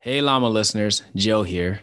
[0.00, 1.80] Hey, Llama listeners, Joe here.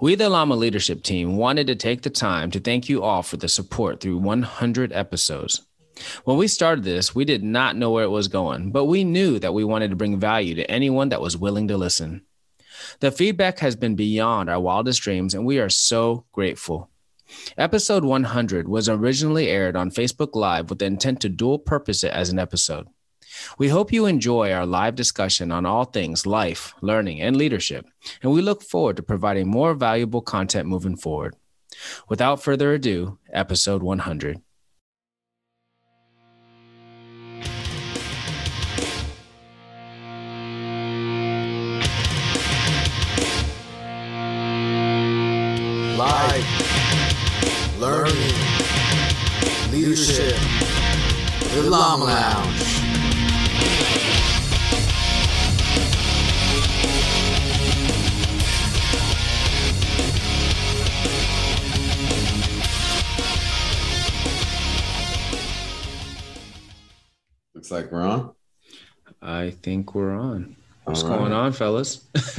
[0.00, 3.36] We, the Llama leadership team, wanted to take the time to thank you all for
[3.36, 5.62] the support through 100 episodes.
[6.24, 9.38] When we started this, we did not know where it was going, but we knew
[9.38, 12.22] that we wanted to bring value to anyone that was willing to listen.
[12.98, 16.90] The feedback has been beyond our wildest dreams, and we are so grateful.
[17.56, 22.12] Episode 100 was originally aired on Facebook Live with the intent to dual purpose it
[22.12, 22.88] as an episode.
[23.58, 27.86] We hope you enjoy our live discussion on all things life, learning, and leadership,
[28.22, 31.34] and we look forward to providing more valuable content moving forward.
[32.08, 34.40] Without further ado, episode 100.
[45.96, 48.34] Life, learning,
[49.70, 50.36] leadership,
[51.54, 52.73] the Lounge.
[67.64, 68.30] Looks like we're on.
[69.22, 70.54] I think we're on.
[70.84, 72.04] What's All going on, fellas?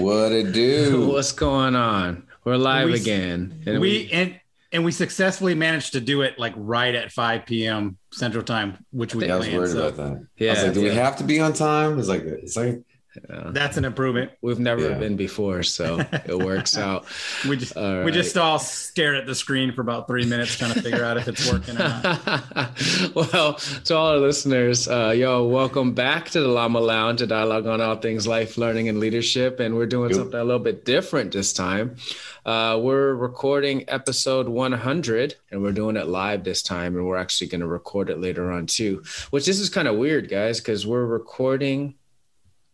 [0.00, 1.06] What it do?
[1.06, 2.26] What's going on?
[2.42, 3.62] We're live We- again.
[3.64, 4.40] And we and
[4.72, 7.96] and we successfully managed to do it like right at 5 p.m.
[8.10, 10.26] Central Time, which we Yeah, I was worried so about that.
[10.36, 10.88] Yeah, I was like, do yeah.
[10.88, 12.00] we have to be on time?
[12.00, 12.82] It's like it's like
[13.28, 13.50] Yeah.
[13.52, 14.30] that's an improvement.
[14.42, 14.98] We've never Yeah.
[14.98, 17.04] been before, so it works out.
[17.48, 20.74] We just All we just all stare at the screen for about three minutes trying
[20.74, 22.74] to figure out if it's working or not.
[23.14, 27.66] well, to all our listeners, uh, yo, welcome back to the Llama Lounge, a dialogue
[27.66, 29.60] on all things life, learning, and leadership.
[29.60, 30.18] And we're doing Yep.
[30.18, 31.96] something a little bit different this time.
[32.44, 36.94] Uh, we're recording episode 100, and we're doing it live this time.
[36.96, 39.96] And we're actually going to record it later on too, which this is kind of
[39.96, 41.94] weird, guys, because we're recording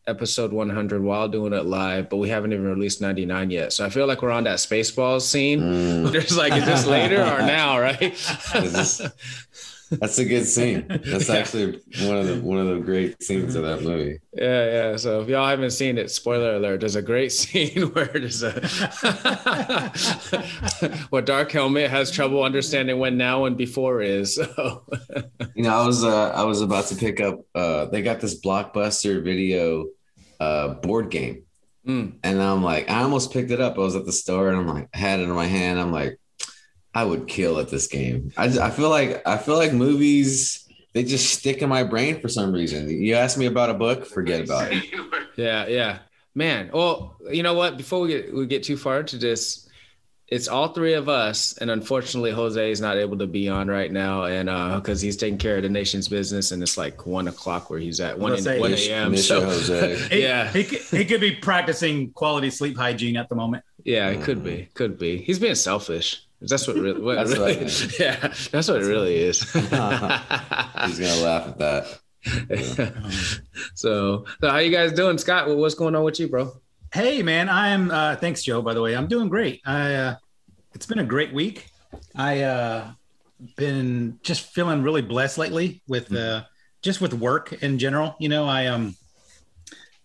[0.07, 3.73] episode 100 while doing it live, but we haven't even released 99 yet.
[3.73, 5.61] So I feel like we're on that Spaceballs scene.
[5.61, 8.01] mm, There's like, is this later or now, right?
[8.55, 9.03] This-
[10.01, 10.87] that's a good scene.
[10.89, 11.35] That's Yeah.
[11.35, 14.21] actually one of the one of the great scenes of that movie.
[14.33, 14.97] Yeah, yeah.
[14.97, 18.53] So if y'all haven't seen it, spoiler alert, there's a great scene where there's a
[21.11, 24.37] where Dark Helmet has trouble understanding when now and before is.
[24.37, 24.83] So
[25.55, 27.41] You know, I was uh, I was about to pick up.
[27.55, 29.87] Uh, they got this blockbuster video
[30.43, 31.37] uh, board game,
[31.87, 32.13] Mm.
[32.23, 33.75] and I'm like, I almost picked it up.
[33.77, 35.81] I was at the store, and I'm like, I had it in my hand.
[35.81, 36.17] I'm like,
[36.95, 38.31] I would kill at this game.
[38.37, 40.59] I, I feel like I feel like movies
[40.95, 42.89] they just stick in my brain for some reason.
[42.89, 44.85] You ask me about a book, forget about it.
[45.37, 45.99] yeah, yeah.
[46.35, 46.71] Man.
[46.73, 47.77] Well, you know what?
[47.77, 49.69] Before we get we get too far into this,
[50.33, 53.93] it's all three of us, and unfortunately Jose is not able to be on right
[53.93, 57.29] now, and uh because he's taking care of the nation's business, and it's like one
[57.29, 59.11] o'clock where he's at one, gonna one a.m.
[59.11, 60.09] miss So you, Jose.
[60.23, 60.49] Yeah.
[60.51, 63.63] he, could- he could be practicing quality sleep hygiene at the moment.
[63.85, 64.69] Yeah, it could be.
[64.73, 65.19] Could be.
[65.19, 66.25] He's being selfish.
[66.41, 67.01] That's what really.
[67.03, 67.99] What That's what I really think.
[68.01, 68.17] yeah,
[68.51, 69.53] that's what it really is.
[69.53, 71.99] He's gonna laugh at that.
[73.75, 75.47] so, so how you guys doing, Scott?
[75.47, 76.53] Well, what's going on with you, bro?
[76.93, 78.95] Hey man, I'm uh thanks Joe by the way.
[78.95, 79.61] I'm doing great.
[79.65, 80.17] I uh
[80.75, 81.69] it's been a great week.
[82.15, 82.93] I uh
[83.57, 86.45] been just feeling really blessed lately with uh
[86.83, 88.17] just with work in general.
[88.19, 88.97] You know, I um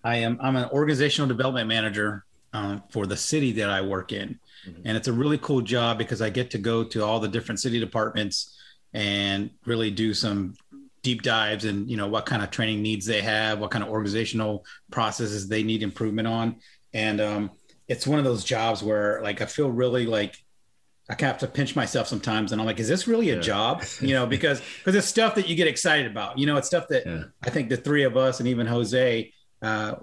[0.03, 4.39] I am I'm an organizational development manager um, for the city that I work in.
[4.83, 7.59] And it's a really cool job because I get to go to all the different
[7.59, 8.57] city departments
[8.93, 10.55] and really do some
[11.03, 13.89] deep dives and you know what kind of training needs they have, what kind of
[13.89, 16.57] organizational processes they need improvement on.
[16.93, 17.51] And um,
[17.87, 20.43] it's one of those jobs where like I feel really like
[21.09, 23.41] I have to pinch myself sometimes, and I'm like, is this really a Yeah.
[23.41, 23.83] job?
[24.01, 26.37] You know, because because it's stuff that you get excited about.
[26.37, 27.23] You know, it's stuff that Yeah.
[27.43, 29.31] I think the three of us and even Jose,
[29.61, 29.95] uh,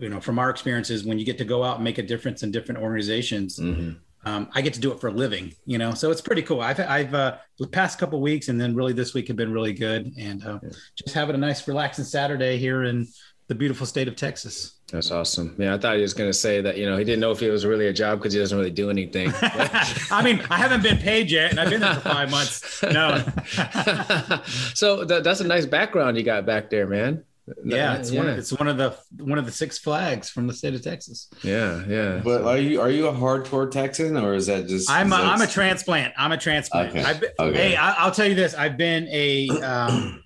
[0.00, 2.42] you know, from our experiences, when you get to go out and make a difference
[2.42, 3.96] in different organizations, Mhm.
[4.24, 5.54] um, I get to do it for a living.
[5.64, 6.60] You know, so it's pretty cool.
[6.60, 9.72] I've I've uh, the past couple weeks and then really this week have been really
[9.72, 10.70] good, and uh, Yeah.
[10.96, 13.06] just having a nice relaxing Saturday here in
[13.48, 14.74] the beautiful state of Texas.
[14.92, 15.54] That's awesome.
[15.58, 16.76] Yeah, I thought he was gonna say that.
[16.78, 18.70] You know, he didn't know if it was really a job because he doesn't really
[18.70, 19.32] do anything.
[19.42, 22.82] I mean, I haven't been paid yet, and I've been there for five months.
[22.82, 23.18] No,
[24.74, 27.24] so that, that's a nice background you got back there, man.
[27.64, 30.52] yeah, it's one of, it's one of the one of the six flags from the
[30.52, 31.28] state of Texas.
[31.42, 32.20] yeah, yeah.
[32.22, 34.90] But are you are you a hardcore Texan or is that just?
[34.90, 36.12] I'm a, that- I'm a transplant.
[36.18, 36.90] I'm a transplant.
[36.90, 37.70] Okay, I've been, okay.
[37.70, 38.54] Hey, I, I'll tell you this.
[38.54, 40.22] I've been a um,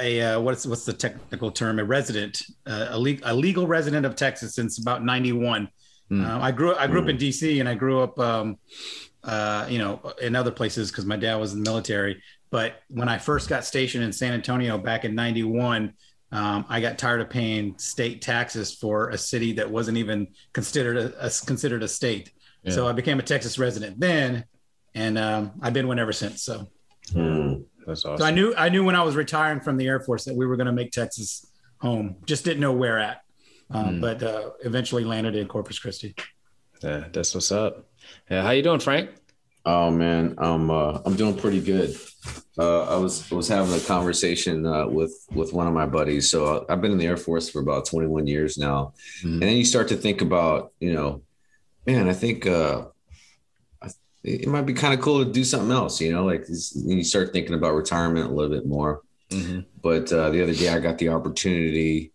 [0.00, 1.78] a uh, what's what's the technical term?
[1.78, 5.68] A resident, uh, a, le- a legal resident of Texas since about '91.
[6.08, 6.24] Hmm.
[6.24, 7.60] Uh, I grew I grew up in D.C.
[7.60, 8.58] and I grew up, um,
[9.24, 12.22] uh, you know, in other places because my dad was in the military.
[12.50, 15.92] But when I first got stationed in San Antonio back in '91,
[16.32, 20.96] um, I got tired of paying state taxes for a city that wasn't even considered
[20.96, 22.32] a, a considered a state.
[22.62, 22.72] Yeah.
[22.72, 24.44] So I became a Texas resident then,
[24.94, 26.42] and um, I've been one ever since.
[26.42, 26.68] So,
[27.12, 27.54] Hmm.
[27.86, 30.34] That's so I knew I knew when I was retiring from the Air Force that
[30.36, 31.46] we were going to make Texas
[31.80, 32.16] home.
[32.26, 33.22] Just didn't know where at,
[33.70, 34.00] um, Mm.
[34.00, 36.14] but uh, eventually landed in Corpus Christi.
[36.82, 37.86] Yeah, that's what's up.
[38.30, 39.10] Yeah, how you doing, Frank?
[39.66, 41.96] Oh man, I'm uh, I'm doing pretty good.
[42.58, 46.28] Uh, I was was having a conversation uh, with with one of my buddies.
[46.30, 48.92] So uh, I've been in the Air Force for about 21 years now,
[49.22, 49.34] Mhm.
[49.34, 51.22] and then you start to think about, you know,
[51.86, 52.86] man, I think uh, I-
[54.22, 56.00] it might be kind of cool to do something else.
[56.00, 59.02] You know, like you start thinking about retirement a little bit more.
[59.30, 59.64] Mhm.
[59.82, 62.12] But uh, the other day, I got the opportunity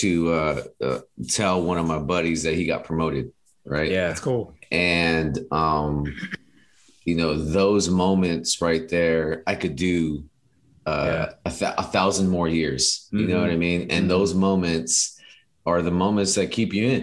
[0.00, 3.32] to uh, uh, tell one of my buddies that he got promoted.
[3.64, 4.54] Right Yeah, That's cool.
[4.72, 6.04] and um
[7.04, 10.24] you know those moments right there i could do
[10.86, 11.32] uh Yeah.
[11.44, 13.40] a, th- a thousand more years you know Mhm.
[13.42, 14.08] what i mean and Mhm.
[14.08, 15.16] those moments
[15.64, 17.02] are the moments that keep you in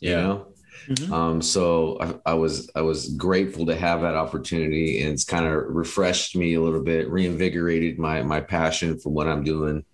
[0.00, 0.22] you Yeah.
[0.22, 0.46] know
[0.88, 1.10] Mhm.
[1.12, 5.46] um so I, I was i was grateful to have that opportunity and it's kind
[5.46, 9.84] of refreshed me a little bit reinvigorated my my passion for what i'm doing.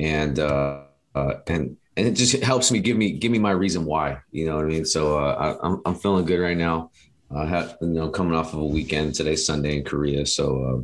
[0.00, 0.82] And uh,
[1.14, 4.46] uh and and it just helps me give me give me my reason why you
[4.46, 4.84] know what i mean?
[4.84, 6.90] So uh I, i'm, I'm feeling good right now.
[7.34, 10.78] I have you know coming off of a weekend today sunday in korea so uh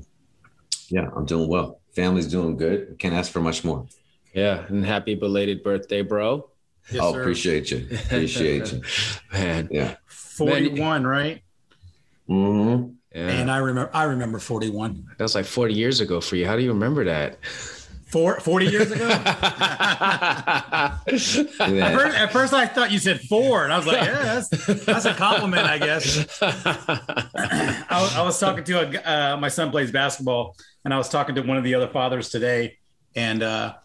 [0.88, 1.80] yeah i'm doing well.
[1.94, 2.96] Family's doing good.
[2.98, 3.86] Can't ask for much more.
[4.34, 6.48] Yeah, and happy belated birthday, bro.
[6.90, 7.20] Yes, oh sir.
[7.20, 8.82] appreciate you appreciate you
[9.32, 11.43] Man, yeah 41, right?
[12.29, 12.93] Mm-hmm.
[13.14, 15.06] yeah, And I remember I remember 41.
[15.17, 16.46] that was like 40 years ago for you.
[16.46, 17.38] How do you remember that?
[18.06, 19.08] Four, 40 years ago?
[19.08, 24.84] at, first, at first I thought you said four, and I was like, yeah, that's,
[24.84, 26.38] that's a compliment, I guess.
[26.43, 30.99] I, was- I was talking to a, g- uh, my son plays basketball, and I
[30.99, 32.76] was talking to one of the other fathers today,
[33.17, 33.79] and uh, he-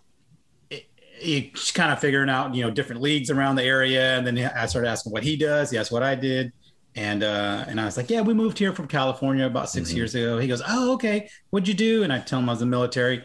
[1.20, 4.66] he's kind of figuring out, you know, different leagues around the area, and then I
[4.68, 5.72] started asking what he does.
[5.72, 6.52] He asked what I did,
[6.96, 9.96] and uh, and I was like, yeah, we moved here from California about 6 Mhm.
[9.96, 10.38] years ago.
[10.40, 12.04] He goes, oh, okay, what'd you do?
[12.04, 13.24] And I tell him I was in the military,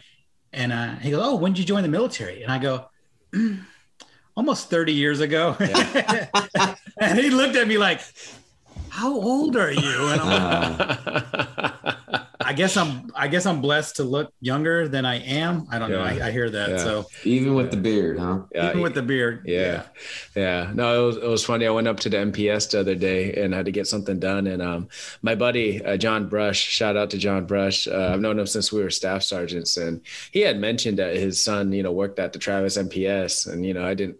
[0.53, 2.43] and uh, he goes, oh, when did you join the military?
[2.43, 2.87] And I go.
[3.35, 3.65] "Mm,
[4.35, 5.55] Almost 30 years ago.
[5.61, 8.01] and he looked at me like,
[8.89, 10.09] How old are you?
[10.09, 11.72] And I'm like,
[12.53, 15.67] I guess I'm I guess I'm blessed to look younger than I am.
[15.71, 16.03] I don't know.
[16.03, 16.69] I, I hear that.
[16.69, 16.77] Yeah.
[16.77, 19.45] So even with the beard huh Yeah, even with the beard.
[19.47, 19.85] Yeah.
[20.37, 20.71] Yeah.
[20.75, 21.67] No, it was, it was funny.
[21.67, 24.47] I went up to the MPS the other day and had to get something done.
[24.49, 24.89] And um,
[25.23, 27.89] my buddy, uh, John Brush, shout out to John Brush.
[27.89, 29.79] Uh, I've known him since we were staff sergeants.
[29.79, 33.51] And he had mentioned that his son, you know, worked at the Travis MPS.
[33.51, 34.19] And, you know, I didn't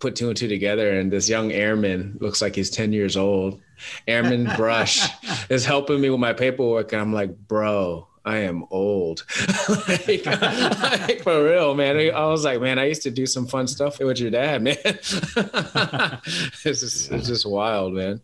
[0.00, 0.98] put two and two together.
[0.98, 3.60] And this young airman looks like he's 10 years old.
[4.06, 5.08] Airman Brush
[5.48, 6.92] is helping me with my paperwork.
[6.92, 9.24] And I'm like, bro, I am old.
[9.88, 11.96] like, like, for real, man.
[12.14, 14.76] I was like, man, I used to do some fun stuff with your dad, man.
[14.84, 18.20] it's just it's just wild, man.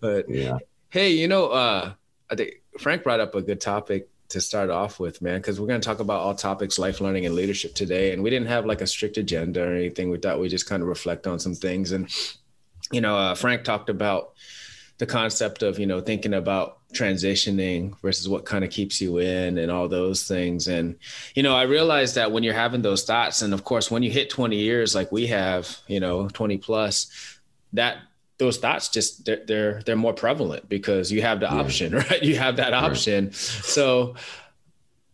[0.00, 0.58] But yeah
[0.94, 1.92] hey, you know, uh
[2.30, 5.66] I think Frank brought up a good topic to start off with, man, because we're
[5.66, 8.12] gonna talk about all topics, life learning and leadership today.
[8.12, 10.08] And we didn't have like a strict agenda or anything.
[10.08, 11.90] We thought we just kind of reflect on some things.
[11.90, 12.08] And
[12.92, 14.34] you know, uh, Frank talked about
[14.98, 19.58] the concept of you know thinking about transitioning versus what kind of keeps you in
[19.58, 20.96] and all those things and
[21.34, 24.10] you know i realized that when you're having those thoughts and of course when you
[24.10, 27.38] hit 20 years like we have you know 20 plus
[27.72, 27.96] that
[28.38, 31.54] those thoughts just they're they're, they're more prevalent because you have the Yeah.
[31.60, 32.84] option right you have that Right.
[32.84, 34.14] option so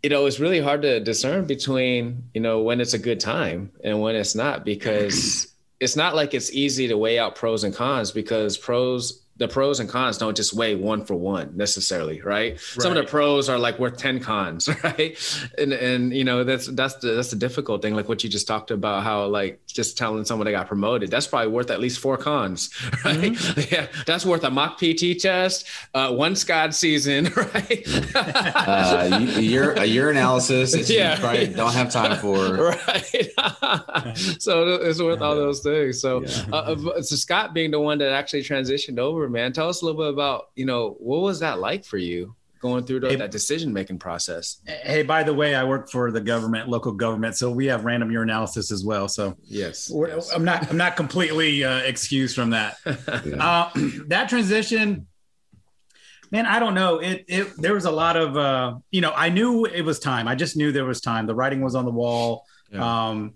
[0.03, 3.71] you know it's really hard to discern between you know when it's a good time
[3.83, 5.47] and when it's not because
[5.81, 9.81] it's not like it's easy to weigh out pros and cons because pros the pros
[9.81, 13.59] and cons don't just weigh one for one necessarily right, some of the pros are
[13.59, 15.19] like worth 10 cons right?
[15.59, 18.47] And and you know that's that's the that's the difficult thing like what you just
[18.47, 21.99] talked about how like just telling someone they got promoted that's probably worth at least
[21.99, 22.71] four cons
[23.05, 23.35] right?
[23.73, 27.85] Yeah that's worth a mock pt test uh one scod season right?
[28.15, 31.19] Uh, a urinalysis that you Yeah.
[31.19, 32.69] probably don't have time for.
[32.69, 33.31] right.
[34.39, 36.01] So it's worth all those things.
[36.01, 36.45] So Yeah.
[36.53, 39.85] uh, uh, so scott being the one that actually transitioned over man tell us a
[39.85, 43.31] little bit about you know what was that like for you going through Hey- that
[43.31, 47.51] decision making process Hey, by the way, I work for the government, local government, so
[47.51, 49.09] we have random urinalysis as well.
[49.09, 50.31] So yes, yes.
[50.33, 52.77] I'm not I'm not completely uh, excused from that.
[52.85, 53.37] Yeah.
[53.41, 53.71] Uh,
[54.09, 55.07] that transition,
[56.31, 56.99] man, I don't know.
[56.99, 60.29] It it there was a lot of uh, you know, I knew it was time.
[60.29, 61.27] I just knew there was time.
[61.27, 62.45] The writing was on the wall.
[62.73, 63.09] Yeah.
[63.09, 63.35] Um,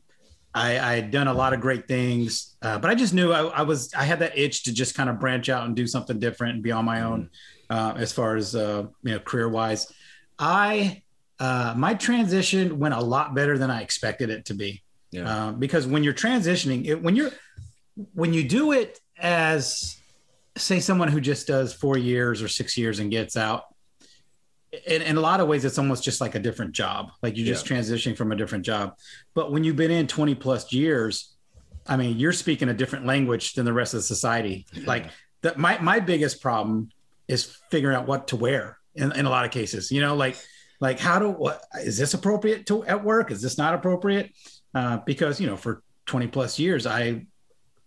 [0.54, 3.42] I, I had done a lot of great things, uh, but I just knew I,
[3.42, 6.18] I was I had that itch to just kind of branch out and do something
[6.20, 7.30] different and be on my own
[7.70, 9.92] uh, as far as uh, you know career wise.
[10.38, 11.02] I
[11.40, 14.82] uh, my transition went a lot better than I expected it to be.
[15.10, 15.28] Yeah.
[15.28, 17.30] Uh, because when you're transitioning, it, when you're
[18.14, 19.96] when you do it as
[20.56, 23.64] say someone who just does four years or six years and gets out,
[24.86, 27.10] in, in a lot of ways, it's almost just like a different job.
[27.22, 28.96] Like you're just transitioning from a different job.
[29.34, 31.34] But when you've been in 20 plus years,
[31.86, 34.66] I mean, you're speaking a different language than the rest of society.
[34.86, 35.06] Like
[35.42, 36.90] that, my my biggest problem
[37.28, 39.90] is figuring out what to wear in, in a lot of cases.
[39.90, 40.36] You know, like
[40.80, 43.30] like how do what is this appropriate to at work?
[43.30, 44.32] Is this not appropriate?
[44.74, 47.26] Uh, because you know, for 20 plus years, I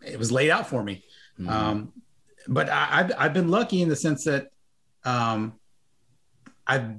[0.05, 1.03] it was laid out for me.
[1.39, 1.49] Mhm.
[1.49, 1.93] Um,
[2.47, 4.47] but I, I've I've been lucky in the sense that
[5.03, 5.53] um,
[6.67, 6.95] I've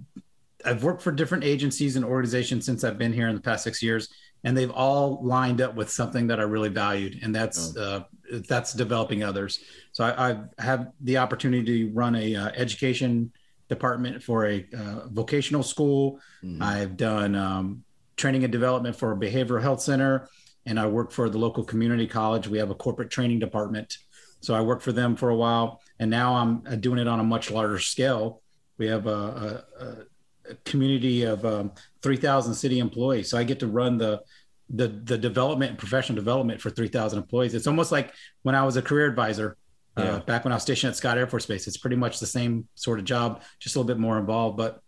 [0.64, 3.82] I've worked for different agencies and organizations since I've been here in the past six
[3.82, 4.08] years,
[4.44, 8.04] and they've all lined up with something that I really valued, and that's uh,
[8.48, 9.60] that's developing others.
[9.92, 13.32] So I, I have the opportunity to run a uh, education
[13.68, 16.20] department for a uh, vocational school.
[16.42, 16.62] Mhm.
[16.62, 17.84] I've done um,
[18.16, 20.28] training and development for a behavioral health center,
[20.66, 22.48] and I work for the local community college.
[22.48, 23.98] We have a corporate training department,
[24.40, 27.20] so I worked for them for a while, and now I'm uh, doing it on
[27.20, 28.42] a much larger scale.
[28.78, 33.66] We have a, a, a- community of um, 3,000 city employees, so I get to
[33.66, 34.22] run the
[34.70, 37.54] the the development and professional development for 3,000 employees.
[37.54, 39.56] It's almost like when I was a career advisor.
[39.96, 42.26] Uh, back when I was stationed at Scott Air Force Base, it's pretty much the
[42.26, 44.56] same sort of job, just a little bit more involved.
[44.56, 44.80] But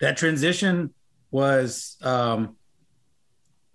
[0.00, 0.92] that transition
[1.30, 2.56] was um,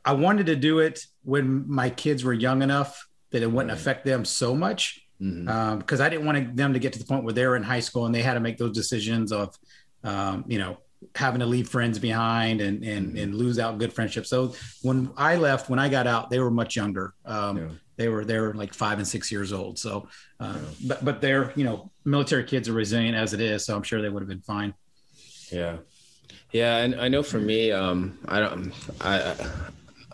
[0.04, 3.80] I wanted to do it when my kids were young enough that it wouldn't Right.
[3.80, 7.34] affect them so much Because I didn't want them to get to the point where
[7.34, 9.56] they were in high school and they had to make those decisions of,
[10.04, 10.78] um, you know,
[11.16, 13.22] having to leave friends behind and and, Mhm.
[13.24, 14.30] and lose out good friendships.
[14.30, 17.14] So when I left, when I got out, they were much younger.
[17.26, 17.68] Um, Yeah.
[17.98, 19.78] They were they were like five and six years old.
[19.78, 20.08] So,
[20.40, 20.62] uh, Yeah.
[20.88, 23.64] but but they're you know military kids are resilient as it is.
[23.66, 24.74] So I'm sure they would have been fine.
[25.52, 25.78] Yeah,
[26.52, 29.36] yeah, and I know for me, um, I don't, I,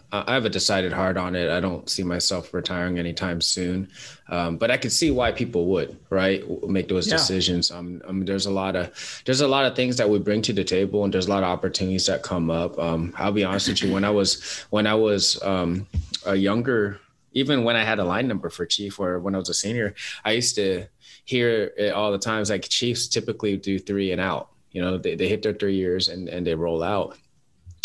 [0.10, 1.50] I have a decided hard on it.
[1.50, 3.90] I don't see myself retiring anytime soon,
[4.30, 7.18] um, but I could see why people would, right, make those Yeah.
[7.18, 7.72] decisions.
[7.72, 10.42] Um, I mean, there's a lot of there's a lot of things that we bring
[10.44, 12.80] to the table, and there's a lot of opportunities that come up.
[12.80, 15.88] Um, I'll be honest with you, when I was when I was um,
[16.26, 17.02] a younger,
[17.34, 19.94] even when I had a line number for chief, or when I was a senior,
[20.24, 20.86] I used to
[21.26, 25.14] hear it all the times like chiefs typically do three and out you know they,
[25.16, 27.18] they hit their three years and, and they roll out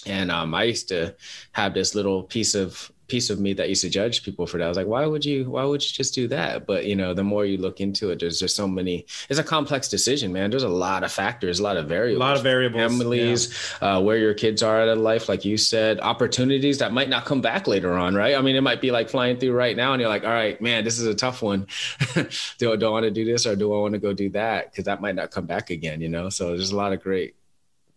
[0.06, 1.14] and um, i used to
[1.52, 4.64] have this little piece of piece of me that used to judge people for that
[4.64, 7.12] i was like why would you why would you just do that but you know
[7.12, 10.48] the more you look into it there's just so many it's a complex decision man
[10.48, 12.80] there's a lot of factors a lot of variables, A lot of variables.
[12.80, 17.10] families, uh, where your kids are at in life, like you said, opportunities that might
[17.10, 18.34] not come back later on, right?
[18.34, 20.58] I mean, it might be like flying through right now, and you're like, all right,
[20.60, 21.66] man, this is a tough one.
[22.14, 22.26] do,
[22.58, 24.70] do I want to do this or do I want to go do that?
[24.70, 26.30] Because that might not come back again, you know?
[26.30, 27.34] So there's a lot of great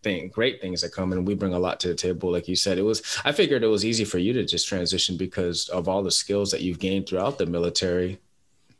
[0.06, 2.30] thing, great things that come and we bring a lot to the table.
[2.30, 5.16] Like you said, it was, I figured it was easy for you to just transition
[5.16, 8.20] because of all the skills that you've gained throughout the military.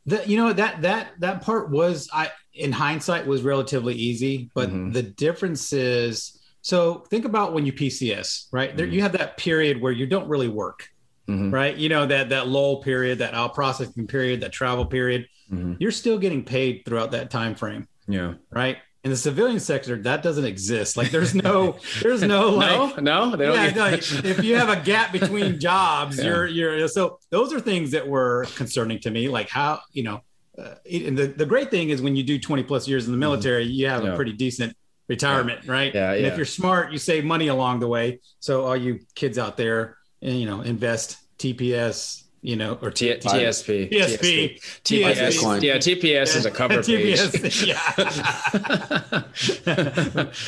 [0.07, 4.71] The, you know that that that part was I in hindsight was relatively easy, but
[4.71, 4.93] Mhm.
[4.93, 8.77] the difference is so think about when you PCS, right?
[8.77, 8.93] There Mhm.
[8.93, 10.89] you have that period where you don't really work,
[11.29, 11.53] Mhm.
[11.53, 11.77] right?
[11.77, 15.27] You know that that lull period, that out processing period, that travel period.
[15.53, 15.77] Mhm.
[15.81, 18.35] You're still getting paid throughout that time frame, Yeah.
[18.53, 18.77] right?
[19.07, 20.97] In the civilian sector, that doesn't exist.
[20.97, 23.55] Like there's no there's no like no, no, they don't.
[23.55, 23.87] yeah, no,
[24.33, 26.25] if you have a gap between jobs, Yeah.
[26.25, 29.29] you're you're so those are things that were concerning to me.
[29.29, 30.21] Like how you know,
[30.59, 33.19] uh, and the the great thing is when you do 20 plus years in the
[33.19, 34.07] military, you have Mm-hmm.
[34.09, 34.13] Yeah.
[34.15, 34.77] a pretty decent
[35.09, 35.95] retirement, right?
[35.95, 38.19] Yeah, And if you're smart, you save money along the way.
[38.41, 43.13] So all you kids out there, and, you know, invest TPS, you know, or T-
[43.13, 43.91] TSP.
[43.91, 45.17] TSP, TPS.
[45.17, 45.63] Bitcoin.
[45.63, 47.19] Yeah, TPS is a cover page.
[47.19, 47.83] TPS, yeah.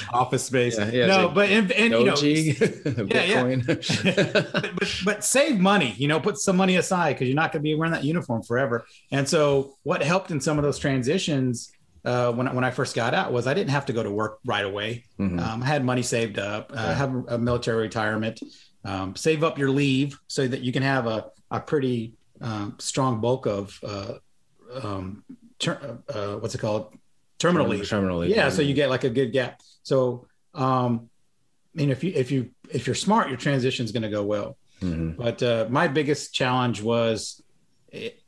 [0.13, 0.79] Office space.
[0.79, 2.61] Yeah, yeah, no, it's but and, and you know, Doji,
[3.11, 3.43] yeah.
[3.43, 3.67] Bitcoin.
[3.67, 7.61] but, but but save money you know put some money aside because you're not going
[7.61, 11.73] to be wearing that uniform forever and so what helped in some of those transitions
[12.05, 14.11] uh, when, I- when I first got out was I didn't have to go to
[14.11, 15.05] work right away.
[15.19, 15.41] Mhm.
[15.41, 18.41] Um, I had money saved up, uh, have a military retirement,
[18.85, 23.21] um, save up your leave so that you can have a, a pretty um, strong
[23.21, 24.15] bulk of uh,
[24.83, 25.25] um,
[25.59, 26.95] ter- uh, what's it called?
[27.39, 28.31] Terminal leave Terminal leave.
[28.35, 31.09] yeah so you get like a good gap so um
[31.73, 34.25] i mean if you if you if you're smart your transition is going to go
[34.25, 35.17] well Mhm.
[35.17, 37.41] but uh my biggest challenge was
[37.93, 38.21] it,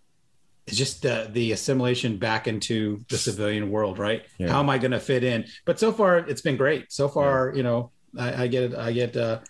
[0.69, 4.51] it's just the the assimilation back into the civilian world right Yeah.
[4.53, 7.53] how am i going to fit in but so far it's been great so far
[7.57, 9.41] you know i, I get i get uh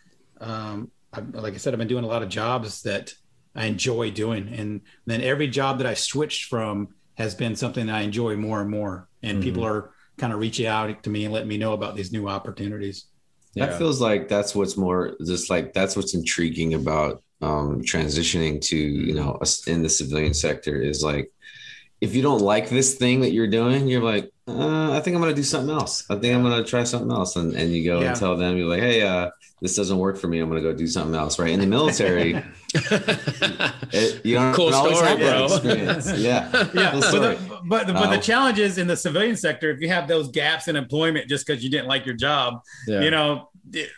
[0.41, 3.13] um I, like i said i've been doing a lot of jobs that
[3.55, 7.95] i enjoy doing and then every job that i switched from has been something that
[7.97, 9.43] i enjoy more and more and Mhm.
[9.43, 12.29] people are kind of reaching out to me and letting me know about these new
[12.29, 13.07] opportunities
[13.55, 13.67] Yeah.
[13.67, 18.77] That feels like that's what's more just like that's what's intriguing about um, transitioning to
[18.77, 21.33] you know us in the civilian sector is like
[22.01, 25.23] if you don't like this thing that you're doing, you're like, uh, I think I'm
[25.23, 26.05] gonna do something else.
[26.11, 28.09] I think I'm gonna try something else, and and you go Yeah.
[28.09, 29.31] and tell them you're like, hey, uh,
[29.61, 30.39] this doesn't work for me.
[30.41, 31.39] I'm gonna go do something else.
[31.39, 32.43] Right in the military,
[32.75, 35.45] it, you don't Cool always story, have that bro.
[35.57, 36.13] experience.
[36.19, 39.71] Yeah, Yeah, Cool but the, but, the, but the challenge is in the civilian sector,
[39.71, 43.01] if you have those gaps in employment just because you didn't like your job, Yeah.
[43.03, 43.91] you know, it-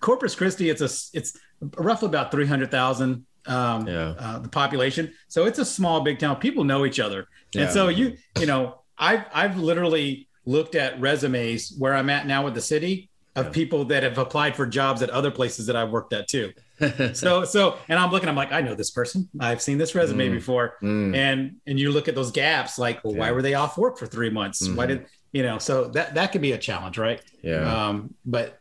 [0.00, 1.36] Corpus Christi, it's a it's
[1.76, 4.14] roughly about three hundred thousand um, Yeah.
[4.18, 6.36] uh, the population, so it's a small big town.
[6.36, 7.62] People know each other, Yeah.
[7.62, 12.44] and so you you know, I've I've literally looked at resumes where I'm at now
[12.44, 15.90] with the city of people that have applied for jobs at other places that I've
[15.90, 16.52] worked at too.
[17.14, 19.28] So so and I'm looking, I'm like, I know this person.
[19.38, 20.32] I've seen this resume Mm.
[20.32, 21.16] before Mm.
[21.16, 24.06] and and you look at those gaps like well, why were they off work for
[24.06, 24.88] three months why Mhm.
[24.88, 27.86] did you know so that that could be a challenge right yeah.
[27.88, 28.58] um but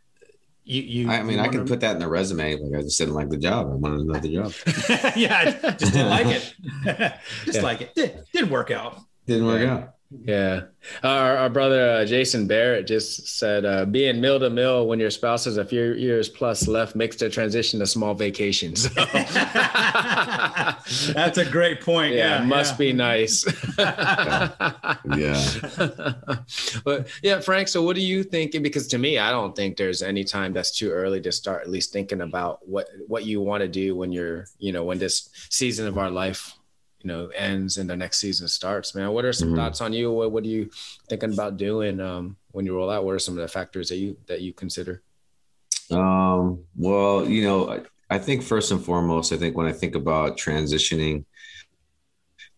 [0.63, 2.55] you you I mean, you I can wonder- put that in the resume.
[2.57, 3.67] Like I just didn't like the job.
[3.71, 4.53] I wanted another job.
[5.15, 6.53] yeah I just didn't like it
[7.45, 7.61] just Yeah.
[7.63, 9.73] like it Did, didn't work out Didn't work Yeah.
[9.73, 9.93] out.
[10.25, 10.63] Yeah.
[11.03, 15.09] Our, our brother uh, Jason Barrett just said uh, being mil to mil when your
[15.09, 18.91] spouse has a few years plus left makes the transition to small vacations.
[18.91, 19.05] So-
[21.13, 22.77] that's a great point yeah, yeah, must yeah.
[22.77, 23.45] be nice.
[25.17, 25.41] Yeah.
[26.83, 27.67] but yeah, Frank.
[27.67, 28.51] So, what do you think?
[28.61, 31.69] Because to me, I don't think there's any time that's too early to start at
[31.69, 35.29] least thinking about what what you want to do when you're, you know, when this
[35.49, 36.53] season of our life,
[37.03, 38.93] you know, ends and the next season starts.
[38.93, 39.55] Man, what are some Mhm.
[39.55, 40.11] thoughts on you?
[40.11, 40.69] What What are you
[41.09, 43.03] thinking about doing um, when you roll out?
[43.03, 45.01] What are some of the factors that you that you consider?
[45.89, 47.79] Um, well, you know, I,
[48.15, 51.25] I think first and foremost, I think when I think about transitioning,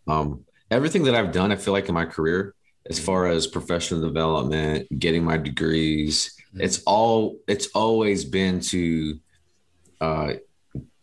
[0.08, 2.54] um, everything that I've done, I feel like in my career,
[2.90, 9.20] as far as professional development, getting my degrees, it's all it's always been to
[10.02, 10.34] uh,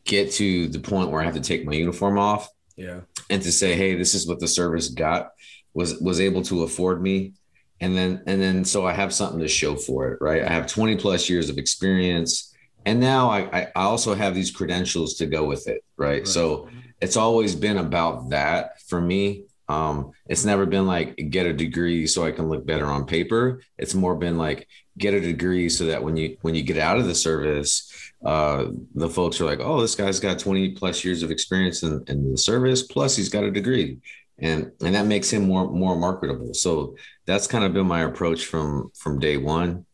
[0.04, 2.48] get to the point where I have to take my uniform off
[2.80, 3.00] Yeah.
[3.28, 5.30] and to say, hey, this is what the service got
[5.74, 7.34] was was able to afford me.
[7.80, 10.42] And then and then so I have something to show for it, right?
[10.42, 12.54] I have 20 plus years of experience.
[12.86, 16.08] And now I, I also have these credentials to go with it, right?
[16.08, 16.28] Right.
[16.28, 16.68] So
[17.00, 19.44] it's always been about that for me.
[19.68, 23.62] Um, it's never been like get a degree so I can look better on paper.
[23.78, 24.66] It's more been like
[24.98, 27.89] get a degree so that when you when you get out of the service,
[28.24, 32.04] uh, the folks are like, oh, this guy's got 20 plus years of experience in,
[32.06, 33.98] in the service, plus he's got a degree.
[34.38, 36.54] And and that makes him more more marketable.
[36.54, 39.84] So that's kind of been my approach from from day one.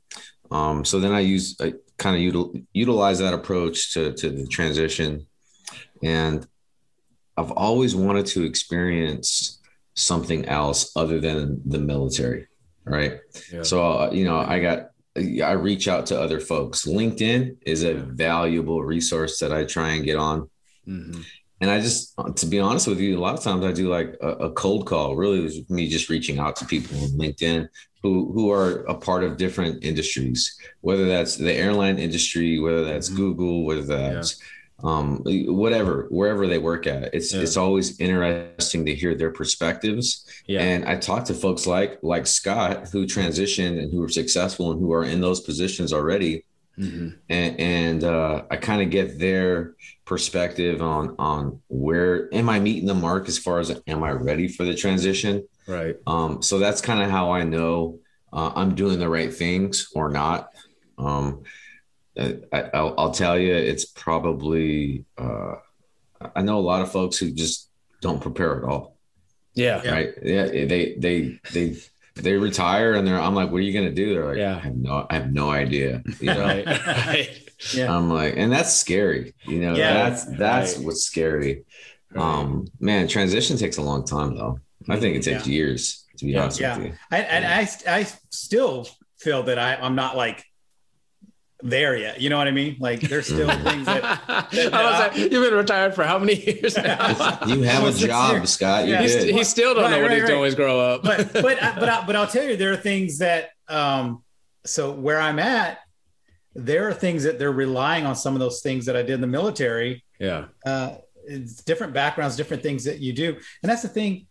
[0.52, 4.46] Um, so then I use I kind of util, utilize that approach to to the
[4.46, 5.26] transition,
[6.00, 6.46] and
[7.36, 9.60] I've always wanted to experience
[9.94, 12.46] something else other than the military,
[12.84, 13.18] right?
[13.52, 13.64] Yeah.
[13.64, 16.84] So uh, you know, I got I reach out to other folks.
[16.86, 20.48] LinkedIn is a valuable resource that I try and get on.
[20.86, 21.24] Mhm.
[21.60, 24.14] And I just, to be honest with you, a lot of times I do like
[24.20, 25.16] a, a cold call.
[25.16, 27.68] Really, was me just reaching out to people on LinkedIn
[28.02, 33.08] who who are a part of different industries, whether that's the airline industry, whether that's
[33.08, 33.16] Mhm.
[33.16, 34.36] Google, whether that's
[34.84, 37.14] um, whatever, wherever they work at.
[37.14, 37.40] It's Yeah.
[37.40, 40.26] it's always interesting to hear their perspectives.
[40.46, 40.62] Yeah.
[40.62, 44.80] And I talk to folks like like Scott who transitioned and who are successful and
[44.80, 46.44] who are in those positions already
[46.78, 47.14] Mhm.
[47.30, 52.84] and, and uh, I kind of get their perspective on on where am I meeting
[52.86, 55.48] the mark as far as am I ready for the transition.
[55.66, 55.96] Right.
[56.06, 60.10] Um, so that's kind of how I know uh, I'm doing the right things or
[60.10, 60.50] not.
[60.98, 61.42] Um,
[62.18, 65.56] I, I'll, I'll tell you, it's probably uh,
[66.34, 67.68] I know a lot of folks who just
[68.00, 68.96] don't prepare at all.
[69.54, 69.82] Yeah.
[69.84, 69.90] Yeah.
[69.90, 70.14] Right?
[70.22, 71.76] Yeah, they they they
[72.14, 74.14] they retire and they're I'm like, what are you gonna do?
[74.14, 74.56] They're like, Yeah.
[74.56, 76.02] I have no I have no idea.
[76.20, 76.40] You know.
[76.40, 76.66] Right.
[77.06, 77.50] right.
[77.74, 77.94] Yeah.
[77.94, 79.34] I'm like, and that's scary.
[79.46, 80.08] You know, Yeah.
[80.10, 80.86] that's that's Right.
[80.86, 81.64] what's scary.
[82.12, 82.22] Right.
[82.22, 84.60] Um, man, transition takes a long time though.
[84.88, 86.42] I think it takes years to be Yeah.
[86.42, 86.76] honest Yeah.
[86.78, 86.92] with you.
[87.10, 90.44] I, and I, I still feel that I, I'm not like
[91.62, 92.20] there yet.
[92.20, 92.76] You know what I mean?
[92.78, 96.76] Like there's still things that I was like, you've been retired for how many years
[96.76, 97.38] now?
[97.46, 98.50] You have a job, years.
[98.50, 98.86] Scott.
[98.86, 99.02] You Yeah.
[99.02, 100.26] He's- he still don't Right, know what right, he's right.
[100.28, 100.36] doing.
[100.36, 101.02] Always grow up.
[101.02, 104.22] but but I- but I, but I'll tell you there are things that um
[104.64, 105.78] so where I'm at
[106.54, 109.20] there are things that they're relying on some of those things that I did in
[109.20, 110.46] the military yeah.
[110.64, 110.94] uh
[111.26, 113.30] it's different backgrounds different things that you do
[113.62, 114.26] and that's the thing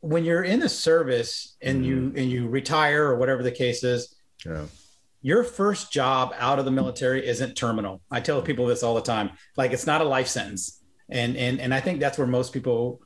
[0.00, 4.14] when you're in the service and you and you retire or whatever the case is
[4.44, 4.64] Yeah.
[5.26, 8.00] Your first job out of the military isn't terminal.
[8.12, 9.30] I tell people this all the time.
[9.56, 10.80] Like it's not a life sentence.
[11.10, 13.00] And and and I think that's where most people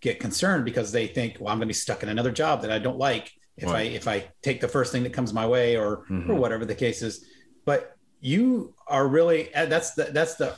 [0.00, 2.70] get concerned because they think, well, I'm going to be stuck in another job that
[2.70, 3.90] I don't like if Right.
[3.90, 6.36] I if I take the first thing that comes my way or or Mhm.
[6.38, 7.26] whatever the case is.
[7.64, 7.80] But
[8.20, 10.54] you are really uh, that's the that's the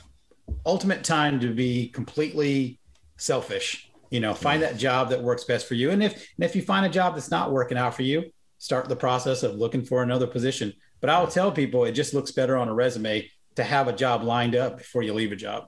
[0.63, 2.79] ultimate time to be completely
[3.17, 3.89] selfish.
[4.11, 5.89] You know, find that job that works best for you.
[5.89, 8.89] And if and if you find a job that's not working out for you, start
[8.89, 10.73] the process of looking for another position.
[10.99, 13.93] But I will tell people it just looks better on a resume to have a
[13.93, 15.67] job lined up before you leave a job.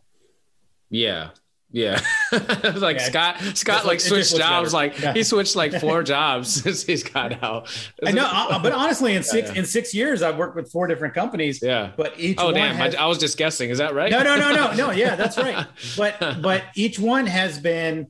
[0.90, 1.30] Yeah.
[1.72, 2.02] Yeah.
[2.32, 5.14] like Yeah, Scott Scott like look- it just switched jobs like Yeah.
[5.14, 7.70] he switched like four jobs since he's got out.
[8.04, 8.28] I know,
[8.64, 9.60] but honestly, in six yeah.
[9.60, 11.60] in six years, I've worked with four different companies.
[11.62, 11.92] Yeah.
[11.96, 13.70] But each Oh one damn, has, I, I was just guessing.
[13.70, 14.10] Is that right?
[14.12, 14.92] no, no, no, no, no.
[14.92, 15.68] Yeah, that's right.
[15.96, 18.08] But but each one has been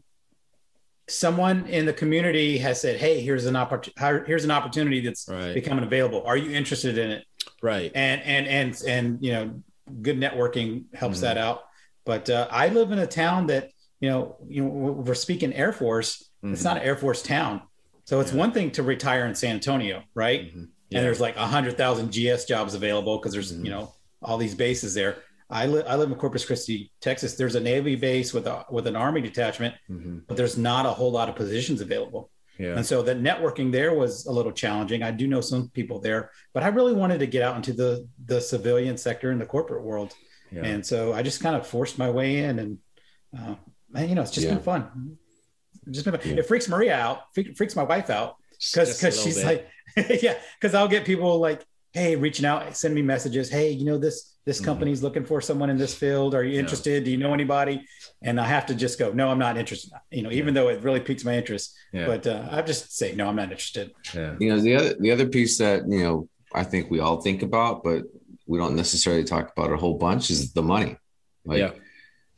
[1.10, 4.26] someone in the community has said, "Hey, here's an opportunity.
[4.28, 5.54] Here's an opportunity that's Right.
[5.54, 6.24] becoming available.
[6.26, 7.26] Are you interested in it?"
[7.62, 7.92] right.
[7.96, 9.64] And and and and you know,
[10.02, 11.22] good networking helps Mhm.
[11.22, 11.62] that out.
[12.06, 15.74] But uh, I live in a town that you know, you know, we're speaking Air
[15.74, 16.30] Force.
[16.44, 16.66] It's Mhm.
[16.66, 17.62] not an Air Force town,
[18.06, 18.38] so it's Yeah.
[18.38, 20.56] one thing to retire in San Antonio, right?
[20.56, 20.70] Mhm.
[20.92, 23.94] and there's like a hundred thousand GS jobs available because there's you know
[24.24, 25.18] all these bases there.
[25.50, 27.36] I live I live in Corpus Christi, Texas.
[27.36, 30.22] There's a Navy base with a with an Army detachment, Mhm.
[30.28, 32.30] but there's not a whole lot of positions available.
[32.60, 32.76] Yeah.
[32.76, 35.02] And so the networking there was a little challenging.
[35.02, 38.08] I do know some people there, but I really wanted to get out into the
[38.26, 40.14] the civilian sector and the corporate world.
[40.52, 40.66] Yeah.
[40.66, 42.78] And so I just kind of forced my way in, and
[43.38, 43.56] uh,
[43.90, 44.56] man, you know, it's just Yeah.
[44.56, 45.18] been fun.
[45.88, 46.38] It's just been fun.
[46.38, 47.22] It freaks Maria out,
[47.56, 48.36] freaks my wife out
[48.74, 49.46] because because she's bit.
[49.96, 53.86] like yeah because i'll get people like hey reaching out send me messages hey you
[53.86, 54.66] know this this Mhm.
[54.66, 56.60] company's looking for someone in this field are you Yeah.
[56.62, 57.82] interested do you know anybody
[58.22, 60.82] and i have to just go no i'm not interested you know even though it
[60.82, 62.06] really piques my interest yeah.
[62.08, 64.36] but uh, i just say no i'm not interested yeah.
[64.40, 67.44] You know, the other the other piece that you know I think we all think
[67.44, 68.02] about, but
[68.48, 70.98] we don't necessarily talk about a whole bunch is the money.
[71.46, 71.72] Like Yeah.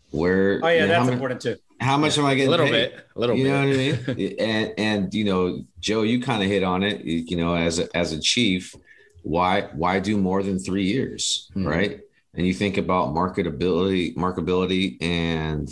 [0.10, 2.52] where oh yeah you know, that's how, important too how much am I getting A
[2.52, 2.92] little paid?
[2.92, 3.08] bit.
[3.16, 3.40] A little bit.
[3.40, 3.52] you bit.
[3.54, 4.36] know what I mean?
[4.52, 7.04] and and you know, Joe, you kind of hit on it.
[7.06, 8.76] You you know, as a, as a chief,
[9.24, 11.66] why why do more than three years, Mhm.
[11.66, 12.00] right?
[12.34, 15.70] And you think about marketability, markability, and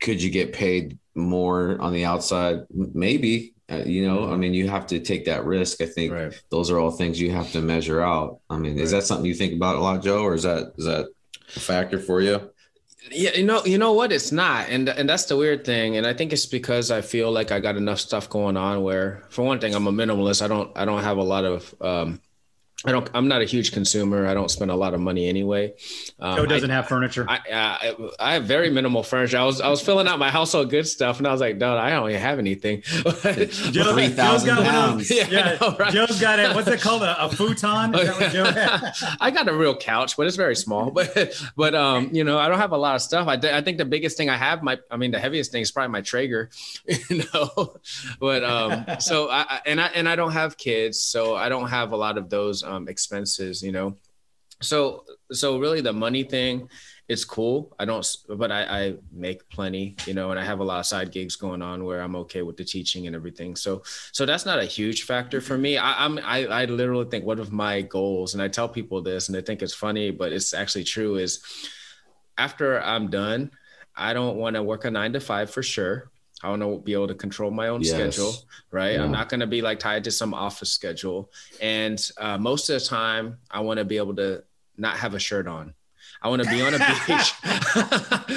[0.00, 2.60] could you get paid more on the outside?
[2.72, 3.54] Maybe.
[3.70, 5.80] Uh, you know, I mean, you have to take that risk.
[5.80, 6.32] I think Right.
[6.50, 8.40] those are all things you have to measure out.
[8.50, 10.84] I mean, is that something you think about a lot, Joe, or is that is
[10.84, 11.06] that
[11.56, 12.40] a factor for you?
[13.10, 14.12] Yeah, you know, you know what?
[14.12, 15.96] It's not, and and that's the weird thing.
[15.96, 18.82] And I think it's because I feel like I got enough stuff going on.
[18.82, 20.42] Where, for one thing, I'm a minimalist.
[20.42, 22.20] I don't, I don't have a lot of, um,
[22.84, 24.26] I don't, I'm not a huge consumer.
[24.26, 25.74] I don't spend a lot of money anyway.
[26.18, 29.38] Um, joe doesn't have furniture I, uh, I have very minimal furniture.
[29.38, 31.62] I was I was filling out my household goods stuff, and I was like, "Dude,
[31.64, 35.08] I don't even have anything." Joe, Three Joe's thousand got one of pounds.
[35.08, 35.92] those- Yeah, yeah, I know, right?
[35.92, 36.54] Joe's got it.
[36.54, 37.02] What's it called?
[37.02, 37.94] A, a futon?
[37.94, 39.14] Is that what Joe?
[39.20, 40.90] I got a real couch, but it's very small.
[40.90, 43.28] But but um, you know, I don't have a lot of stuff.
[43.28, 45.70] I, I think the biggest thing I have, my I mean, the heaviest thing is
[45.70, 46.50] probably my Traeger,
[47.08, 47.76] you know.
[48.18, 51.68] But um, so I I- and I and I don't have kids, so I don't
[51.68, 53.96] have a lot of those um Um, expenses, you know.
[54.60, 56.68] So so really the money thing,
[57.08, 57.74] it's cool.
[57.80, 60.86] I don't, but I, I make plenty, you know, and I have a lot of
[60.86, 63.56] side gigs going on where I'm okay with the teaching and everything.
[63.56, 63.82] So
[64.12, 65.78] so that's not a huge factor for me.
[65.78, 69.28] I, I'm I, I literally think one of my goals, and I tell people this,
[69.28, 71.16] and they think it's funny, but it's actually true.
[71.16, 71.42] Is
[72.38, 73.50] after I'm done,
[73.96, 76.11] I don't want to work a nine to five for sure.
[76.42, 77.92] I want to be able to control my own Yes.
[77.92, 78.34] schedule,
[78.70, 78.94] right?
[78.94, 79.04] Yeah.
[79.04, 81.30] I'm not going to be like tied to some office schedule.
[81.60, 84.42] And uh, most of the time, I want to be able to
[84.76, 85.74] not have a shirt on.
[86.24, 87.34] I want to be on a beach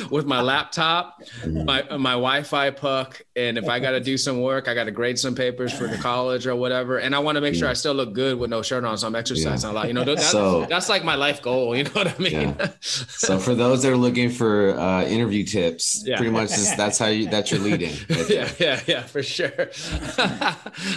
[0.12, 4.68] with my laptop, my my Wi-Fi puck, and if I got to do some work,
[4.68, 7.42] I got to grade some papers for the college or whatever, and I want to
[7.42, 9.88] make sure I still look good with no shirt on, so I'm exercising a lot.
[9.88, 11.76] You know, that's, So- that's like my life goal.
[11.76, 12.56] You know what I mean?
[12.82, 16.18] So for those that are looking for uh, interview tips, Yeah.
[16.18, 17.94] pretty much is, that's how you that's your leading.
[18.10, 19.50] right yeah, yeah, yeah, for sure.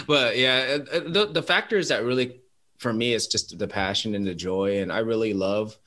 [0.07, 2.41] but yeah, the the factors that really
[2.77, 5.77] for me is just the passion and the joy, and I really love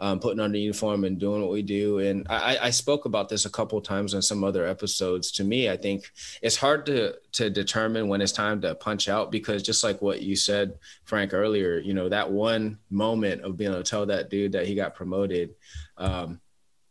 [0.00, 1.98] um, putting on the uniform and doing what we do.
[1.98, 5.32] And I, I- I spoke about this a couple times in some other episodes.
[5.32, 6.10] To me, I think
[6.42, 10.22] it's hard to to determine when it's time to punch out because just like what
[10.22, 14.30] you said, Frank earlier, you know that one moment of being able to tell that
[14.30, 15.54] dude that he got promoted.
[15.96, 16.40] Um,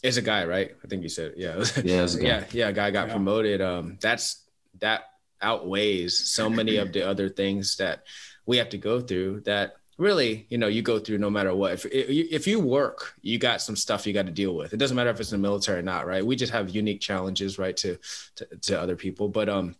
[0.03, 0.71] is a guy, right?
[0.83, 1.55] I think you said, yeah.
[1.83, 2.25] Yeah, it's a guy.
[2.27, 3.13] yeah, yeah, a guy got Yeah.
[3.13, 3.61] promoted.
[3.61, 4.43] Um, that's
[4.79, 5.05] that
[5.41, 8.03] outweighs so many of the other things that
[8.45, 11.73] we have to go through that really you know you go through no matter what.
[11.73, 14.73] If, if you work you got some stuff you got to deal with.
[14.73, 16.25] It doesn't matter if it's in the military or not right?
[16.25, 17.97] We just have unique challenges right to
[18.35, 19.29] to, to other people.
[19.29, 19.75] But um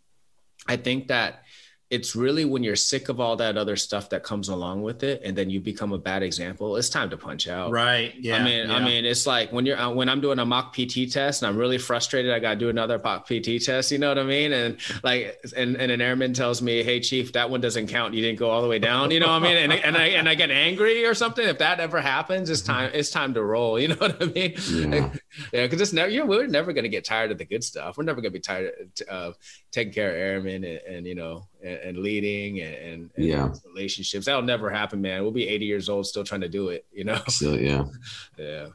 [0.67, 1.43] i think that
[1.89, 5.21] it's really when you're sick of all that other stuff that comes along with it
[5.23, 7.71] and then you become a bad example it's time to punch out.
[7.71, 8.76] Right yeah i mean yeah.
[8.76, 11.50] i mean it's like when you're uh, when i'm doing a mock pt test and
[11.50, 14.52] i'm really frustrated i gotta do another mock pt test you know what i mean?
[14.52, 18.13] And like and, and an airman tells me hey chief that one doesn't count.
[18.13, 19.58] You didn't go all the way down you know what i mean?
[19.58, 21.47] And, and i and i get angry or something.
[21.47, 24.54] If that ever happens it's time it's time to roll you know what i mean?
[24.69, 25.12] Yeah.
[25.54, 27.97] yeah because it's never you're, we're never going to get tired of the good stuff.
[27.97, 28.71] We're never going to be tired
[29.10, 29.38] of
[29.71, 33.50] taking care of airmen and, and you know and, and leading and, and, and Yeah.
[33.65, 34.26] relationships.
[34.26, 35.22] That'll never happen man.
[35.24, 37.20] We'll be 80 years old still trying to do it you know?
[37.30, 37.86] So yeah,
[38.38, 38.67] yeah.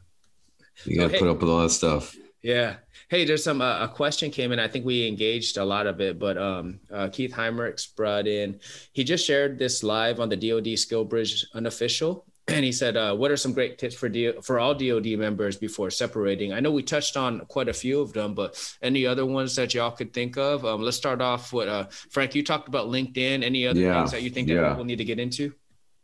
[0.85, 1.19] You got to Hey.
[1.19, 2.15] put up with all that stuff.
[2.43, 2.77] yeah.
[3.09, 4.59] Hey there's some uh, a question came in.
[4.59, 8.59] I think we engaged a lot of it but um uh, keith Heimerich's brought in
[8.93, 13.31] he just shared this live on the dod SkillBridge unofficial and he said uh, what
[13.31, 16.83] are some great tips for D- for all dod members before separating i know we
[16.83, 18.51] touched on quite a few of them but
[18.83, 22.35] any other ones that y'all could think of um, let's start off with uh, frank
[22.35, 24.69] you talked about linkedin any other Yeah, things that you think that yeah.
[24.71, 25.53] people need to get into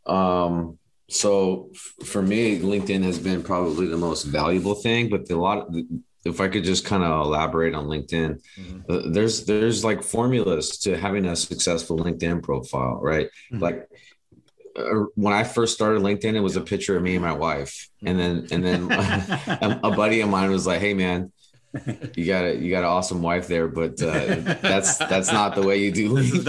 [0.07, 0.79] Um,
[1.11, 5.69] so f- for me, LinkedIn has been probably the most valuable thing, but the lot,
[6.25, 8.31] if I could just kind of elaborate on LinkedIn,
[8.61, 8.85] Mhm.
[8.91, 13.29] uh, there's, there's like formulas to having a successful LinkedIn profile, right?
[13.53, 13.61] Mhm.
[13.67, 13.79] Like
[15.15, 17.89] when I first started LinkedIn, it was a picture of me and my wife.
[18.05, 18.91] And then, and then
[19.83, 21.33] a, buddy of mine was like, Hey man,
[22.15, 25.63] you got a, you got an awesome wife there, but uh, that's, that's not the
[25.63, 26.49] way you do LinkedIn.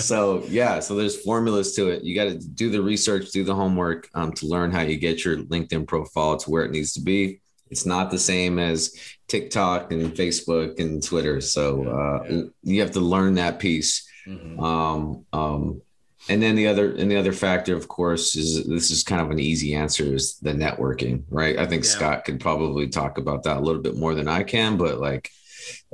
[0.00, 2.04] so yeah, so there's formulas to it.
[2.04, 5.24] You got to do the research, do the homework um, to learn how you get
[5.24, 7.40] your LinkedIn profile to where it needs to be.
[7.70, 8.94] It's not the same as
[9.28, 11.40] TikTok and Facebook and Twitter.
[11.40, 14.09] So uh, you have to learn that piece.
[14.26, 14.60] Mhm.
[14.60, 15.82] Um, um,
[16.28, 19.30] and then the other and the other factor, of course, is this is kind of
[19.30, 21.58] an easy answer is the networking, right?
[21.58, 21.90] I think Yeah.
[21.90, 25.30] Scott could probably talk about that a little bit more than I can, but like,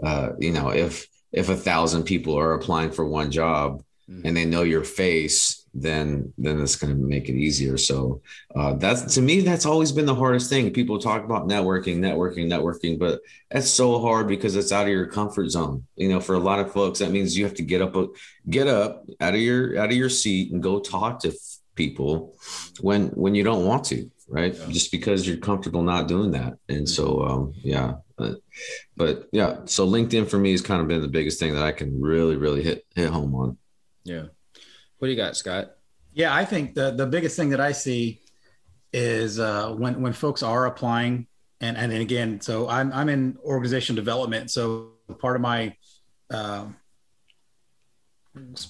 [0.03, 4.23] uh, you know, if if a thousand people are applying for one job Mhm.
[4.25, 7.77] and they know your face, then then it's going to make it easier.
[7.77, 8.23] So
[8.55, 10.73] uh, that's to me, that's always been the hardest thing.
[10.73, 15.07] People talk about networking, networking, networking, but that's so hard because it's out of your
[15.07, 15.85] comfort zone.
[15.97, 17.95] You know, for a lot of folks, that means you have to get up,
[18.49, 21.33] get up out of your out of your seat and go talk to
[21.75, 22.37] people
[22.81, 24.55] when when you don't want to, right?
[24.55, 24.67] Yeah.
[24.69, 26.55] Just because you're comfortable not doing that.
[26.69, 27.95] And so, um, yeah.
[28.17, 28.37] But,
[28.97, 31.73] but yeah, so LinkedIn for me has kind of been the biggest thing that I
[31.73, 33.59] can really, really hit hit home on.
[34.05, 34.23] yeah
[34.99, 35.73] what do you got scott
[36.15, 38.21] Yeah, I think the the biggest thing that I see
[38.93, 41.27] is uh, when when folks are applying,
[41.61, 45.77] and and again, so I'm I'm in organization development, so part of my
[46.31, 46.77] um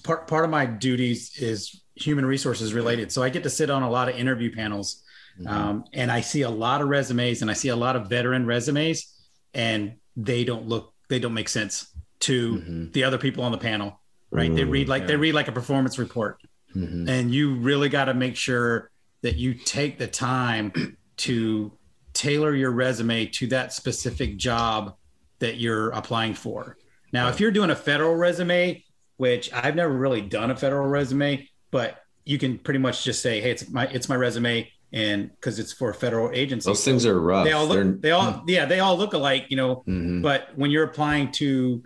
[0.02, 3.10] part part of my duties is human resources related.
[3.12, 5.02] So I get to sit on a lot of interview panels,
[5.38, 5.48] Mm-hmm.
[5.52, 8.46] um, and I see a lot of resumes, and I see a lot of veteran
[8.46, 9.14] resumes,
[9.52, 12.92] and they don't look they don't make sense to Mhm.
[12.94, 14.00] the other people on the panel,
[14.36, 14.54] right?
[14.54, 16.38] they Mm, read like they read like a performance report
[16.76, 17.08] Mhm.
[17.08, 18.90] and you really got to make sure
[19.22, 21.72] that you take the time to
[22.12, 24.94] tailor your resume to that specific job
[25.38, 26.76] that you're applying for.
[27.12, 28.84] Now, if you're doing a federal resume,
[29.16, 33.40] which I've never really done a federal resume, but you can pretty much just say,
[33.40, 37.06] "Hey, it's my it's my resume," and because it's for a federal agency, Those things
[37.06, 37.44] are rough.
[37.46, 39.82] they all They're- look they all yeah they all look alike, you know.
[39.88, 40.20] Mhm.
[40.22, 41.82] But when you're applying to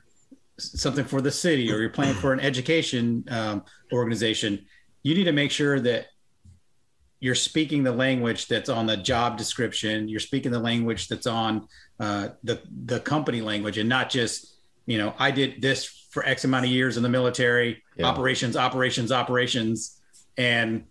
[0.61, 4.64] something for the city or you're applying for an education um, organization,
[5.03, 6.07] you need to make sure that
[7.20, 10.09] you're speaking the language that's on the job description.
[10.09, 11.68] You're speaking the language that's on
[11.99, 14.55] uh, the the company language, and not just
[14.87, 18.07] you know I did this for X amount of years in the military, Yeah.
[18.07, 20.01] operations, operations, operations,
[20.38, 20.85] and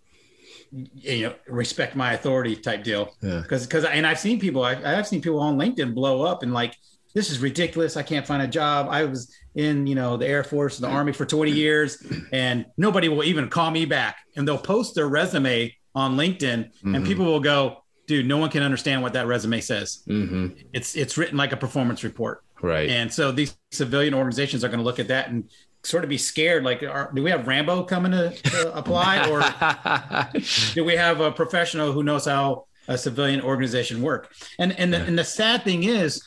[0.94, 4.80] you know respect my authority type deal yeah because because and I've seen people I,
[4.98, 6.76] I've seen people on LinkedIn blow up and like
[7.12, 10.44] this is ridiculous I can't find a job I was in you know the Air
[10.44, 14.46] Force and the Army for 20 years and nobody will even call me back and
[14.46, 16.96] they'll post their resume on LinkedIn Mhm.
[16.96, 20.56] and people will go dude no one can understand what that resume says Mhm.
[20.72, 24.78] it's it's written like a performance report right and so these civilian organizations are going
[24.78, 25.50] to look at that and
[25.82, 29.40] sort of be scared like are, do we have Rambo coming to, to apply or
[30.74, 34.98] do we have a professional who knows how a civilian organization work and and the,
[34.98, 35.04] Yeah.
[35.04, 36.22] and the sad thing is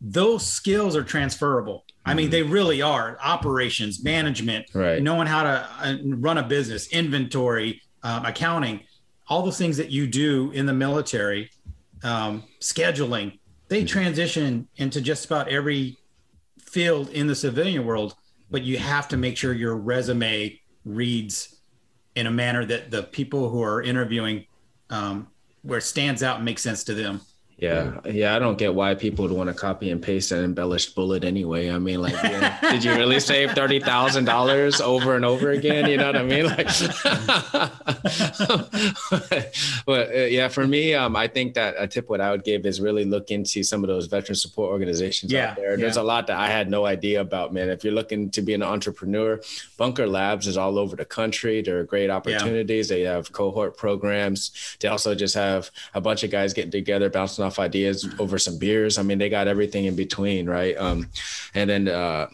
[0.00, 1.84] those skills are transferable.
[2.04, 2.30] I mean Mhm.
[2.32, 3.18] they really are.
[3.22, 5.02] Operations management right.
[5.02, 8.80] knowing how to uh, run a business inventory um, accounting
[9.28, 11.50] all those things that you do in the military
[12.04, 13.88] um, scheduling they Mhm.
[13.88, 15.96] transition into just about every
[16.60, 18.14] field in the civilian world
[18.50, 21.56] but you have to make sure your resume reads
[22.14, 24.44] in a manner that the people who are interviewing
[24.90, 25.26] um,
[25.62, 27.20] where it stands out and makes sense to them
[27.58, 28.00] Yeah.
[28.04, 31.24] yeah, I don't get why people would want to copy and paste an embellished bullet
[31.24, 31.70] anyway.
[31.70, 35.88] I mean, like, yeah, did you really save thirty thousand dollars over and over again?
[35.88, 36.44] You know what I mean?
[36.44, 36.66] Like,
[39.86, 42.66] but uh, yeah, for me, um, I think that a tip what I would give
[42.66, 45.78] is really look into some of those veteran support organizations Yeah, out there.
[45.78, 46.02] There's yeah.
[46.02, 47.70] a lot that I had no idea about, man.
[47.70, 49.40] If you're looking to be an entrepreneur,
[49.78, 51.62] Bunker Labs is all over the country.
[51.62, 52.88] There are great opportunities.
[52.88, 54.76] They have cohort programs.
[54.80, 58.58] They also just have a bunch of guys getting together, bouncing off ideas over some
[58.58, 58.98] beers.
[58.98, 60.76] I mean, they got everything in between, right?
[60.76, 61.08] Um,
[61.54, 62.28] and then uh,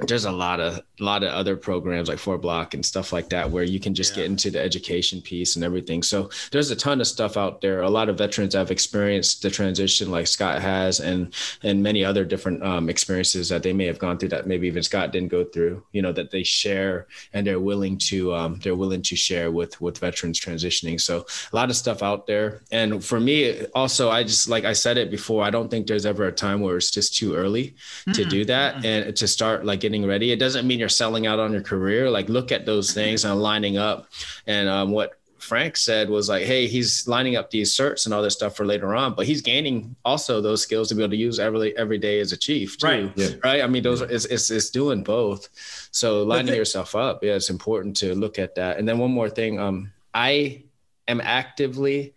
[0.00, 3.50] there's a lot of a lot of other programs like FourBlock and stuff like that
[3.50, 4.22] where you can just Yeah.
[4.22, 6.02] get into the education piece and everything.
[6.02, 7.80] So there's a ton of stuff out there.
[7.82, 11.32] A lot of veterans have experienced the transition like Scott has and
[11.62, 14.82] and many other different um, experiences that they may have gone through that maybe even
[14.82, 18.76] Scott didn't go through, you know, that they share and they're willing to um, they're
[18.76, 21.00] willing to share with with veterans transitioning.
[21.00, 22.62] So a lot of stuff out there.
[22.70, 26.06] And for me also I just like I said it before, I don't think there's
[26.06, 27.74] ever a time where it's just too early
[28.12, 30.32] to do that and to start like getting ready.
[30.32, 32.10] It doesn't mean you're selling out on your career.
[32.10, 34.08] Like look at those things and lining up.
[34.46, 38.20] And um, what Frank said was like, hey, he's lining up these certs and all
[38.20, 41.16] this stuff for later on, but he's gaining also those skills to be able to
[41.16, 42.86] use every every day as a chief too.
[42.86, 43.12] Right.
[43.14, 43.28] Yeah.
[43.44, 43.62] Right.
[43.62, 45.48] I mean, those are it's, it's it's doing both.
[45.92, 48.78] So lining the- yourself up, yeah, it's important to look at that.
[48.78, 50.64] And then one more thing, um, I
[51.06, 52.14] am actively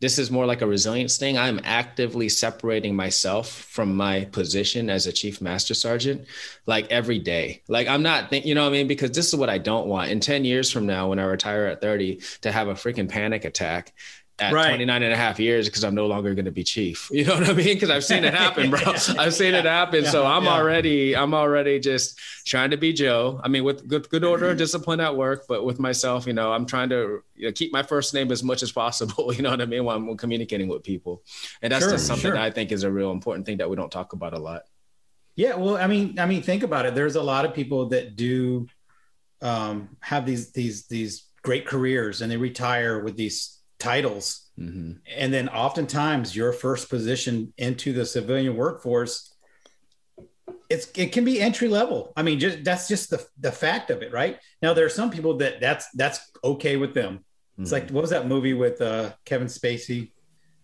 [0.00, 1.36] this is more like a resilience thing.
[1.36, 6.26] I'm actively separating myself from my position as a chief master sergeant,
[6.66, 7.62] like every day.
[7.68, 8.86] Like I'm not, think, you know what I mean?
[8.86, 10.10] Because this is what I don't want.
[10.10, 13.44] In 10 years from now, when I retire at 30, to have a freaking panic
[13.44, 13.92] attack
[14.40, 14.68] at Right.
[14.68, 17.10] 29 and a half years because I'm no longer going to be chief.
[17.18, 17.74] You know what I mean?
[17.74, 18.80] Because I've seen it happen, bro.
[19.18, 20.04] I've seen it happen.
[20.04, 20.50] so I'm yeah.
[20.52, 23.40] already, I'm already just trying to be Joe.
[23.42, 26.52] I mean, with good, good order, and discipline at work, but with myself, you know,
[26.52, 29.32] I'm trying to you know, keep my first name as much as possible.
[29.38, 29.84] You know what I mean?
[29.84, 31.22] When I'm communicating with people,
[31.62, 32.34] and that's Sure, just something sure.
[32.34, 34.62] that I think is a real important thing that we don't talk about a lot.
[35.36, 36.94] Yeah, well, I mean, I mean, think about it.
[36.96, 38.66] There's a lot of people that do
[39.40, 45.32] um, have these these these great careers, and they retire with these titles, hmm and
[45.32, 49.34] then oftentimes your first position into the civilian workforce,
[50.68, 52.12] it's it can be entry level.
[52.16, 54.38] I mean, just that's just the the fact of it, right?
[54.62, 57.24] Now there are some people that that's that's okay with them.
[57.60, 60.12] It's like what was that movie with uh, Kevin Spacey,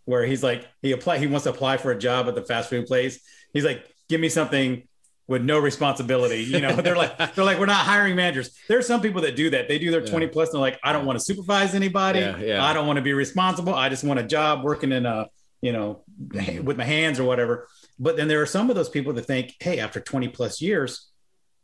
[0.04, 2.70] where he's like he apply he wants to apply for a job at the fast
[2.70, 3.20] food place.
[3.52, 4.86] He's like, give me something
[5.26, 6.42] with no responsibility.
[6.42, 8.50] You know, they're like they're like we're not hiring managers.
[8.68, 9.68] There are some people that do that.
[9.68, 10.10] They do their Yeah.
[10.10, 10.48] twenty plus.
[10.48, 12.20] And they're like, I don't want to supervise anybody.
[12.20, 12.64] Yeah, yeah.
[12.64, 13.74] I don't want to be responsible.
[13.74, 15.28] I just want a job working in a
[15.60, 16.64] you know Mhm.
[16.64, 17.68] with my hands or whatever.
[17.98, 21.08] But then there are some of those people that think, hey, after twenty plus years,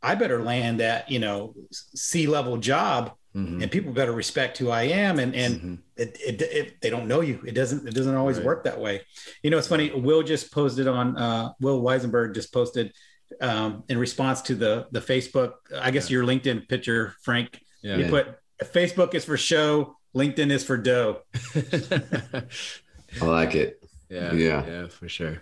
[0.01, 3.61] I better land that you know C level job Mhm.
[3.61, 5.19] and people better respect who I am.
[5.19, 5.77] And and Mhm.
[5.97, 7.41] it, it, it they don't know you.
[7.45, 8.45] It doesn't it doesn't always Right.
[8.45, 9.01] work that way.
[9.43, 9.91] You know, it's funny.
[9.91, 12.91] Will just posted on uh, Will Weisenberg just posted
[13.39, 15.53] um, in response to the the Facebook.
[15.79, 17.61] I guess your LinkedIn picture, Frank.
[17.81, 17.97] yeah.
[17.97, 21.21] You put Facebook is for show, LinkedIn is for dough.
[23.21, 23.83] I like it.
[24.09, 24.65] yeah, Yeah.
[24.65, 25.41] yeah, for sure.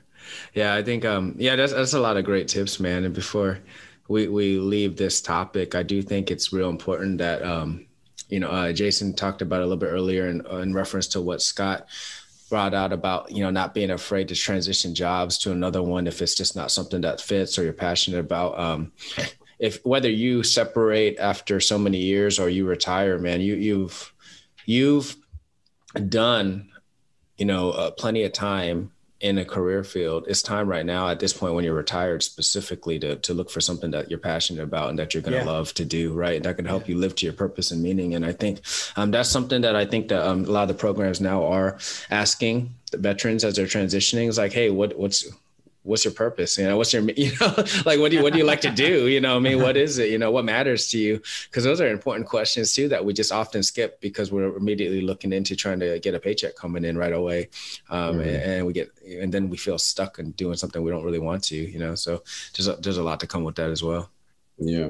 [0.53, 3.05] Yeah, I think um yeah, that's that's a lot of great tips, man.
[3.05, 3.59] And before
[4.07, 7.85] we we leave this topic, I do think it's real important that um
[8.27, 11.41] you know, uh, Jason talked about a little bit earlier in, in reference to what
[11.41, 11.87] Scott
[12.49, 16.21] brought out about you know not being afraid to transition jobs to another one if
[16.21, 18.59] it's just not something that fits or you're passionate about.
[18.59, 18.91] Um,
[19.59, 24.13] if whether you separate after so many years or you retire, man, you you've
[24.65, 25.15] you've
[26.07, 26.69] done
[27.37, 31.19] you know uh, plenty of time in a career field it's time right now at
[31.19, 34.89] this point when you're retired specifically to, to look for something that you're passionate about
[34.89, 35.45] and that you're going to Yeah.
[35.45, 36.41] love to do right?
[36.41, 38.15] That can help you live to your purpose and meaning.
[38.15, 38.61] And i think
[38.95, 41.77] um, that's something that i think that um, a lot of the programs now are
[42.09, 45.27] asking the veterans as they're transitioning is like hey what what's
[45.83, 46.57] what's your purpose?
[46.57, 47.53] You know what's your you know
[47.85, 49.07] like what do you what do you like to do?
[49.07, 49.61] You know what i mean?
[49.61, 50.09] What is it?
[50.09, 51.21] You know what matters to you?
[51.49, 55.31] Because those are important questions too that we just often skip because we're immediately looking
[55.33, 57.49] into trying to get a paycheck coming in right away.
[57.89, 58.21] Um, Mhm.
[58.21, 58.89] and, and we get
[59.21, 61.95] and then we feel stuck in doing something we don't really want to you know?
[61.95, 62.23] So
[62.55, 64.09] there's a, there's a lot to come with that as well.
[64.57, 64.89] Yeah.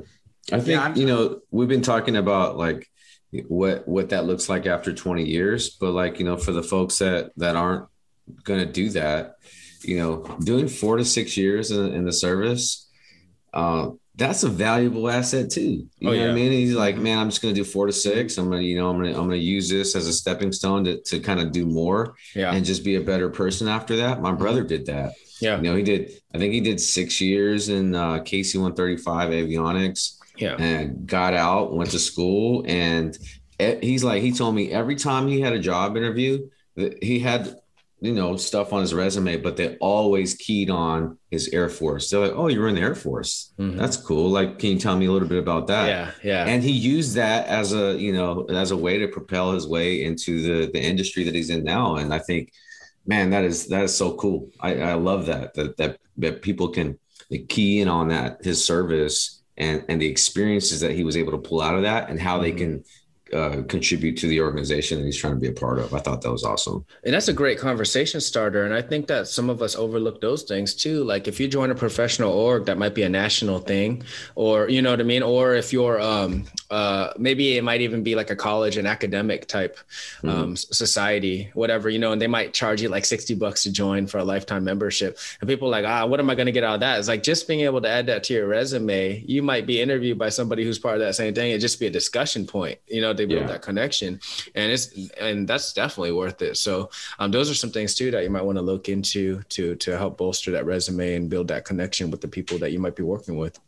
[0.51, 2.89] I think, I'm- you know, we've been talking about like
[3.47, 6.97] what what that looks like after 20 years, but like, you know, for the folks
[6.97, 7.85] that that aren't
[8.43, 9.35] going to do that,
[9.81, 12.87] you know, doing 4 to 6 years in, in the service,
[13.53, 15.87] uh, that's a valuable asset too.
[15.97, 16.21] You Oh, know yeah.
[16.23, 16.51] what I mean?
[16.51, 18.37] He's like, man, I'm just going to do 4 to 6.
[18.37, 20.13] I'm going to, you know, I'm going to I'm going to use this as a
[20.13, 23.67] stepping stone to to kind of do more yeah and just be a better person
[23.67, 24.21] after that.
[24.21, 25.13] My brother did that.
[25.39, 29.29] yeah You know, he did I think he did 6 years in uh KC 135
[29.29, 33.17] avionics yeah and got out, went to school, and
[33.81, 37.55] he's like, he told me every time he had a job interview, that he had
[38.01, 42.09] you know, stuff on his resume, but they always keyed on his Air Force.
[42.09, 43.51] They're like, "Oh, you were in the Air Force.
[43.59, 43.77] Mhm.
[43.77, 44.29] That's cool.
[44.29, 46.45] Like, can you tell me a little bit about that?" yeah, yeah.
[46.45, 50.03] And he used that as a, you know, as a way to propel his way
[50.03, 51.97] into the the industry that he's in now.
[51.97, 52.51] And I think,
[53.05, 54.49] man, that is that is so cool.
[54.61, 56.97] I, I love that that that that people can
[57.47, 61.37] key in on that his service and and the experiences that he was able to
[61.37, 62.57] pull out of that and how they Mhm.
[62.57, 62.83] can
[63.33, 65.93] uh, contribute to the organization that he's trying to be a part of.
[65.93, 66.85] I thought that was awesome.
[67.03, 68.65] And that's a great conversation starter.
[68.65, 71.03] And I think that some of us overlook those things too.
[71.03, 74.03] Like if you join a professional org, that might be a national thing,
[74.35, 75.23] or you know what I mean?
[75.23, 79.47] Or if you're um uh maybe it might even be like a college and academic
[79.47, 79.77] type
[80.23, 83.71] um s- society, whatever, you know, and they might charge you like 60 bucks to
[83.71, 85.17] join for a lifetime membership.
[85.41, 86.99] And people are like, ah, what am I gonna get out of that?
[86.99, 90.17] It's like just being able to add that to your resume, you might be interviewed
[90.17, 91.51] by somebody who's part of that same thing.
[91.51, 93.47] It just be a discussion point, you know, they build Yeah.
[93.47, 94.19] that connection.
[94.55, 96.57] And it's and that's definitely worth it.
[96.57, 96.89] So
[97.19, 99.97] um, those are some things too that you might want to look into to to
[99.97, 103.03] help bolster that resume and build that connection with the people that you might be
[103.03, 103.59] working with.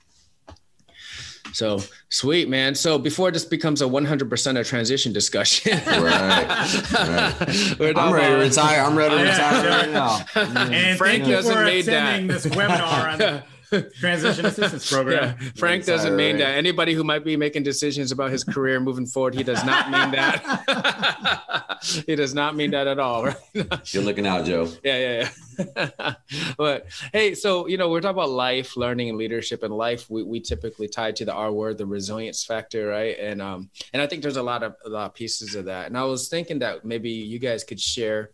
[1.53, 2.75] So sweet, man.
[2.75, 7.75] So before this becomes a 100% of transition discussion, Right.
[7.79, 8.81] we're I'm ready to retire.
[8.81, 10.25] I'm ready to Oh, retire right now.
[10.35, 12.07] And Frank thank you doesn't for made that.
[12.07, 15.37] attending this webinar on the Transition Assistance Program.
[15.39, 16.57] Yeah, Frank Retire, doesn't mean that.
[16.57, 20.11] Anybody who might be making decisions about his career moving forward, he does not mean
[20.11, 21.77] that.
[22.05, 23.25] he does not mean that at all.
[23.25, 23.35] Right?
[23.93, 24.69] You're looking out, Joe.
[24.83, 25.29] yeah, yeah,
[25.77, 26.13] yeah.
[26.57, 29.63] but hey, so you know, we're talking about life, learning, and leadership.
[29.63, 33.17] And life, we, we typically tie to the R word, the resilience factor, right?
[33.19, 35.87] And um, and I think there's a lot of a lot of pieces of that.
[35.87, 38.31] And I was thinking that maybe you guys could share.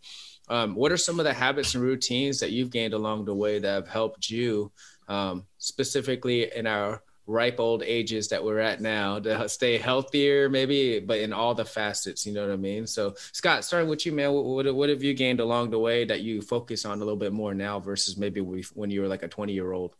[0.50, 3.58] Um, what are some of the habits and routines that you've gained along the way
[3.58, 4.72] that have helped you,
[5.08, 10.98] um, specifically in our ripe old ages that we're at now, to stay healthier, maybe,
[10.98, 12.86] but in all the facets, you know what I mean?
[12.86, 16.06] So, Scott, starting with you, man, what, what, what have you gained along the way
[16.06, 19.22] that you focus on a little bit more now versus maybe when you were like
[19.22, 19.94] a 20 year old?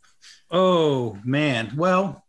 [0.49, 1.73] Oh man.
[1.77, 2.25] Well,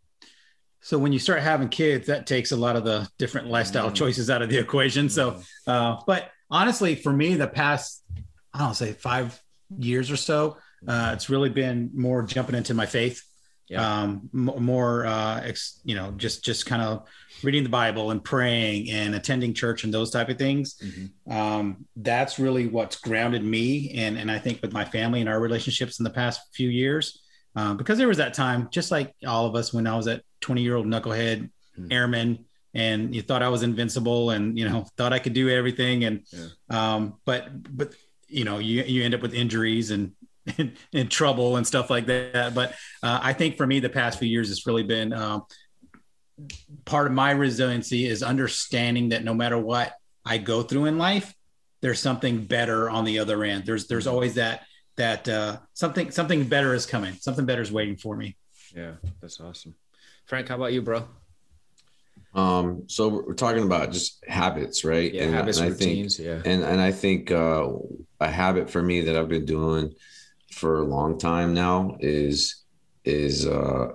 [0.81, 3.95] so when you start having kids, that takes a lot of the different lifestyle Mm.
[3.95, 5.09] choices out of the equation.
[5.09, 8.03] So, uh, but honestly, for me, the past,
[8.53, 9.41] I don't know, say five
[9.77, 10.57] years or so,
[10.87, 13.23] uh, it's really been more jumping into my faith.
[13.67, 14.01] Yeah.
[14.01, 17.07] Um, m- more, uh, ex, you know, just just kind of
[17.41, 20.75] reading the Bible and praying and attending church and those type of things.
[20.83, 21.31] Mhm.
[21.33, 25.39] Um, that's really what's grounded me, and and I think with my family and our
[25.39, 27.21] relationships in the past few years
[27.55, 30.21] um, because there was that time, just like all of us, when I was that
[30.41, 31.87] 20 year old knucklehead Hmm.
[31.89, 36.03] airman, and you thought I was invincible, and you know thought I could do everything,
[36.03, 36.23] and
[36.69, 37.93] um, but but
[38.27, 40.11] you know you you end up with injuries and
[40.57, 42.53] and, and trouble and stuff like that.
[42.53, 42.71] But
[43.03, 45.43] uh, I think for me, the past few years, it's really been um,
[46.85, 49.93] part of my resiliency is understanding that no matter what
[50.25, 51.33] I go through in life,
[51.81, 53.65] there's something better on the other end.
[53.65, 54.63] There's there's always that
[54.97, 57.13] that uh, something something better is coming.
[57.15, 58.35] Something better is waiting for me.
[58.75, 59.75] Yeah, that's awesome.
[60.25, 61.07] Frank, how about you, bro?
[62.33, 65.13] Um, so we're talking about just habits, right?
[65.13, 66.17] Yeah, and, habits, and I routines.
[66.17, 66.51] think, yeah.
[66.51, 67.67] and and I think uh,
[68.19, 69.93] a habit for me that I've been doing
[70.51, 72.63] for a long time now is
[73.03, 73.93] is uh,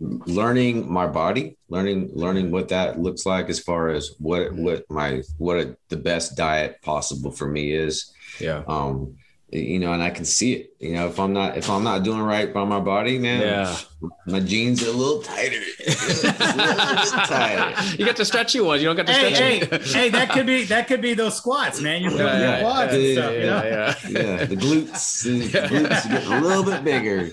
[0.00, 5.22] learning my body, learning learning what that looks like as far as what what my
[5.38, 8.12] what a, the best diet possible for me is.
[8.40, 8.62] Yeah.
[8.66, 9.16] Um,
[9.54, 10.70] you know, and I can see it.
[10.80, 13.76] You know, if I'm not if I'm not doing right by my body, man, Yeah.
[14.26, 15.60] my jeans are a little tighter.
[15.86, 17.92] A little tighter.
[17.96, 18.82] you get the stretchy ones.
[18.82, 19.92] You don't get the Hey, hey, stretchy.
[19.98, 20.08] hey!
[20.10, 22.02] That could be that could be those squats, man.
[22.02, 23.62] You're building Yeah, your quads yeah, and yeah, you know?
[23.64, 23.94] yeah,
[24.38, 27.30] yeah, the glutes, the glutes get a little bit bigger.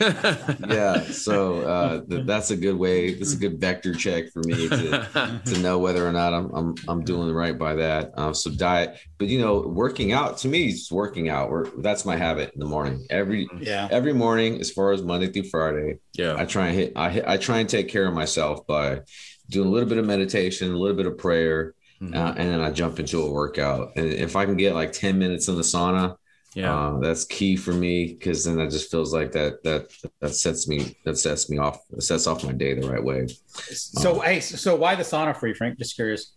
[0.69, 3.15] Yeah, so uh, th- that's a good way.
[3.15, 6.75] That's a good vector check for me to to know whether or not I'm I'm
[6.87, 8.11] I'm doing right by that.
[8.15, 11.51] Um, so diet, but you know, working out to me is working out.
[11.51, 13.05] We're, that's my habit in the morning.
[13.11, 13.87] Every Yeah.
[13.91, 16.35] every morning, as far as Monday through Friday, yeah.
[16.35, 16.93] I try and hit.
[16.95, 19.01] I hit, I try and take care of myself by
[19.47, 22.15] doing a little bit of meditation, a little bit of prayer, Mhm.
[22.15, 23.91] uh, and then I jump into a workout.
[23.95, 26.15] And if I can get like ten minutes in the sauna,
[26.55, 26.75] yeah.
[26.75, 29.91] uh, that's key for me because then that just feels like that that
[30.21, 33.27] that sets me that sets me off that sets off my day the right way.
[33.55, 35.77] So hey, so why the sauna for you, Frank?
[35.77, 36.33] Just curious.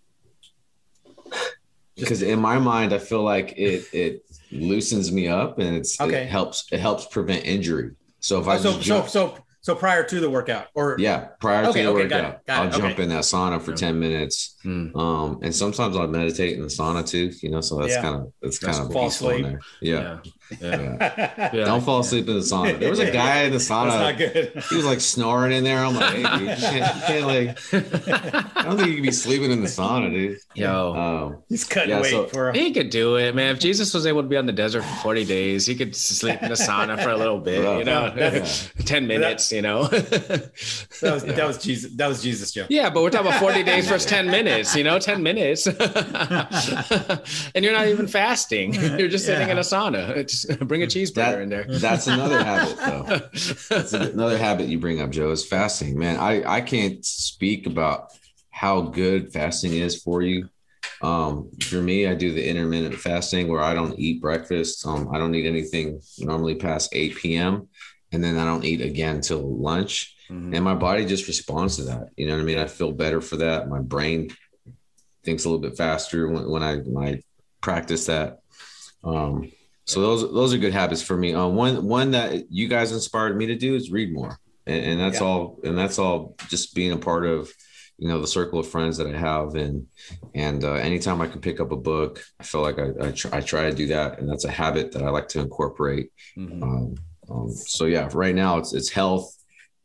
[1.97, 6.23] Because in my mind, I feel like it it loosens me up and it's Okay.
[6.23, 7.93] it helps it helps prevent injury.
[8.21, 10.97] So if I Oh, so just so jump, so so prior to the workout, or
[10.99, 13.23] yeah, prior Okay, to the okay, got workout, it, got I'll it, jump in that
[13.23, 13.77] sauna for Yeah.
[13.77, 14.57] ten minutes.
[14.65, 14.95] Mm.
[14.97, 18.03] Um, and sometimes I'll meditate in the sauna too, you know, so that's Yeah.
[18.03, 19.43] kind of that's kind of in asleep.
[19.45, 19.61] there.
[19.81, 20.19] Yeah.
[20.61, 21.51] Yeah.
[21.65, 22.79] Don't fall asleep in the sauna.
[22.79, 23.91] There was a guy in the sauna.
[23.91, 24.63] That's not good.
[24.71, 25.79] He was like snoring in there.
[25.85, 27.59] I'm like, hey, dude, you can't, you can't like.
[28.57, 30.39] I don't think you can be sleeping in the sauna, dude.
[30.55, 33.53] Yo, Um, He's cutting Yeah, weight so- for a he could do it, man.
[33.55, 36.43] If Jesus was able to be on the desert for 40 days, he could sleep
[36.43, 38.45] in the sauna for a little bit, Bro, you know, yeah.
[38.85, 39.87] 10 minutes, you know.
[39.89, 40.51] that
[41.03, 42.67] was that was Jesus that was Jesus Joe.
[42.69, 45.67] yeah, but we're talking about 40 days versus 10 minutes, you know, 10 minutes.
[45.67, 48.75] and you're not even fasting.
[48.75, 50.15] You're just sitting in a sauna.
[50.29, 51.64] Just bring a cheeseburger that, in there.
[51.68, 53.05] that's another habit, though.
[53.68, 55.99] That's another habit you bring up, Joe, is fasting.
[55.99, 58.12] Man, I, I can't speak about
[58.51, 60.49] how good fasting is for you.
[61.03, 64.87] Um, for me, I do the intermittent fasting where I don't eat breakfast.
[64.87, 67.68] Um, I don't eat anything normally past 8 p.m.
[68.12, 70.14] And then I don't eat again till lunch.
[70.30, 70.55] Mhm.
[70.55, 72.09] And my body just responds to that.
[72.16, 72.59] You know what I mean?
[72.59, 73.68] I feel better for that.
[73.68, 74.30] My brain
[75.24, 77.22] thinks a little bit faster when, when I when I
[77.61, 78.39] practice that.
[79.03, 79.51] Um,
[79.87, 81.35] so those those are good habits for me.
[81.35, 85.01] Um, one one that you guys inspired me to do is read more, and, and
[85.01, 85.26] that's Yeah.
[85.26, 85.61] all.
[85.64, 87.51] And that's all just being a part of,
[87.99, 89.87] you know, the circle of friends that I have, and
[90.35, 93.39] and uh, anytime I can pick up a book, I feel like I I try,
[93.39, 96.11] I try to do that, and that's a habit that I like to incorporate.
[96.37, 96.62] Mhm.
[96.62, 96.95] Um,
[97.30, 99.35] um, so yeah, right now it's it's health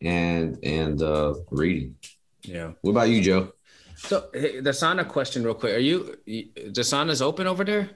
[0.01, 1.95] and and uh, reading.
[2.43, 2.71] Yeah.
[2.81, 3.51] What about you, Joe?
[3.97, 5.75] So hey, the sauna question, real quick.
[5.75, 7.89] Are you, sauna's open over there?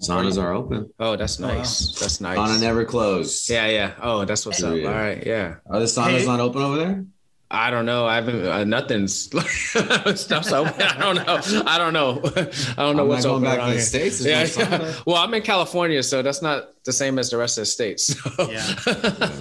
[0.00, 0.90] Saunas are open.
[1.00, 1.54] Oh, that's Oh, wow.
[1.54, 1.98] nice.
[1.98, 2.38] That's nice.
[2.38, 3.50] Sauna never closed.
[3.50, 3.94] Yeah, yeah.
[4.00, 4.76] Oh, that's what's up.
[4.76, 4.88] Yeah.
[4.88, 5.56] All right, yeah.
[5.68, 6.26] Are the saunas Hey.
[6.26, 7.04] not open over there?
[7.50, 8.04] I don't know.
[8.06, 8.44] I haven't.
[8.46, 9.14] Uh, nothing's
[10.20, 10.82] stuff's open.
[10.82, 11.62] I don't know.
[11.66, 12.20] I don't know.
[12.36, 14.10] I don't know I'm what's not going open back around to the here.
[14.10, 14.22] states.
[14.22, 14.94] Yeah, yeah.
[15.06, 18.06] Well, I'm in California, so that's not the same as the rest of the states.
[18.18, 18.50] So.
[18.50, 18.62] Yeah.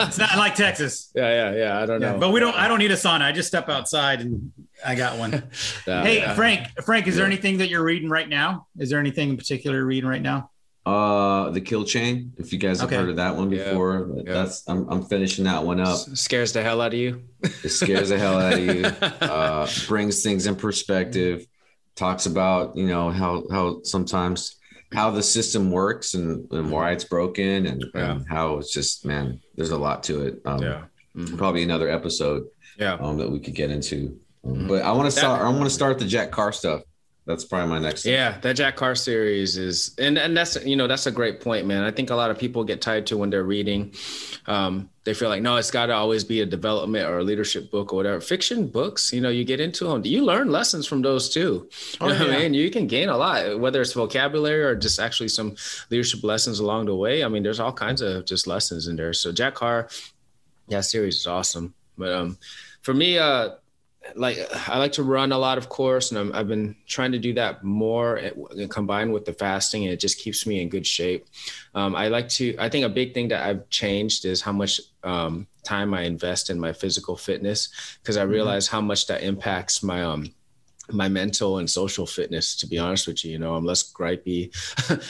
[0.07, 1.11] It's not like Texas.
[1.15, 1.81] yeah, yeah, yeah.
[1.81, 2.19] I don't Yeah, know.
[2.19, 2.55] but we don't.
[2.55, 3.23] I don't need a sauna.
[3.23, 4.51] I just step outside and
[4.85, 5.43] I got one.
[5.85, 6.33] Yeah, hey, yeah.
[6.33, 6.67] Frank.
[6.85, 8.67] Frank, is there anything that you're reading right now?
[8.79, 10.49] Is there anything in particular you're reading right now?
[10.87, 12.31] Uh, the Kill Chain.
[12.37, 12.95] If you guys have Okay.
[12.95, 14.33] heard of that one before, but Yeah.
[14.33, 15.89] that's I'm I'm finishing that one up.
[15.89, 17.23] S- scares the hell out of you.
[17.63, 18.85] It scares the hell out of you.
[19.21, 21.45] Uh, brings things in perspective.
[21.95, 24.55] Talks about you know how how sometimes
[24.93, 28.11] how the system works and, and why it's broken and, Yeah.
[28.11, 29.41] and how it's just man.
[29.57, 30.41] There's a lot to it.
[30.45, 30.83] Um, yeah.
[31.17, 31.37] Mhm.
[31.37, 32.43] Probably another episode
[32.79, 32.93] Yeah.
[33.01, 34.17] um, that we could get into.
[34.45, 34.67] Um, Mhm.
[34.69, 35.41] But I want to start.
[35.41, 36.81] I want to start the Jack Carr stuff.
[37.27, 38.05] That's probably my next.
[38.05, 41.67] Yeah, that Jack Carr series is, and and that's you know that's a great point,
[41.67, 41.83] man.
[41.83, 43.93] I think a lot of people get tied to when they're reading.
[44.45, 47.69] Um, they feel like no, it's got to always be a development or a leadership
[47.69, 48.21] book or whatever.
[48.21, 51.67] Fiction books, you know, you get into them, you learn lessons from those too.
[51.69, 52.35] You Oh, know what yeah.
[52.37, 52.53] I mean?
[52.53, 55.55] You can gain a lot, whether it's vocabulary or just actually some
[55.89, 57.25] leadership lessons along the way.
[57.25, 59.11] I mean, there's all kinds of just lessons in there.
[59.11, 59.89] So Jack Carr,
[60.69, 61.73] yeah, series is awesome.
[61.97, 62.37] But um,
[62.83, 63.49] for me, uh,
[64.15, 64.37] like
[64.67, 67.33] I like to run a lot of course, and I'm, I've been trying to do
[67.33, 71.25] that more and combined with the fasting, and it just keeps me in good shape.
[71.75, 72.55] Um, I like to.
[72.57, 76.49] I think a big thing that I've changed is how much um, time I invest
[76.49, 77.69] in my physical fitness
[78.01, 80.33] because I realize how much that impacts my um
[80.91, 84.49] my mental and social fitness to be honest with you you know i'm less gripey.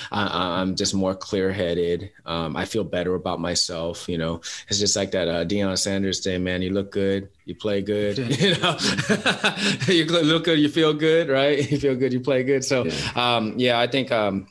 [0.11, 2.09] I, i'm just more clear-headed.
[2.25, 4.41] Um, i feel better about myself you know.
[4.69, 6.61] It's just like that uh, Deion sanders day man.
[6.61, 8.77] You look good you play good you know.
[9.87, 11.69] You look good you feel good right?
[11.71, 12.63] You feel good you play good.
[12.65, 12.93] So Yeah.
[13.15, 14.47] um, yeah i think um,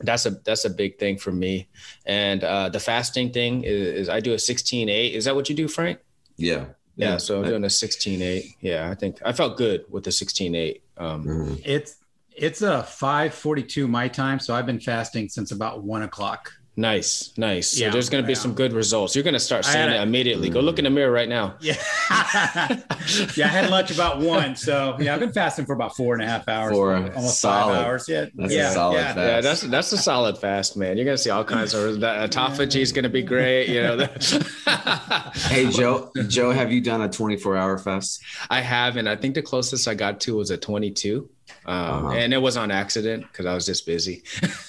[0.00, 1.68] that's a that's a big thing for me.
[2.06, 5.54] And uh, the fasting thing is, is i do a 16-8 is that what you
[5.56, 5.98] do frank?
[6.38, 6.66] Yeah.
[7.00, 8.56] Yeah, so I'm doing a 16-8.
[8.60, 10.82] Yeah, I think I felt good with the 16-8.
[10.96, 11.62] Um, Mhm.
[11.64, 11.96] It's
[12.36, 16.52] it's a 5:42 my time, so I've been fasting since about one o'clock.
[16.76, 17.70] Nice, nice.
[17.70, 18.38] So Yeah, there's going to be yeah.
[18.38, 19.14] some good results.
[19.14, 20.48] You're going to start seeing had it a- immediately.
[20.50, 21.56] Go look in the mirror right now.
[21.60, 21.74] Yeah,
[23.36, 23.44] yeah.
[23.46, 26.26] I had lunch about one, so yeah, I've been fasting for about four and a
[26.26, 27.74] half hours, For almost solid.
[27.74, 28.08] five hours.
[28.08, 29.14] Yeah, That's a yeah, solid yeah.
[29.14, 29.18] fast.
[29.18, 30.96] Yeah, that's that's a solid fast, man.
[30.96, 33.68] You're going to see all kinds of that uh, autophagy is going to be great.
[33.68, 33.96] You know,
[35.34, 38.20] Hey Joe, Joe, have you done a 24 hour fast?
[38.48, 39.06] I haven't.
[39.08, 41.28] I think the closest I got to was a 22.
[41.66, 42.08] Um, Uh-huh.
[42.16, 44.22] and it was on accident because I was just busy.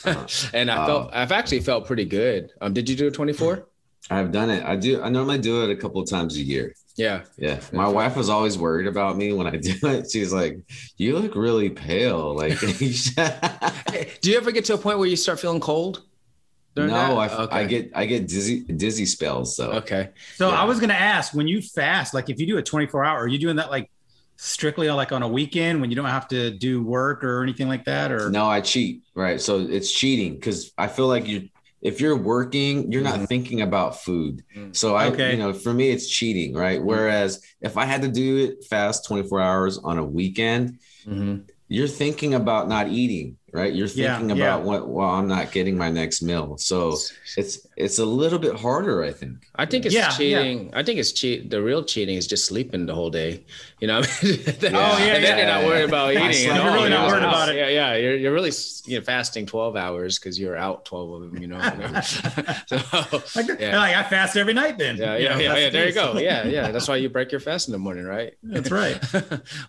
[0.05, 0.25] Uh-huh.
[0.53, 2.51] and I felt, I've actually felt pretty good.
[2.61, 3.67] Um, did you do a 24?
[4.09, 4.63] I've done it.
[4.65, 5.01] I do.
[5.01, 6.73] I normally do it a couple of times a year.
[6.97, 7.21] Yeah.
[7.37, 7.61] Yeah.
[7.71, 10.11] My wife was always worried about me when I do it.
[10.11, 10.59] She's like,
[10.97, 15.15] "You look really pale." Like, Hey, do you ever get to a point where you
[15.15, 16.03] start feeling cold?
[16.75, 17.53] no, I, that?
[17.53, 19.55] I get I get dizzy dizzy spells.
[19.55, 20.09] So Okay.
[20.35, 20.61] So Yeah.
[20.61, 23.27] I was gonna ask, when you fast, like if you do a 24 hour, are
[23.27, 23.89] you doing that like
[24.43, 27.85] strictly like on a weekend when you don't have to do work or anything like
[27.85, 28.11] that?
[28.11, 29.03] Or no, I cheat.
[29.15, 29.39] Right.
[29.39, 31.49] So it's cheating because I feel like you.
[31.83, 33.27] If you're working, you're not Mhm.
[33.27, 34.43] thinking about food.
[34.55, 34.75] Mm.
[34.75, 35.31] So I, Okay.
[35.31, 36.79] you know, for me, it's cheating, right?
[36.83, 41.37] Whereas if I had to do it fast 24 hours on a weekend, hmm
[41.67, 43.73] you're thinking about not eating right?
[43.73, 44.35] You're thinking yeah.
[44.35, 46.57] about what well, I'm not getting my next meal.
[46.57, 46.97] So
[47.37, 49.47] it's it's a little bit harder, I think.
[49.55, 50.69] I think it's Yeah, cheating.
[50.73, 51.49] I think it's cheat.
[51.49, 53.43] The real cheating is just sleeping the whole day.
[53.79, 54.39] You know, what I mean?
[54.47, 55.59] Oh, yeah, and then you're yeah.
[55.59, 56.55] not worried about eating.
[56.55, 57.55] You're really not worried about it.
[57.55, 57.95] Yeah, yeah.
[57.95, 58.51] You're you're really
[58.85, 61.41] you know, fasting 12 hours because you're out 12 of them.
[61.41, 62.01] You know.
[62.67, 62.77] so,
[63.35, 63.77] Like, yeah.
[63.77, 64.97] like I fast every night then.
[64.97, 65.65] yeah, You yeah, know, yeah, yeah.
[65.65, 66.17] the There you go.
[66.17, 66.71] Yeah, yeah.
[66.71, 68.33] That's why you break your fast in the morning, right?
[68.43, 68.99] That's right.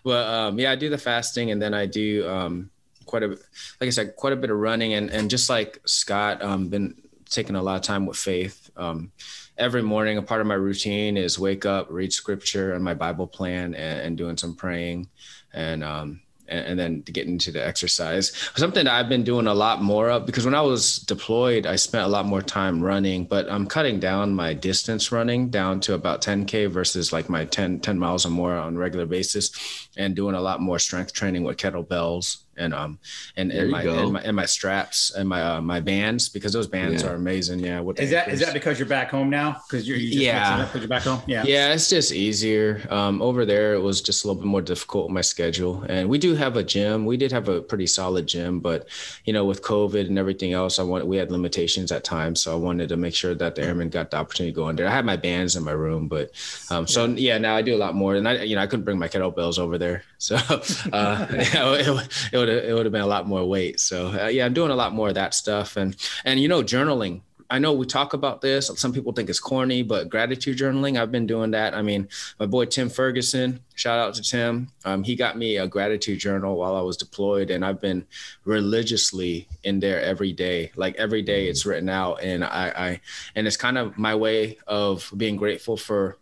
[0.03, 2.69] well, um, yeah, I do the fasting, and then I do um,
[3.13, 6.41] quite a, like I said, quite a bit of running, and and just like Scott,
[6.41, 6.95] um, been
[7.29, 8.71] taking a lot of time with faith.
[8.75, 9.11] Um,
[9.55, 13.27] every morning, a part of my routine is wake up, read scripture and my Bible
[13.27, 15.09] plan, and, and doing some praying,
[15.53, 18.31] and um, and, and then to get into the exercise.
[18.55, 21.75] Something that I've been doing a lot more of because when I was deployed, I
[21.75, 25.93] spent a lot more time running, but I'm cutting down my distance running down to
[25.93, 29.51] about 10K versus like my 10, 10 miles or more on a regular basis
[29.97, 32.99] and doing a lot more strength training with kettlebells and um
[33.35, 36.67] and, and my, and my and my straps and my uh, my bands because those
[36.67, 37.09] bands Yeah.
[37.09, 37.59] are amazing.
[37.59, 37.79] Yeah.
[37.79, 39.57] With the Is that is that because you're back home now?
[39.67, 40.65] Because you're, you just Yeah.
[40.65, 41.19] because you're back home.
[41.25, 41.43] Yeah.
[41.47, 42.85] Yeah, it's just easier.
[42.91, 45.83] Um, over there, it was just a little bit more difficult with my schedule.
[45.89, 47.05] And we do have a gym.
[47.07, 48.87] We did have a pretty solid gym, but
[49.25, 52.39] you know, with COVID and everything else, I want we had limitations at times.
[52.41, 54.75] So I wanted to make sure that the airmen got the opportunity to go in
[54.75, 54.87] there.
[54.87, 56.29] I had my bands in my room, but
[56.69, 58.13] um, so yeah, now I do a lot more.
[58.15, 59.82] And I, you know, I couldn't bring my kettlebells over there,
[60.17, 63.79] so uh, it, it would it would have been a lot more weight.
[63.79, 65.77] So uh, yeah, I'm doing a lot more of that stuff.
[65.77, 67.21] And and you know, journaling.
[67.49, 68.71] I know we talk about this.
[68.77, 71.75] Some people think it's corny, but gratitude journaling, I've been doing that.
[71.75, 72.07] I mean,
[72.39, 74.69] my boy Tim Ferguson, shout out to Tim.
[74.85, 78.07] Um, he got me a gratitude journal while I was deployed, and I've been
[78.45, 80.71] religiously in there every day.
[80.75, 83.01] Like every day, it's written out, and I, I
[83.35, 86.17] and it's kind of my way of being grateful for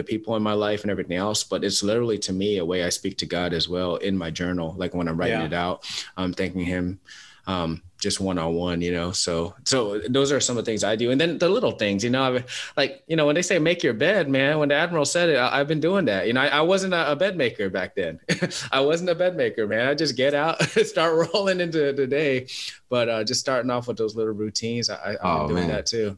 [0.00, 1.44] the people in my life and everything else.
[1.44, 4.30] But it's literally to me a way I speak to God as well in my
[4.30, 4.74] journal.
[4.78, 5.46] Like when I'm writing Yeah.
[5.46, 5.84] it out,
[6.16, 7.00] I'm thanking Him.
[7.46, 9.10] Um, just one on one, you know.
[9.12, 12.04] So, so those are some of the things I do, and then the little things,
[12.04, 12.36] you know.
[12.36, 12.44] I,
[12.76, 14.58] like, you know, when they say make your bed, man.
[14.58, 16.26] When the admiral said it, I, I've been doing that.
[16.26, 18.20] You know, I, I wasn't a, a bed maker back then.
[18.72, 19.88] I wasn't a bed maker, man.
[19.88, 20.62] I just get out,
[20.94, 22.46] start rolling into the day,
[22.88, 24.88] but uh, just starting off with those little routines.
[24.88, 25.76] I, I've Oh, been doing man.
[25.76, 26.16] that too.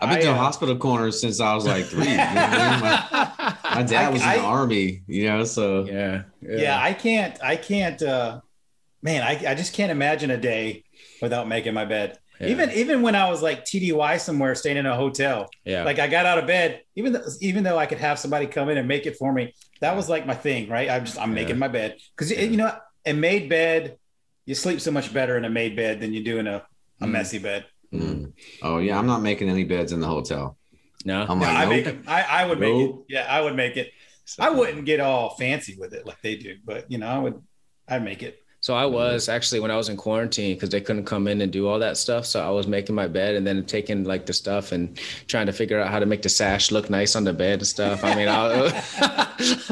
[0.00, 2.08] I've been I, doing uh, hospital corners since I was like three.
[2.10, 2.80] You know I mean?
[2.80, 6.80] my, my dad I- was in I- the army, you know, so yeah, yeah, yeah
[6.82, 8.40] i can't i can't uh
[9.02, 10.84] man I, I just can't imagine a day
[11.22, 12.48] without making my bed Yeah.
[12.48, 15.84] even even when i was like tdy somewhere staying in a hotel yeah.
[15.84, 18.68] like i got out of bed even though, even though i could have somebody come
[18.70, 21.32] in and make it for me that was like my thing right i'm just i'm
[21.34, 22.72] making my bed because you know
[23.06, 23.96] a made bed
[24.46, 26.56] you sleep so much better in a made bed than you do in a,
[27.02, 27.10] a Mm.
[27.12, 28.32] messy bed mm.
[28.62, 30.56] oh yeah, I'm not making any beds in the hotel.
[31.04, 31.70] no, I'm no, like, i nope.
[31.70, 31.98] make it.
[32.06, 32.94] I, I would make it.
[33.08, 33.92] Yeah i would make it.
[34.38, 37.42] I wouldn't get all fancy with it like they do but you know i would
[37.88, 41.04] i'd make it So I was actually when I was in quarantine because they couldn't
[41.06, 42.26] come in and do all that stuff.
[42.26, 44.98] So I was making my bed and then taking like the stuff and
[45.28, 47.66] trying to figure out how to make the sash look nice on the bed and
[47.66, 48.04] stuff.
[48.04, 48.72] I mean, I was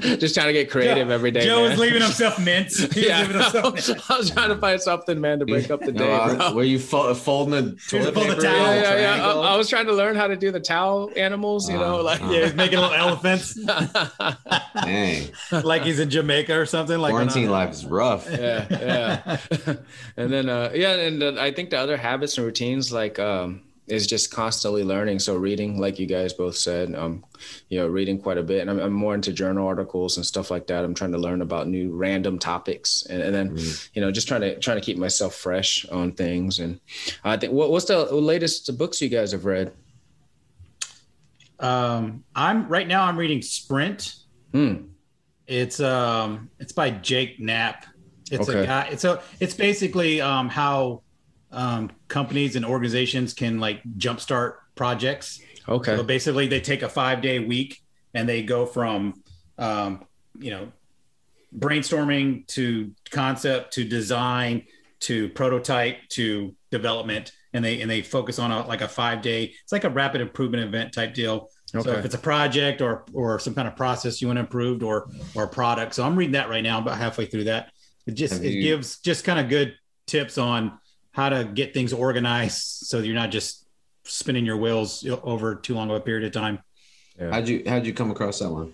[0.18, 1.44] just trying to get creative every day.
[1.44, 1.70] Joe man.
[1.70, 2.80] was leaving himself mints.
[2.96, 6.10] Yeah, leaving himself I was trying to find something, man, to break up the day.
[6.10, 6.54] I- bro.
[6.54, 8.42] where you fo- folding the toilet fold the towel.
[8.74, 9.26] Yeah, yeah, yeah.
[9.26, 12.02] I, I was trying to learn how to do the towel animals, you know, Uh,
[12.04, 12.30] like uh.
[12.30, 13.54] Yeah, he's making little elephants
[14.84, 16.98] Dang, like he's in Jamaica or something.
[16.98, 18.26] Like quarantine life is rough.
[18.30, 19.38] yeah, yeah.
[20.16, 23.62] and then, uh, yeah, and uh, I think the other habits and routines, like, um,
[23.86, 25.18] is just constantly learning.
[25.18, 27.24] So reading, like you guys both said, um,
[27.70, 30.50] you know, reading quite a bit, and I'm, I'm more into journal articles and stuff
[30.50, 30.84] like that.
[30.84, 33.88] I'm trying to learn about new random topics, and, and then, Mm.
[33.94, 36.58] you know, just trying to trying to keep myself fresh on things.
[36.58, 36.80] And
[37.24, 39.72] I think, what, what's the latest books you guys have read?
[41.60, 43.04] Um, I'm right now.
[43.04, 44.16] I'm reading Sprint.
[44.52, 44.74] Hmm.
[45.46, 47.86] It's um, it's by Jake Knapp.
[48.30, 48.60] It's Okay.
[48.60, 48.88] a guy.
[48.90, 49.22] It's a.
[49.40, 51.02] It's basically um how
[51.50, 55.40] um companies and organizations can like jumpstart projects.
[55.68, 55.96] Okay.
[55.96, 57.80] So basically, they take a five day week
[58.14, 59.22] and they go from,
[59.58, 60.04] um,
[60.38, 60.72] you know,
[61.56, 64.64] brainstorming to concept to design
[65.00, 69.54] to prototype to development, and they and they focus on a like a five day.
[69.62, 71.48] It's like a rapid improvement event type deal.
[71.74, 71.84] Okay.
[71.84, 75.08] So if it's a project or or some kind of process you want improved or
[75.34, 76.76] or a product, so I'm reading that right now.
[76.78, 77.72] I'm about halfway through that.
[78.08, 79.74] It just Have it you- gives just kind of good
[80.06, 80.78] tips on
[81.12, 82.56] how to get things organized
[82.86, 83.66] so you're not just
[84.04, 86.60] spinning your wheels over too long of a period of time.
[87.20, 88.72] How'd you how'd you come across that one?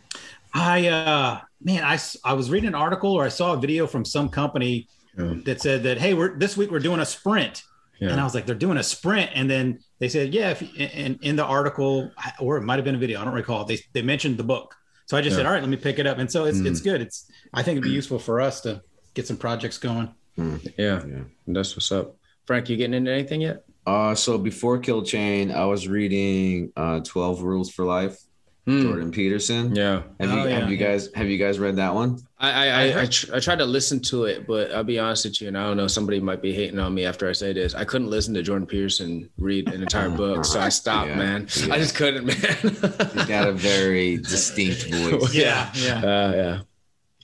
[0.52, 1.82] I uh man,
[2.24, 4.86] I was reading an article or I saw a video from some company
[5.18, 5.34] Yeah.
[5.46, 7.64] that said that hey, we're this week we're doing a sprint.
[8.00, 8.10] Yeah.
[8.10, 10.50] And I was like, they're doing a sprint, and then they said, yeah.
[10.50, 10.62] If,
[10.96, 12.10] and in the article,
[12.40, 13.64] or it might have been a video, I don't recall.
[13.64, 14.74] They they mentioned the book,
[15.06, 16.18] so I just said, all right, let me pick it up.
[16.18, 16.66] And so it's Mm.
[16.66, 17.00] it's good.
[17.00, 18.82] It's I think it'd be useful for us to
[19.14, 20.08] get some projects going.
[20.36, 21.22] Yeah, Yeah.
[21.46, 22.16] that's what's up.
[22.46, 23.64] Frank, you getting into anything yet?
[23.86, 28.18] Uh, so before Kill Chain, I was reading uh, Twelve Rules for Life,
[28.66, 28.80] Hmm.
[28.82, 29.74] Jordan Peterson.
[29.76, 30.86] Yeah, Have you Oh, yeah, have you yeah.
[30.88, 32.18] guys have you guys read that one?
[32.38, 34.98] I I I I, I, tr- I tried to listen to it, but I'll be
[34.98, 37.32] honest with you, and I don't know, somebody might be hating on me after I
[37.32, 37.74] say this.
[37.74, 41.46] I couldn't listen to Jordan Peterson read an entire book, so I stopped, Yeah, man.
[41.56, 41.74] yeah.
[41.74, 42.56] I just couldn't, man.
[43.14, 45.34] He's got a very distinct voice.
[45.34, 45.98] Yeah, yeah.
[45.98, 46.60] Uh, yeah.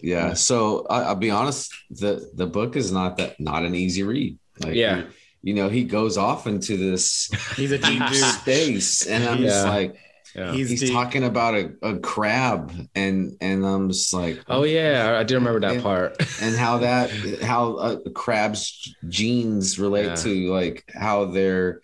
[0.03, 0.35] Yeah.
[0.35, 4.39] So I, I'll be honest, the the book is not that not an easy read.
[4.63, 5.05] Like Yeah.
[5.43, 9.97] you know, he goes off into this He's a deep space, and I'm just like,
[10.35, 10.53] Yeah.
[10.53, 15.21] He's, he's talking about a, a crab, and and I'm just like, Oh yeah, I-
[15.21, 15.83] I do remember that Yeah.
[15.83, 16.17] part.
[16.43, 17.11] and how that
[17.43, 20.15] how uh, the crab's genes relate Yeah.
[20.17, 21.81] to like how they're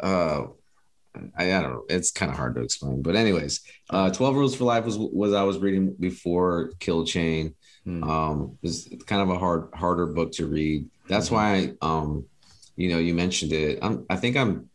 [0.00, 0.44] uh
[1.36, 3.60] I, I don't know it's kind of hard to explain but anyways
[3.90, 7.54] uh 12 rules for life was was i was reading before kill chain
[7.84, 8.04] Hmm.
[8.04, 11.32] um it's kind of a hard harder book to read that's Mhm.
[11.32, 12.24] why um
[12.76, 14.70] you know you mentioned it i'm i think i'm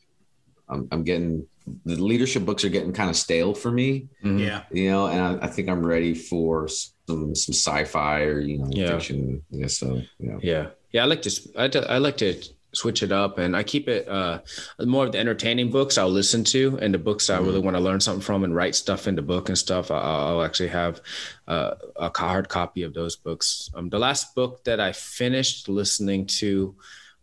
[0.68, 1.48] i'm, I'm getting
[1.86, 4.40] the leadership books are getting kind of stale for me Mhm.
[4.42, 4.64] Yeah.
[4.72, 8.70] you know, and I, I think I'm ready for some some sci-fi or you know
[8.72, 8.92] Yeah.
[9.00, 9.42] fiction.
[9.52, 11.04] Yeah, so yeah, Yeah, yeah.
[11.04, 11.32] I like to.
[11.58, 12.36] I, I like to
[12.78, 14.40] switch it up, and I keep it uh,
[14.86, 17.82] more of the entertaining books I'll listen to, and the books I really want to
[17.82, 19.92] learn something from and write stuff in the book and stuff.
[19.92, 21.02] I- I'll actually have
[21.48, 23.70] uh, a hard copy of those books.
[23.76, 26.76] Um, the last book that I finished listening to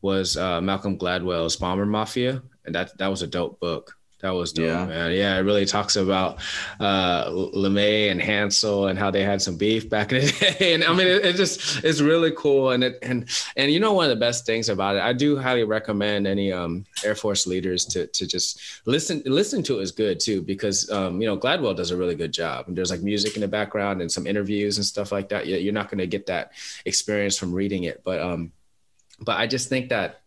[0.02, 3.96] was uh, Malcolm Gladwell's Bomber Mafia, and that that was a dope book.
[4.24, 4.86] That was dope, Yeah.
[4.86, 5.12] man.
[5.12, 6.38] Yeah, it really talks about
[6.80, 10.72] uh, LeMay and Hansell and how they had some beef back in the day.
[10.72, 12.70] And I mean, it, it just it's really cool.
[12.70, 15.36] And it and and you know one of the best things about it, I do
[15.38, 19.22] highly recommend any um, Air Force leaders to to just listen.
[19.26, 22.32] Listen to it is good too because um, you know Gladwell does a really good
[22.32, 22.66] job.
[22.68, 25.46] And there's like music in the background and some interviews and stuff like that.
[25.46, 26.52] You- You're not going to get that
[26.86, 28.52] experience from reading it, but um,
[29.20, 30.22] but I just think that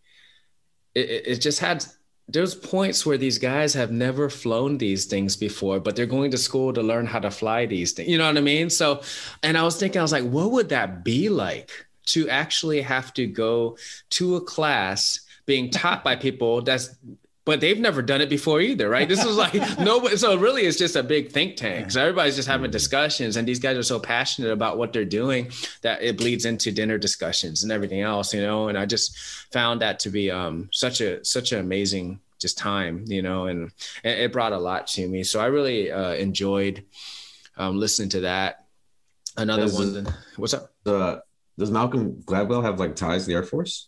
[0.93, 1.83] it it just had
[2.29, 6.37] there's points where these guys have never flown these things before, but they're going to
[6.37, 8.09] school to learn how to fly these things.
[8.09, 8.69] You know what I mean?
[8.69, 9.01] So,
[9.43, 11.71] and I was thinking, I was like, what would that be like
[12.07, 13.77] to actually have to go
[14.11, 16.95] to a class being taught by people that's
[17.47, 19.07] but they've never done it before either, right?
[19.07, 20.17] This is like nobody.
[20.17, 21.91] So really, it's just a big think tank.
[21.91, 25.49] So everybody's just having discussions, and these guys are so passionate about what they're doing
[25.81, 28.67] that it bleeds into dinner discussions and everything else, you know.
[28.67, 29.17] And I just
[29.53, 33.71] found that to be um, such a such an amazing just time, you know, and,
[34.03, 35.23] and it brought a lot to me.
[35.23, 36.83] So I really uh, enjoyed
[37.55, 38.65] um, listening to that.
[39.37, 39.87] Another Does one.
[39.95, 40.73] it- that- what's up?
[40.85, 41.17] Uh,
[41.57, 43.87] does Malcolm Gladwell have like ties to the Air Force?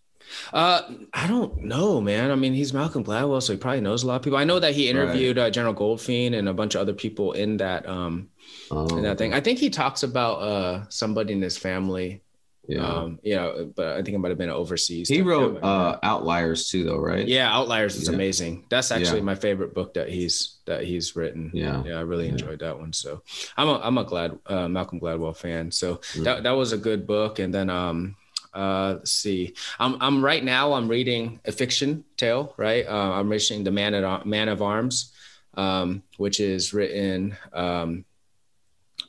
[0.54, 0.82] Uh,
[1.14, 2.32] I don't know, man.
[2.32, 4.38] I mean, he's Malcolm Gladwell, so he probably knows a lot of people.
[4.38, 7.58] I know that he interviewed uh, General Goldfein and a bunch of other people in
[7.58, 8.30] that um
[8.72, 9.34] in that thing.
[9.34, 12.24] I think he talks about uh somebody in his family.
[12.68, 12.86] yeah.
[12.86, 15.10] Um, you know, but I think it might have been overseas.
[15.10, 17.26] he wrote uh, Outliers too, though, right?
[17.28, 18.14] yeah, Outliers is Yeah.
[18.14, 18.66] amazing.
[18.70, 19.32] That's actually Yeah.
[19.34, 21.50] my favorite book that he's that he's written.
[21.54, 21.82] Yeah.
[21.84, 22.34] Yeah, I really Yeah.
[22.38, 22.94] enjoyed that one.
[22.94, 23.24] So
[23.58, 25.72] I'm a I'm a glad uh, Malcolm Gladwell fan.
[25.72, 27.40] So that that was a good book.
[27.40, 28.16] And then um
[28.60, 29.54] uh let's see.
[29.80, 32.86] I'm I'm right now I'm reading a fiction tale, right?
[32.88, 35.14] Uh, I'm reading The Man at Man of Arms,
[35.56, 38.06] um, which is written um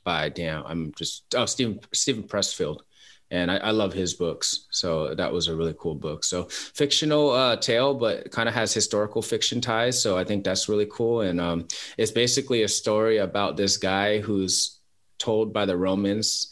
[0.05, 2.81] by damn, I'm just oh Steven Steven Pressfield.
[3.33, 4.67] And I, I love his books.
[4.71, 6.25] So that was a really cool book.
[6.25, 10.03] So fictional uh, tale, but kind of has historical fiction ties.
[10.03, 11.21] So I think that's really cool.
[11.21, 14.81] And um, it's basically a story about this guy who's
[15.19, 16.51] told by the Romans.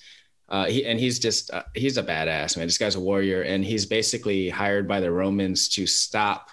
[0.49, 2.66] Uh, he, and he's just uh, he's a badass man.
[2.66, 6.51] This guy's a warrior, and he's basically hired by the Romans to stop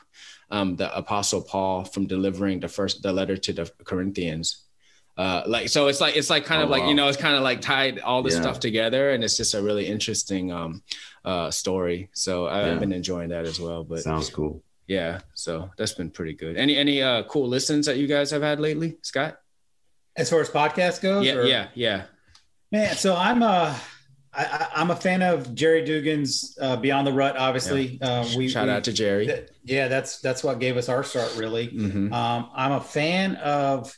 [0.51, 4.63] um, the Apostle Paul from delivering the first the letter to the Corinthians.
[5.17, 6.89] Uh, like so, it's like it's like kind Oh, of like wow.
[6.89, 8.41] you know it's kind of like tied all this Yeah.
[8.41, 10.83] stuff together, and it's just a really interesting um,
[11.23, 12.09] uh, story.
[12.13, 12.73] So I, Yeah.
[12.73, 13.85] I've been enjoying that as well.
[13.85, 14.61] But Sounds cool.
[14.87, 16.57] yeah, so that's been pretty good.
[16.57, 19.39] Any any uh, cool listens that you guys have had lately, Scott?
[20.17, 22.03] As far as podcast goes, Yeah, or- yeah, yeah.
[22.71, 23.75] Man, so I'm a
[24.33, 27.37] I, I- I'm a fan of Jerry Dugan's uh, Beyond the Rut.
[27.37, 29.27] Obviously, uh, we Shout we- out to Jerry.
[29.27, 31.35] th- yeah, that's that's what gave us our start.
[31.37, 32.11] Really, Mhm.
[32.11, 33.95] um, I'm a fan of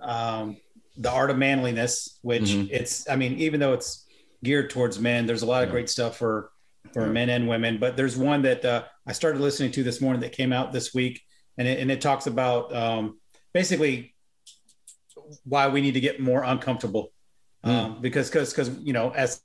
[0.00, 0.56] um,
[0.96, 2.68] the Art of Manliness, which Mhm.
[2.70, 4.06] it's I mean, even though it's
[4.44, 5.72] geared towards men, there's a lot of Yeah.
[5.72, 6.50] great stuff for
[6.94, 7.12] for Yeah.
[7.12, 7.78] men and women.
[7.78, 10.94] But there's one that uh, I started listening to this morning that came out this
[10.94, 11.20] week,
[11.58, 13.18] and it, and it talks about um,
[13.52, 14.14] basically
[15.44, 17.12] why we need to get more uncomfortable.
[17.66, 19.40] Um, because because because you know as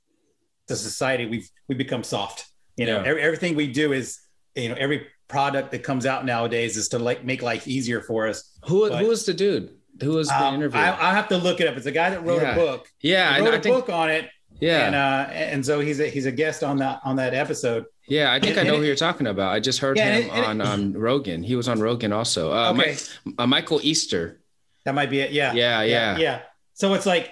[0.70, 2.46] a society we've we become soft
[2.76, 3.08] you know Yeah.
[3.10, 4.18] every, everything we do is
[4.54, 8.28] you know every product that comes out nowadays is to like make life easier for
[8.28, 9.70] us Who But- who was the dude?
[10.02, 10.80] Who was the um, interview?
[10.80, 12.52] I, i'll have to look it up it's a guy that wrote Yeah.
[12.52, 14.86] a book yeah, he I, wrote I a think book on it Yeah.
[14.86, 17.84] and uh, and so he's a he's a guest on that on that episode.
[18.08, 18.32] yeah.
[18.32, 19.52] I think I know who you're talking about.
[19.52, 21.42] I just heard Yeah, him it- on um, Rogan.
[21.42, 22.52] He was on Rogan also.
[22.52, 22.96] Uh, Okay.
[23.26, 24.40] Mi- uh, Michael Easter.
[24.84, 25.30] That might be it.
[25.32, 25.52] Yeah.
[25.52, 26.16] Yeah, yeah.
[26.18, 26.38] Yeah.
[26.74, 27.30] So it's like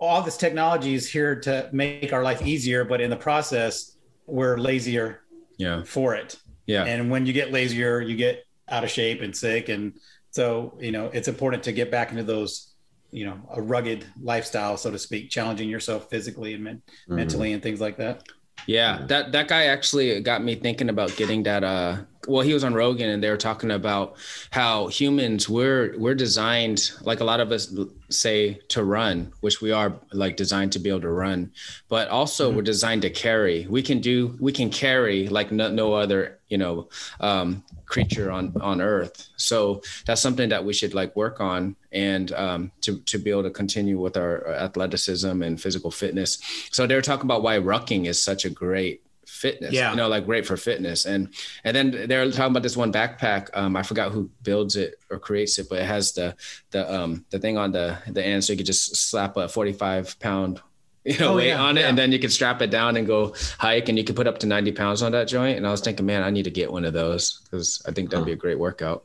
[0.00, 3.96] all this technology is here to make our life easier, but in the process,
[4.26, 5.20] we're lazier
[5.58, 5.82] Yeah.
[5.84, 6.36] for it.
[6.66, 6.84] Yeah.
[6.84, 9.68] And when you get lazier, you get out of shape and sick.
[9.68, 9.92] And
[10.30, 12.72] so, you know, it's important to get back into those,
[13.10, 17.16] you know, a rugged lifestyle, so to speak, challenging yourself physically and men- Mhm.
[17.16, 18.22] mentally and things like that.
[18.66, 21.64] Yeah, that that guy actually got me thinking about getting that.
[21.64, 21.96] Uh,
[22.28, 24.16] well, he was on Rogan, and they were talking about
[24.50, 27.74] how humans we're we're designed like a lot of us
[28.10, 31.50] say to run, which we are like designed to be able to run,
[31.88, 33.66] but also we're designed to carry.
[33.68, 36.88] We can do we can carry like no, no other you know
[37.20, 39.28] um, creature on on Earth.
[39.36, 43.44] So that's something that we should like work on and um, to to be able
[43.44, 46.38] to continue with our athleticism and physical fitness.
[46.70, 49.90] So they were talking about why rucking is such a great fitness Yeah.
[49.90, 51.06] you know like great for fitness.
[51.06, 51.32] And
[51.64, 53.48] and then they're talking about this one backpack.
[53.54, 56.34] Um i forgot who builds it or creates it but it has the
[56.72, 60.18] the um the thing on the the end so you could just slap a 45
[60.18, 60.60] pound
[61.04, 61.88] you know Oh, weight yeah, on it yeah.
[61.88, 64.38] and then you can strap it down and go hike and you can put up
[64.40, 65.56] to 90 pounds on that joint.
[65.56, 68.10] And i was thinking man i need to get one of those because i think
[68.10, 69.04] that'd be a great workout.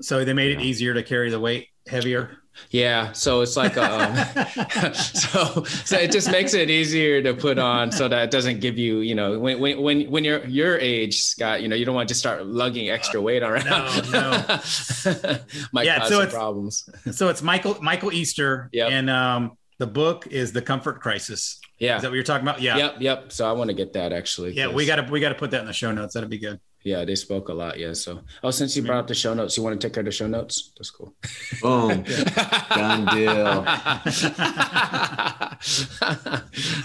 [0.00, 2.38] So they made it easier to carry the weight heavier.
[2.70, 4.14] yeah so it's like um,
[4.94, 8.78] so so it just makes it easier to put on so that it doesn't give
[8.78, 11.94] you you know when when when, when you're your age scott you know you don't
[11.96, 13.64] want to just start lugging extra weight around
[14.12, 14.30] No,
[15.72, 18.90] might Yeah, cause so some it's- problems so it's Michael Michael Easter, Yep.
[18.92, 21.60] and um, the book is the Comfort Crisis.
[21.80, 22.62] yeah Is that what you're talking about?
[22.62, 22.76] Yeah.
[22.76, 25.30] yep yep so i want to get that actually Yeah, we got to we got
[25.30, 26.14] to put that in the show notes.
[26.14, 26.60] That'd be good.
[26.84, 29.56] Yeah they spoke a lot yeah so oh since you brought up the show notes
[29.56, 31.14] you want to take care of the show notes that's cool
[31.62, 32.02] Boom.
[32.74, 33.64] Done deal.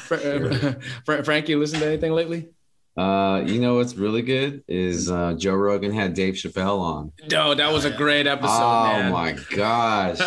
[0.07, 0.75] Fra-
[1.05, 2.49] Fra- Frank, you listen to anything lately?
[2.97, 7.11] Uh, you know what's really good is uh, Joe Rogan had Dave Chappelle on.
[7.31, 9.11] No, that was a great episode, oh man.
[9.13, 10.19] my gosh,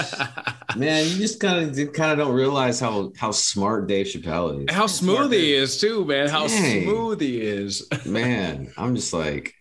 [0.77, 1.05] man!
[1.07, 4.75] You just kind of kind of don't realize how how smart Dave Chappelle is.
[4.75, 6.29] How smooth he is too, man.
[6.31, 6.85] How Dang.
[6.85, 7.87] smooth he is.
[8.07, 9.55] man, I'm just like,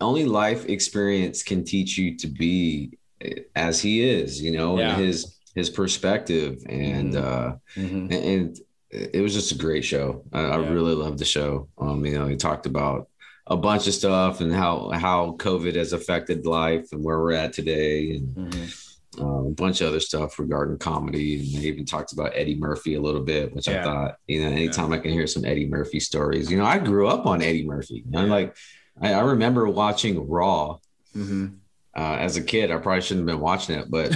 [0.00, 4.96] only life experience can teach you to be eh, as he is, you know, Yeah.
[4.96, 7.22] and his his perspective, and Mhm.
[7.24, 8.12] uh, Mhm.
[8.12, 8.58] and,
[8.90, 10.22] it was just a great show.
[10.32, 11.68] I, I really loved the show.
[11.78, 13.08] Um, you know, he talked about
[13.48, 17.52] a bunch of stuff and how how COVID has affected life and where we're at
[17.52, 19.20] today, and Mhm.
[19.20, 21.36] um, a bunch of other stuff regarding comedy.
[21.40, 23.80] And they even talked about Eddie Murphy a little bit, which Yeah.
[23.80, 26.78] I thought, you know, anytime I can hear some Eddie Murphy stories, you know, I
[26.78, 28.02] grew up on Eddie Murphy.
[28.14, 28.56] I'm like,
[29.00, 30.78] I, I remember watching Raw
[31.16, 31.56] Mhm.
[31.96, 32.70] uh, as a kid.
[32.70, 34.10] I probably shouldn't have been watching it, but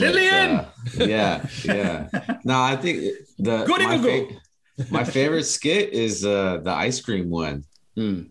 [0.00, 0.56] Lillian.
[0.56, 0.68] uh,
[0.98, 2.08] yeah, yeah.
[2.44, 3.02] No, I think
[3.38, 7.64] the Goody my, goo fa- my favorite skit is uh, the ice cream one.
[7.96, 8.28] Mm.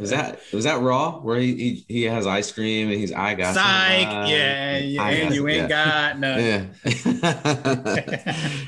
[0.00, 3.34] Was that was that Raw where he he, he has ice cream and he's I
[3.34, 4.06] got some Psych.
[4.06, 5.02] ice." Yeah, yeah.
[5.02, 6.70] I And you some- ain't got nothing.
[6.84, 8.56] Yeah.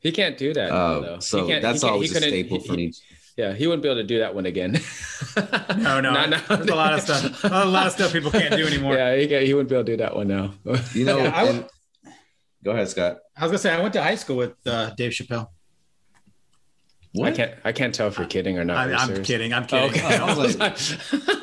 [0.00, 0.68] He can't do that.
[0.70, 1.18] now, Oh, though.
[1.18, 2.92] so He can't- that's he can't- always he a staple he- for me.
[3.36, 4.80] Yeah, he wouldn't be able to do that one again.
[5.76, 6.12] No, no.
[6.48, 7.44] There's a lot of stuff.
[7.44, 8.94] A lot of stuff people can't do anymore.
[8.94, 10.54] Yeah, he, he wouldn't be able to do that one now.
[10.94, 11.66] You know, Yeah, I would- and-
[12.64, 13.18] go ahead, Scott.
[13.36, 15.48] I was gonna say I went to high school with uh, Dave Chappelle.
[17.12, 17.32] What?
[17.32, 17.54] I can't.
[17.64, 18.76] I can't tell if you're kidding or not.
[18.88, 19.26] I, I'm serious?
[19.26, 19.52] kidding.
[19.54, 19.90] I'm Oh, kidding.
[20.02, 20.16] okay.
[20.16, 20.76] I was like-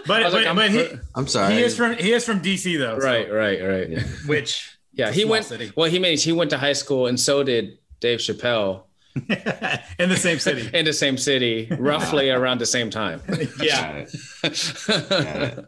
[0.06, 1.54] But I was like, but, I'm but he, I'm sorry.
[1.56, 3.00] he is from he is from DC though.
[3.00, 3.90] so- right, right, right.
[3.90, 4.04] Yeah.
[4.28, 5.46] which Yeah, he went.
[5.46, 5.72] city.
[5.76, 8.84] Well, he means he went to high school, and so did Dave Chappelle
[10.00, 10.70] in the same city.
[10.78, 13.22] in the same city, roughly around the same time.
[13.62, 14.06] yeah.
[14.42, 15.66] Got it.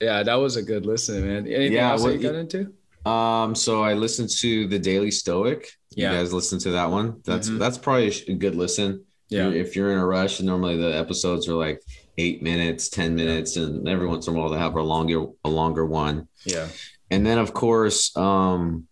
[0.00, 1.46] yeah, that was a good listen, man.
[1.46, 2.72] Anything Yeah, else what that you got into?
[3.08, 5.68] Um, so I listened to the Daily Stoic.
[5.90, 6.12] Yeah.
[6.12, 7.20] You guys listen to that one?
[7.24, 7.58] That's Mhm.
[7.58, 9.04] that's probably a good listen.
[9.28, 9.50] Yeah.
[9.50, 11.82] If you're in a rush, normally the episodes are like
[12.18, 15.48] eight minutes, ten minutes, and every once in a while they have a longer a
[15.50, 16.28] longer one.
[16.44, 16.68] Yeah.
[17.10, 18.86] And then of course, um,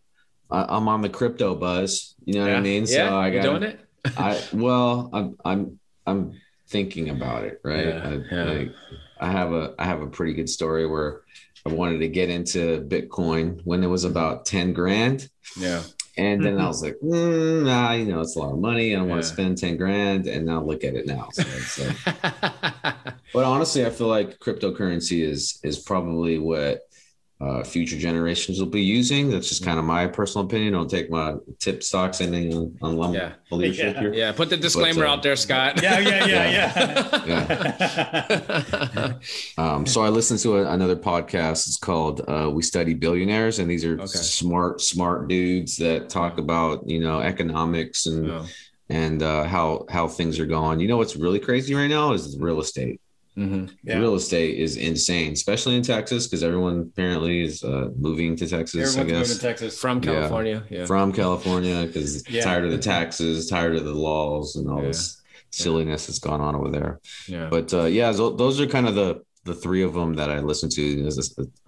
[0.51, 2.15] I'm on the crypto buzz.
[2.31, 2.57] You know what.
[2.57, 2.85] I mean?
[2.87, 3.13] Yeah.
[3.17, 3.81] I you got doing it?
[4.17, 7.87] I well, I'm I'm I'm thinking about it, right?
[7.89, 8.45] Yeah, I, yeah.
[8.45, 8.73] Like,
[9.21, 11.23] I have a I have a pretty good story where
[11.67, 15.29] I wanted to get into Bitcoin when it was about ten grand,
[15.59, 15.83] Yeah.
[16.17, 16.69] and then I Mhm.
[16.69, 18.95] was like, mm, nah, you know, it's a lot of money.
[18.95, 21.29] I don't want to spend ten grand, and now look at it now.
[21.33, 22.15] So, it's like-
[23.35, 26.83] but honestly, I feel like cryptocurrency is is probably what
[27.41, 29.31] uh, future generations will be using.
[29.31, 30.75] That's just kind of my personal opinion.
[30.75, 33.33] Don't take my tip stocks anything on, on Lum- Yeah.
[33.51, 34.01] leadership Yeah.
[34.01, 34.13] here.
[34.13, 35.83] Yeah, put the disclaimer uh, out there, Scott.
[35.83, 36.51] yeah, yeah, yeah,
[37.27, 37.27] Yeah.
[37.27, 39.13] yeah.
[39.59, 41.67] Um, so I listened to a, another podcast.
[41.67, 44.07] It's called uh, "We Study Billionaires," and these are Okay.
[44.07, 48.47] smart, smart dudes that talk about you know economics and Oh.
[48.89, 50.81] and uh, how how things are going.
[50.81, 53.01] You know what's really crazy right now is real estate.
[53.41, 53.71] Mhm.
[53.85, 53.99] Yeah.
[53.99, 58.75] Real estate is insane, especially in Texas, because everyone apparently is uh, moving to Texas.
[58.75, 59.79] Everyone's I moving guess to Texas.
[59.79, 60.65] From California.
[60.71, 60.85] Yeah.
[60.87, 62.43] from California because Yeah.
[62.45, 64.89] tired of the taxes, tired of the laws, and all Yeah.
[64.89, 67.01] this silliness that's gone on over there.
[67.27, 67.49] yeah.
[67.51, 70.39] But uh, yeah, so those are kind of the the three of them that I
[70.41, 70.83] listen to.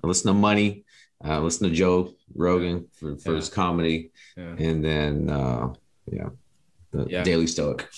[0.03, 0.85] I listen to Money,
[1.27, 3.37] uh, listen to Joe Rogan for, for Yeah.
[3.37, 4.55] his comedy, Yeah.
[4.59, 5.73] and then uh,
[6.13, 6.29] yeah,
[6.93, 7.25] the Yeah.
[7.25, 7.89] Daily Stoic.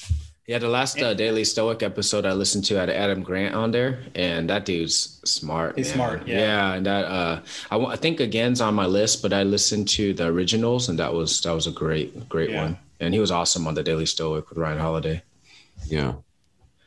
[0.46, 4.00] Yeah, the last uh, Daily Stoic episode I listened to had Adam Grant on there,
[4.14, 5.74] and that dude's smart.
[5.78, 5.94] He's man.
[5.96, 6.74] smart, yeah.
[6.74, 7.40] and that uh,
[7.70, 10.98] I, wa- I think again's on my list, but I listened to the originals, and
[10.98, 12.62] that was that was a great great Yeah.
[12.62, 12.78] one.
[13.00, 15.22] And he was awesome on the Daily Stoic with Ryan Holiday.
[15.86, 16.14] Yeah,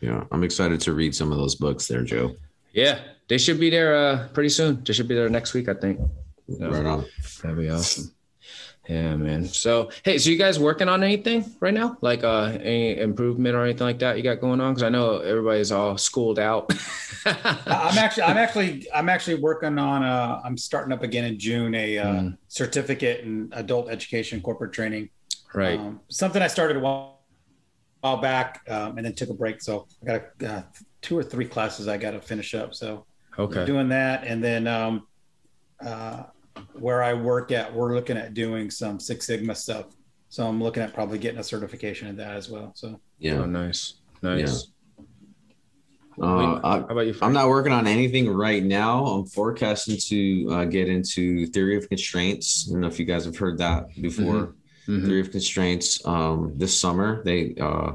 [0.01, 2.35] yeah, I'm excited to read some of those books there, Joe.
[2.73, 4.83] Yeah, they should be there uh, pretty soon.
[4.83, 5.99] They should be there next week, I think.
[6.47, 6.67] Yeah.
[6.67, 7.05] Right on.
[7.41, 8.13] That'd be awesome.
[8.89, 9.43] Yeah, man.
[9.45, 11.97] So, hey, so you guys working on anything right now?
[11.99, 14.73] Like uh any improvement or anything like that you got going on?
[14.73, 16.71] Because I know everybody's all schooled out.
[17.25, 20.03] I'm actually, I'm actually, I'm actually working on.
[20.03, 22.37] Uh, I'm starting up again in June a uh, Mm.
[22.47, 25.09] certificate in adult education, corporate training.
[25.53, 25.77] right.
[25.79, 27.19] Um, something I started a while,
[27.99, 29.61] while back, um, and then took a break.
[29.61, 30.61] So I got uh,
[31.01, 32.73] two or three classes I got to finish up.
[32.73, 33.05] So
[33.37, 33.65] Okay.
[33.65, 35.07] doing that, and then um,
[35.85, 36.23] uh,
[36.73, 39.85] where I work at, we're looking at doing some Six Sigma stuff.
[40.29, 42.71] So I'm looking at probably getting a certification in that as well.
[42.75, 43.45] So Oh, Yeah.
[43.45, 43.95] nice.
[44.21, 44.67] Nice.
[46.19, 47.15] Uh, I, How about you?
[47.21, 49.05] I'm not working on anything right now.
[49.05, 52.67] I'm forecasting to uh, get into theory of constraints.
[52.67, 54.55] I don't know if you guys have heard that before.
[54.87, 55.05] Mhm.
[55.05, 56.03] Theory of constraints.
[56.07, 57.93] Um, this summer, they uh,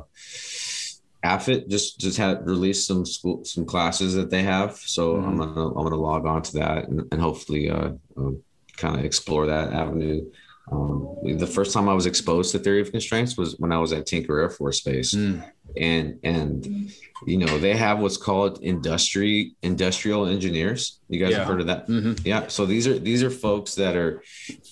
[1.25, 4.77] AFIT just just had released some school some classes that they have.
[4.77, 8.31] So I'm gonna I'm gonna log on to that and, and hopefully uh, uh,
[8.77, 10.25] kind of explore that avenue.
[10.71, 13.93] Um, the first time I was exposed to theory of constraints was when I was
[13.93, 15.45] at Tinker Air Force Base Mm.
[15.77, 16.91] and and
[17.27, 21.39] you know they have what's called industry industrial engineers you guys Yeah.
[21.39, 22.21] have heard of that Mhm.
[22.25, 24.23] yeah so these are these are folks that are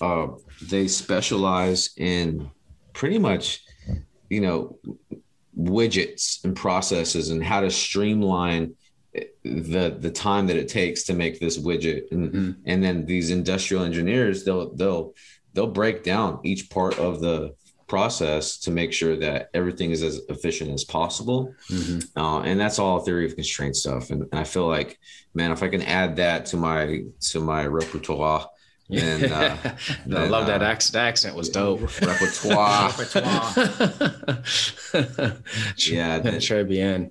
[0.00, 0.28] uh,
[0.62, 2.50] they specialize in
[2.92, 3.64] pretty much
[4.28, 4.78] you know
[5.58, 8.74] widgets and processes and how to streamline
[9.44, 12.56] the the time that it takes to make this widget and Mhm.
[12.66, 15.14] and then these industrial engineers they'll they'll
[15.52, 17.54] they'll break down each part of the
[17.88, 22.06] process to make sure that everything is as efficient as possible Mhm.
[22.16, 24.96] uh, and that's all theory of constraint stuff and, and i feel like
[25.34, 28.46] man if i can add that to my to my repertoire
[28.88, 29.74] then uh, I
[30.06, 30.92] then, love that uh, accent.
[30.94, 31.80] The accent was dope.
[32.00, 32.90] repertoire
[35.76, 37.10] yeah, then- Très bien.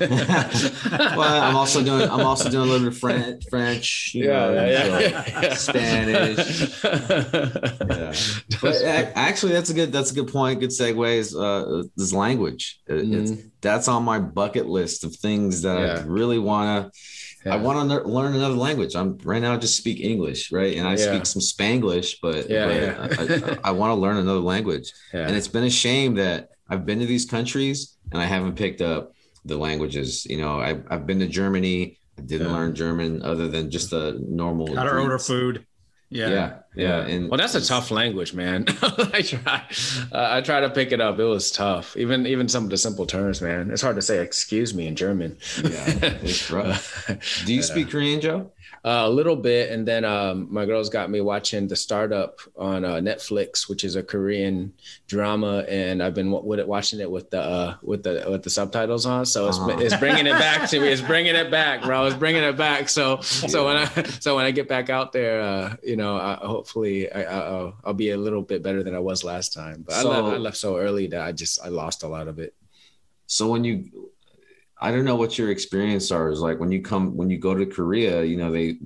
[1.16, 4.54] well i'm also doing i'm also doing a little bit of french french you know,
[4.54, 6.82] so- Spanish.
[6.84, 8.14] yeah.
[8.60, 10.60] But actually, that's a good that's a good point.
[10.60, 12.80] Good segue is uh, this language.
[12.86, 15.96] It's, that's on my bucket list of things that Mm-hmm.
[15.96, 16.02] Yeah.
[16.02, 17.50] I really want to.
[17.50, 18.94] I want to learn another language.
[18.94, 20.76] I'm right now I just speak English, right?
[20.76, 21.06] And I Yeah.
[21.10, 23.56] speak some Spanglish, but, Yeah, but yeah.
[23.64, 24.92] I, I, want to learn another language.
[25.14, 25.26] Yeah.
[25.26, 28.82] And it's been a shame that I've been to these countries and I haven't picked
[28.82, 29.12] up
[29.44, 30.26] the languages.
[30.26, 31.98] You know, I, I've been to Germany.
[32.18, 32.52] I didn't Yeah.
[32.54, 34.74] learn German other than just the normal.
[34.76, 35.66] how to order food.
[36.12, 36.28] Yeah.
[36.28, 38.64] Yeah, yeah, and well, that's a tough language, man.
[38.82, 39.62] I try,
[40.10, 41.20] uh, I try to pick it up.
[41.20, 41.96] It was tough.
[41.96, 43.70] Even even some of the simple terms, man.
[43.70, 45.38] It's hard to say "excuse me" in German.
[45.62, 45.84] Yeah,
[46.22, 47.06] it's rough.
[47.46, 48.50] Do you speak Korean, Joe?
[48.82, 52.82] Uh, a little bit, and then um, my girls got me watching the startup on
[52.82, 54.72] uh, Netflix, which is a Korean
[55.06, 59.04] drama, and I've been w- watching it with the uh, with the with the subtitles
[59.04, 59.26] on.
[59.26, 59.76] So it's, Uh-huh.
[59.78, 60.88] it's bringing it back to me.
[60.88, 62.06] It's bringing it back, bro.
[62.06, 62.88] It's bringing it back.
[62.88, 63.84] So so when I
[64.18, 67.74] so when I get back out there, uh, you know, I, hopefully I, I, I'll,
[67.84, 69.84] I'll be a little bit better than I was last time.
[69.86, 72.38] But I, left, I left so early that I just I lost a lot of
[72.38, 72.54] it.
[73.26, 74.09] So when you,
[74.80, 77.54] I don't know what your experience are is like when you come when you go
[77.54, 78.22] to Korea.
[78.24, 78.78] You know they,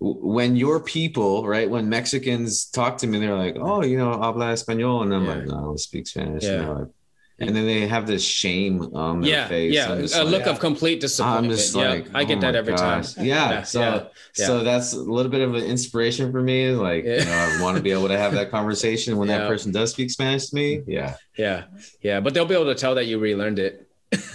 [0.00, 4.52] when your people right when Mexicans talk to me, they're like, oh, you know, habla
[4.52, 5.34] español, and I'm Yeah.
[5.34, 6.44] like, no, I don't speak Spanish.
[6.44, 6.52] Yeah.
[6.52, 6.92] You know,
[7.40, 9.74] and then they have this shame on their Yeah, face.
[9.74, 11.44] yeah, a like- look of complete disappointment.
[11.46, 13.14] I'm just yeah, like, I get oh that every gosh.
[13.14, 13.24] time.
[13.24, 13.50] Yeah.
[13.50, 14.02] Yeah, so, yeah,
[14.46, 16.70] so that's a little bit of an inspiration for me.
[16.70, 19.72] Like, you know, I want to be able to have that conversation when that person
[19.72, 20.82] does speak Spanish to me.
[20.86, 21.16] Yeah.
[21.36, 21.64] Yeah,
[22.02, 23.83] yeah, but they'll be able to tell that you relearned it.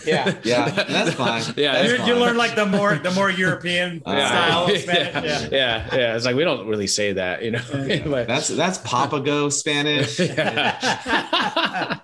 [0.05, 0.35] Yeah.
[0.43, 1.43] Yeah, that's fine.
[1.55, 2.07] Yeah, That's You, fine.
[2.07, 4.27] you learn like the more the more European Yeah.
[4.27, 5.41] style yeah, Spanish.
[5.41, 5.47] Yeah.
[5.51, 6.15] yeah, yeah.
[6.15, 7.61] It's like we don't really say that, you know.
[8.05, 10.19] but, That's that's Papago Spanish.
[10.19, 11.99] yeah.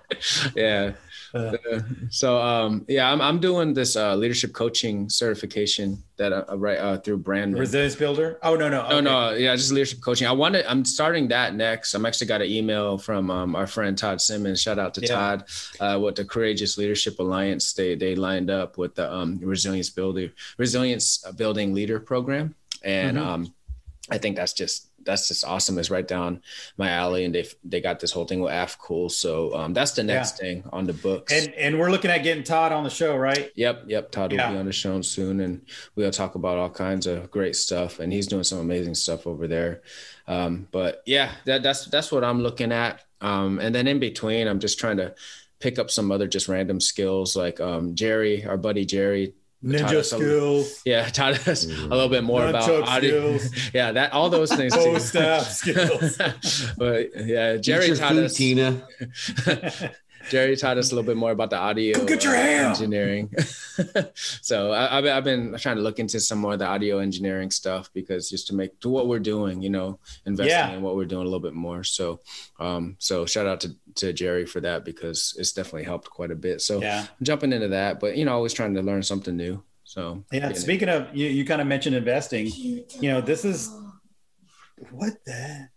[0.54, 0.92] yeah.
[1.36, 1.80] Uh,
[2.10, 6.78] so um yeah i'm, I'm doing this uh leadership coaching certification that i, I write
[6.78, 8.38] uh, through Brand Resilience builder.
[8.42, 9.00] Oh no no no okay.
[9.04, 12.48] no yeah just leadership coaching i wanted i'm starting that next i'm actually got an
[12.50, 15.14] email from um, our friend todd simmons shout out to Yeah.
[15.14, 15.44] todd
[15.80, 20.30] uh, with the courageous leadership alliance they they lined up with the um, resilience building
[20.58, 23.26] resilience building leader program and Mhm.
[23.26, 23.54] um
[24.10, 26.42] i think that's just that's just awesome it's right down
[26.76, 29.92] my alley and they they got this whole thing with af cool so um that's
[29.92, 32.90] the next thing on the books And and we're looking at getting Todd on the
[32.90, 33.50] show, right?
[33.54, 34.10] Yep, yep.
[34.10, 35.62] Todd will be on the show soon, and
[35.94, 37.98] we'll talk about all kinds of great stuff.
[37.98, 39.82] And he's doing some amazing stuff over there.
[40.26, 43.04] Um, but yeah, that, that's that's what I'm looking at.
[43.20, 45.14] Um, and then in between, I'm just trying to
[45.60, 49.34] pick up some other just random skills, like um, Jerry, our buddy Jerry.
[49.64, 53.38] Taught Ninja us a- skills, Yeah, taught us a little bit more about audio.
[53.38, 56.18] skills, Yeah, that all those things bow staff skills.
[56.78, 58.34] but yeah, Jerry taught food, us.
[58.34, 58.86] Tina.
[60.30, 62.70] Jerry taught us a little bit more about the audio Go get your uh, ham.
[62.72, 63.32] engineering.
[64.14, 66.98] so I, I've, been- I've been trying to look into some more of the audio
[66.98, 70.70] engineering stuff because just to make to what we're doing, you know, investing Yeah.
[70.72, 71.84] in what we're doing a little bit more.
[71.84, 72.20] So,
[72.58, 76.36] um, so shout out to, to Jerry for that because it's definitely helped quite a
[76.36, 76.60] bit.
[76.60, 79.62] So yeah, I'm jumping into that, but you know, always trying to learn something new.
[79.84, 80.40] So yeah.
[80.40, 82.46] getting- Speaking of, you, you kind of mentioned investing.
[82.48, 83.70] You know, this is
[84.90, 85.68] what the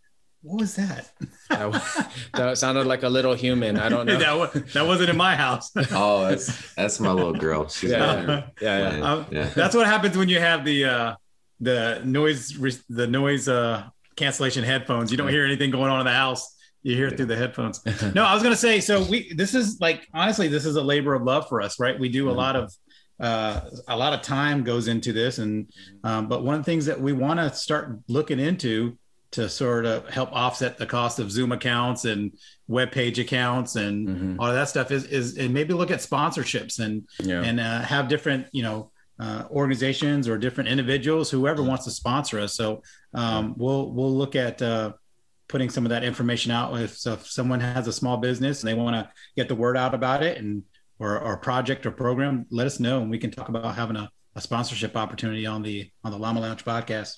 [0.41, 1.11] what was that?
[1.49, 3.77] that, that sounded like a little human.
[3.77, 4.17] I don't know.
[4.17, 5.71] that, wa- that wasn't in my house.
[5.91, 7.67] Oh, that's that's my little girl.
[7.67, 8.15] She's Yeah.
[8.25, 9.11] down Yeah, yeah.
[9.11, 9.49] Um, yeah.
[9.55, 11.15] That's what happens when you have the uh,
[11.59, 15.11] the noise re- the noise uh, cancellation headphones.
[15.11, 16.55] You don't hear anything going on in the house.
[16.83, 17.83] You hear it through the headphones.
[18.15, 18.79] No, I was gonna say.
[18.79, 21.99] So we this is like honestly, this is a labor of love for us, right?
[21.99, 22.73] We do a lot of
[23.19, 23.59] uh,
[23.89, 25.69] a lot of time goes into this, and
[26.05, 28.97] um, but one of the things that we want to start looking into
[29.31, 32.31] to sort of help offset the cost of Zoom accounts and
[32.67, 34.35] web page accounts and Mhm.
[34.39, 37.41] all of that stuff is is and maybe look at sponsorships and Yeah.
[37.43, 42.39] and uh, have different you know uh, organizations or different individuals whoever wants to sponsor
[42.39, 42.81] us so
[43.13, 44.93] um, we'll we'll look at uh,
[45.47, 48.67] putting some of that information out if, so if someone has a small business and
[48.69, 50.63] they want to get the word out about it and
[50.99, 54.09] or, or project or program let us know and we can talk about having a,
[54.35, 57.15] a sponsorship opportunity on the on the llama lounge podcast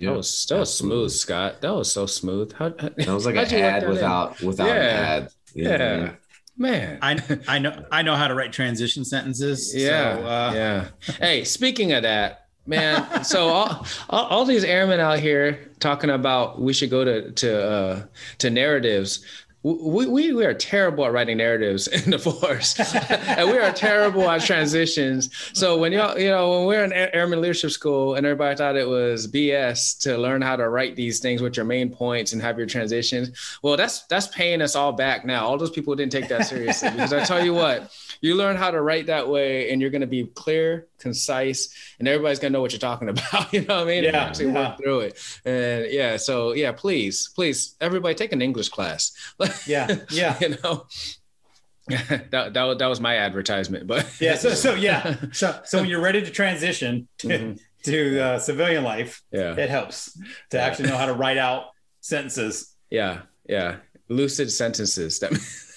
[0.00, 1.60] That was that was smooth, Scott.
[1.60, 2.52] That was so smooth.
[2.52, 3.90] How, how- That was like how'd an ad that in?
[3.90, 4.74] without without Yeah.
[4.74, 5.28] an ad.
[5.54, 6.10] You know what I Yeah,
[6.56, 6.98] man.
[7.02, 10.88] i i know i know how to write transition sentences Yeah, so, uh, yeah.
[11.20, 13.24] Hey, speaking of that, man.
[13.24, 17.70] so all, all all these airmen out here talking about we should go to to
[17.70, 18.02] uh,
[18.38, 19.24] to narratives.
[19.62, 22.78] We, we we are terrible at writing narratives in the force,
[23.10, 25.30] and we are terrible at transitions.
[25.52, 28.76] So when y'all, you know, when we're in Air- Airman Leadership School, and everybody thought
[28.76, 32.40] it was BS to learn how to write these things with your main points and
[32.40, 33.58] have your transitions.
[33.62, 35.46] Well, that's that's paying us all back now.
[35.46, 38.70] All those people didn't take that seriously because I tell you what, you learn how
[38.70, 42.56] to write that way, and you're going to be clear, concise, and everybody's going to
[42.56, 43.52] know what you're talking about.
[43.52, 44.04] You know what I mean?
[44.04, 44.68] And Yeah, actually yeah.
[44.70, 45.40] work through it.
[45.44, 49.12] And yeah, so yeah, please, please, everybody take an English class.
[49.66, 50.86] yeah yeah you know.
[51.88, 55.88] that, that, was- that was my advertisement, but yeah so so yeah so so when
[55.88, 57.58] you're ready to transition to, Mhm.
[57.84, 60.12] to uh, civilian life yeah, it helps
[60.50, 60.64] to Yeah.
[60.66, 61.70] actually know how to write out
[62.02, 63.76] sentences yeah, yeah,
[64.10, 65.32] lucid sentences that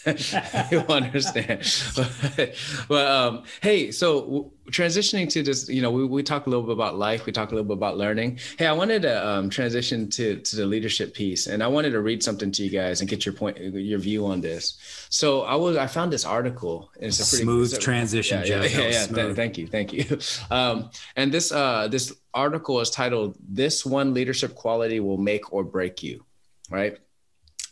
[0.72, 1.62] you understand.
[1.96, 2.56] but,
[2.88, 6.66] but um, hey, so w- transitioning to this, you know, we, we talked a little
[6.66, 8.40] bit about life, we talk a little bit about learning.
[8.58, 12.02] Hey, I wanted to um, transition to to the leadership piece, and I wanted to
[12.02, 14.78] read something to you guys and get your point, your view on this.
[15.10, 16.90] So I was, I found this article.
[16.96, 18.62] And it's a pretty Smooth a- transition, Yeah, Joe.
[18.62, 18.90] yeah, yeah.
[18.90, 19.06] yeah.
[19.08, 20.06] Th- thank you, thank you.
[20.50, 25.64] Um, and this uh, this article is titled "This One Leadership Quality Will Make or
[25.64, 26.26] Break You,"
[26.70, 26.98] right?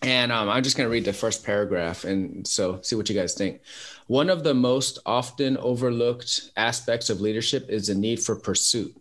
[0.01, 3.15] And um, I'm just going to read the first paragraph and so see what you
[3.15, 3.61] guys think.
[4.07, 8.95] One of the most often overlooked aspects of leadership is the need for pursuit.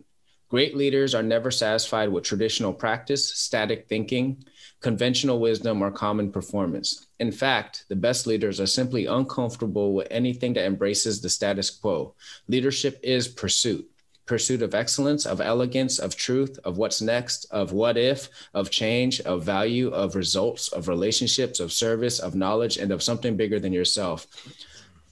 [0.49, 4.43] Great leaders are never satisfied with traditional practice, static thinking,
[4.81, 7.05] conventional wisdom, or common performance.
[7.19, 12.15] In fact, the best leaders are simply uncomfortable with anything that embraces the status quo.
[12.47, 13.87] Leadership is pursuit
[14.29, 19.19] pursuit of excellence, of elegance, of truth, of what's next, of what if, of change,
[19.21, 23.73] of value, of results, of relationships, of service, of knowledge, and of something bigger than
[23.73, 24.27] yourself.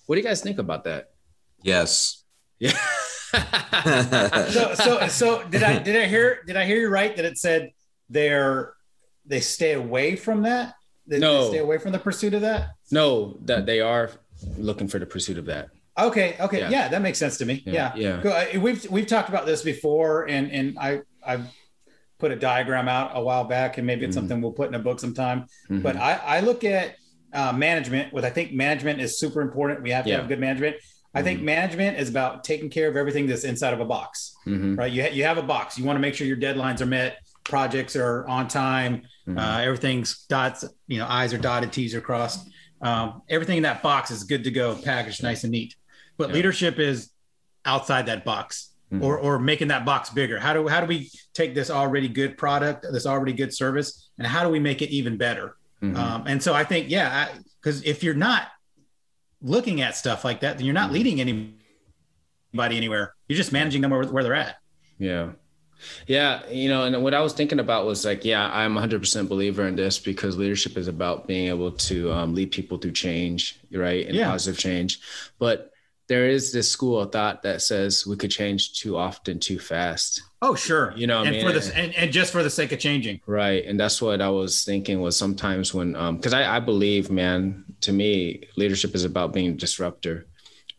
[0.05, 1.09] What do you guys think about that?
[1.63, 2.23] Yes.
[2.59, 2.77] Yeah.
[4.51, 7.37] so so so did i did i hear did i hear you right that it
[7.37, 7.71] said
[8.09, 8.73] they're
[9.25, 10.75] they stay away from that
[11.05, 11.49] they, they No.
[11.49, 14.11] stay away from the pursuit of that no, that they are
[14.57, 15.69] looking for the pursuit of that.
[15.97, 16.35] Okay.
[16.39, 16.59] Okay.
[16.59, 16.69] Yeah.
[16.69, 17.63] Yeah, that makes sense to me.
[17.65, 17.93] Yeah.
[17.95, 18.21] Yeah.
[18.21, 21.47] Go- uh, We've we've talked about this before, and and I I've
[22.19, 24.19] put a diagram out a while back, and maybe it's Mhm.
[24.19, 25.45] something we'll put in a book sometime.
[25.69, 25.81] Mhm.
[25.83, 26.95] But I I look at
[27.33, 28.13] uh, management.
[28.13, 29.81] With I think management is super important.
[29.83, 30.17] We have to Yeah.
[30.17, 30.77] have good management.
[31.13, 34.77] I think management is about taking care of everything that's inside of a box, Mhm.
[34.77, 34.91] right?
[34.91, 35.77] You ha- you have a box.
[35.77, 39.37] You want to make sure your deadlines are met, projects are on time, Mhm.
[39.39, 42.47] uh, everything's dots, you know, I's are dotted, T's are crossed.
[42.81, 45.75] Um, everything in that box is good to go, packaged nice and neat.
[46.17, 46.35] But Yeah.
[46.35, 47.11] leadership is
[47.65, 49.01] outside that box Mhm.
[49.03, 50.39] or, or making that box bigger.
[50.39, 54.25] How do, how do we take this already good product, this already good service, and
[54.25, 55.57] how do we make it even better?
[55.83, 55.95] Mhm.
[55.97, 57.29] Um, and so I think, yeah,
[57.61, 58.47] because if you're not
[59.41, 60.93] looking at stuff like that, then you're not Mhm.
[60.93, 63.13] leading anybody anywhere.
[63.27, 64.57] You're just managing them where, where they're at.
[64.97, 65.31] Yeah.
[66.07, 69.67] Yeah, you know, and what I was thinking about was like, yeah, I'm 100% believer
[69.67, 74.07] in this because leadership is about being able to um, lead people through change, right?
[74.07, 74.31] And Yeah.
[74.31, 74.99] positive change.
[75.37, 75.71] But
[76.07, 80.21] there is this school of thought that says we could change too often, too fast.
[80.41, 80.93] Oh, sure.
[80.95, 81.45] You know what I and mean?
[81.45, 83.19] for this, and, and just for the sake of changing.
[83.25, 83.65] Right.
[83.65, 87.65] And that's what I was thinking was sometimes when, um, cause I, I believe, man,
[87.81, 90.27] to me, leadership is about being a disruptor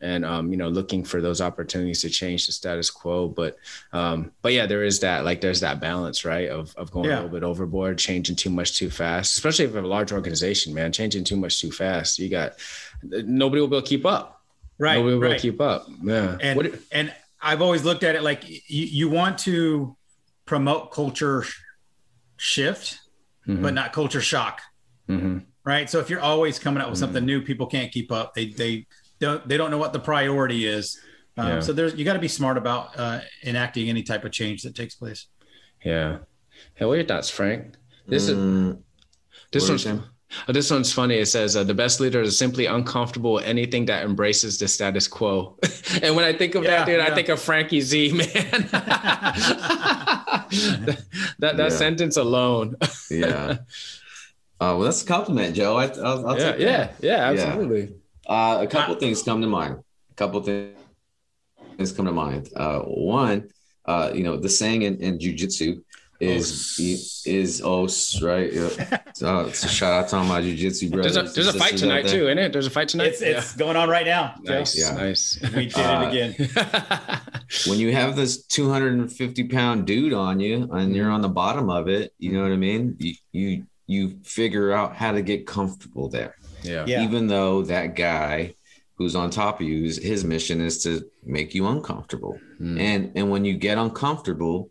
[0.01, 3.27] and, um, you know, looking for those opportunities to change the status quo.
[3.27, 3.59] But,
[3.93, 6.49] um, but yeah, there is that, like, there's that balance, right.
[6.49, 7.17] Of, of going Yeah.
[7.17, 10.13] a little bit overboard, changing too much too fast, especially if you have a large
[10.13, 12.21] organization, man, changing too much too fast.
[12.21, 12.53] You got,
[13.03, 14.37] nobody will be able to keep up.
[14.79, 14.97] Right.
[14.97, 15.41] Nobody will right.
[15.41, 15.87] keep up.
[16.03, 16.37] Yeah.
[16.41, 19.97] and What- and I've always looked at it like you, you want to
[20.45, 21.61] promote culture sh-
[22.37, 22.99] shift,
[23.47, 24.61] Mhm, but not culture shock,
[25.09, 25.45] mhm.
[25.65, 25.89] right?
[25.89, 27.01] So if you're always coming up with Mm.
[27.01, 28.35] something new, people can't keep up.
[28.35, 28.87] They they
[29.21, 31.01] don't they don't know what the priority is.
[31.37, 31.61] Um, Yeah.
[31.61, 34.75] So there's you got to be smart about uh, enacting any type of change that
[34.75, 35.27] takes place.
[35.85, 36.19] Yeah.
[36.75, 37.77] Hey, what are your thoughts, Frank?
[38.07, 38.83] This is, Mm,
[39.53, 40.03] This What one's saying?
[40.49, 41.17] Oh, this one's funny.
[41.17, 45.09] It says uh, the best leader is simply uncomfortable with anything that embraces the status
[45.09, 45.57] quo.
[46.03, 48.69] and when I think of Yeah, that, dude, I think of Frankie Z, man.
[48.71, 50.47] that
[51.39, 51.69] that, that Yeah.
[51.69, 52.77] sentence alone.
[53.11, 53.59] yeah.
[54.61, 55.77] Uh, well, that's a compliment, Joe.
[55.77, 56.95] I, I'll, I'll yeah, take yeah, that.
[57.01, 57.41] yeah, Yeah.
[57.45, 57.95] absolutely.
[58.27, 59.77] Uh, a couple things come to mind.
[60.11, 62.51] A couple things come to mind.
[62.57, 63.49] Uh, one,
[63.87, 65.81] uh, you know, the saying in, in jujitsu
[66.21, 66.51] is
[66.81, 67.27] Os.
[67.27, 68.53] is os right.
[68.53, 68.99] Yeah.
[69.19, 71.15] So, it's a shout out to all my jujitsu brothers.
[71.15, 72.53] There's a there's a fight tonight too, isn't it?
[72.53, 73.09] There's a fight tonight.
[73.09, 74.37] It's it's going on right now.
[74.45, 74.93] nice, Yeah.
[74.95, 75.39] nice.
[75.57, 77.21] We did Uh, it again.
[77.67, 81.89] When you have this 250 pound dude on you and you're on the bottom of
[81.89, 82.95] it, you know what I mean.
[83.01, 86.37] You you you figure out how to get comfortable there.
[86.63, 86.85] yeah.
[86.87, 87.03] Yeah.
[87.03, 88.55] even though that guy
[88.97, 92.81] who's on top of you his, his mission is to make you uncomfortable Mm.
[92.81, 94.71] and and when you get uncomfortable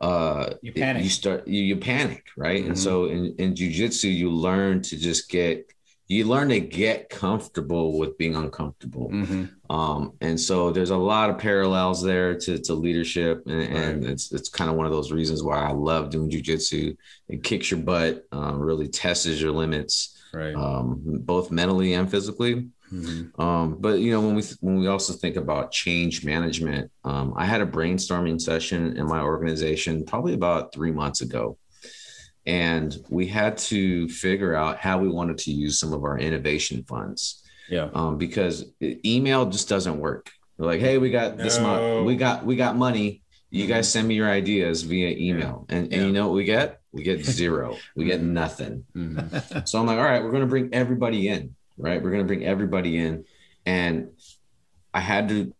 [0.00, 1.04] uh You panic.
[1.04, 2.78] you start you, you panic right and Mhm.
[2.78, 5.72] so in in jiu-jitsu you learn to just get
[6.08, 9.50] you learn to get comfortable with being uncomfortable Mhm.
[9.70, 14.32] um and so there's a lot of parallels there to to leadership and, and it's
[14.32, 16.94] it's kind of one of those reasons why i love doing jiu-jitsu
[17.28, 20.54] it kicks your butt um, really tests your limits Right.
[20.54, 21.00] um,
[21.32, 22.68] both mentally and physically.
[22.92, 23.38] Mhm.
[23.40, 27.44] Um, but you know, when we when we also think about change management, um, I
[27.44, 31.58] had a brainstorming session in my organization probably about three months ago,
[32.46, 36.84] and we had to figure out how we wanted to use some of our innovation
[36.84, 37.88] funds Yeah.
[37.94, 40.30] um, because email just doesn't work.
[40.56, 41.64] We're like, hey, we got this No.
[41.64, 43.22] month, we got we got money.
[43.50, 46.06] You guys send me your ideas via email, and and Yeah.
[46.06, 46.80] you know what we get?
[46.92, 47.76] We get zero.
[47.96, 48.84] we get nothing.
[48.96, 49.66] Mhm.
[49.68, 52.02] So I'm like, all right, we're going to bring everybody in, right?
[52.02, 53.24] We're going to bring everybody in.
[53.64, 54.10] And
[54.94, 55.52] I had to,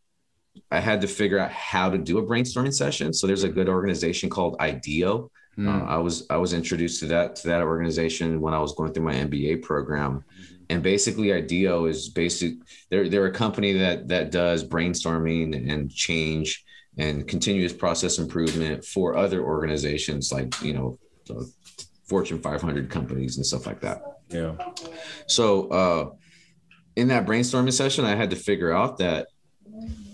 [0.71, 3.13] I had to figure out how to do a brainstorming session.
[3.13, 5.31] So there's a good organization called IDEO.
[5.59, 5.89] Uh, Mm.
[5.89, 9.05] I was, I was introduced to that, to that organization when I was going through
[9.05, 10.23] my MBA program.
[10.69, 12.55] And basically IDEO is basic.
[12.91, 16.65] They're, they're a company that, that does brainstorming and change
[16.99, 21.51] and continuous process improvement for other organizations like, you know, the
[22.07, 24.03] Fortune 500 companies and stuff like that.
[24.29, 24.55] Yeah.
[25.27, 26.11] So uh,
[26.97, 29.29] in that brainstorming session, I had to figure out that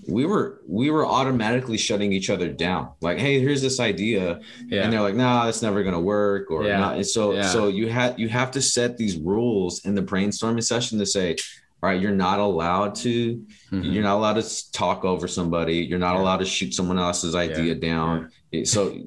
[0.08, 2.90] we were we were automatically shutting each other down.
[3.00, 4.82] Like, hey, here's this idea, Yeah.
[4.82, 6.78] and they're like, nah, that's never gonna work, or Yeah.
[6.80, 6.96] not.
[6.96, 7.48] And so Yeah.
[7.48, 11.36] so you had you have to set these rules in the brainstorming session to say,
[11.82, 13.92] all right, you're not allowed to Mhm.
[13.94, 15.76] you're not allowed to talk over somebody.
[15.76, 18.30] You're not allowed to shoot someone else's idea down.
[18.64, 18.98] So,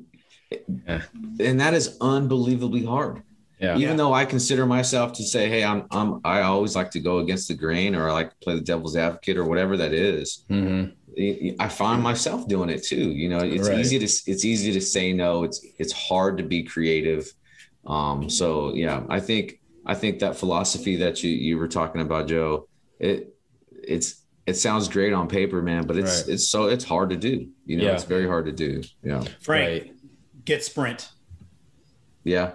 [1.40, 3.22] and that is unbelievably hard
[3.60, 3.78] Yeah.
[3.78, 7.20] even though I consider myself to say, hey, I'm I'm I always like to go
[7.20, 10.44] against the grain or I like to play the devil's advocate or whatever that is.
[10.50, 10.94] Mhm.
[11.18, 13.12] I I find myself doing it too.
[13.12, 13.80] You know, it's Right.
[13.80, 15.44] easy to it's easy to say no.
[15.46, 17.32] It's it's hard to be creative.
[17.86, 22.28] Um, so yeah, I think I think that philosophy that you you were talking about,
[22.28, 22.68] Joe,
[23.00, 23.34] it
[23.72, 26.34] it's it sounds great on paper, man, but it's Right.
[26.34, 27.48] it's so it's hard to do.
[27.66, 27.94] You know, Yeah.
[27.94, 28.84] it's very hard to do.
[29.04, 29.22] Yeah.
[29.40, 29.94] Frank, Right.
[30.44, 31.10] get Sprint.
[32.24, 32.52] Yeah.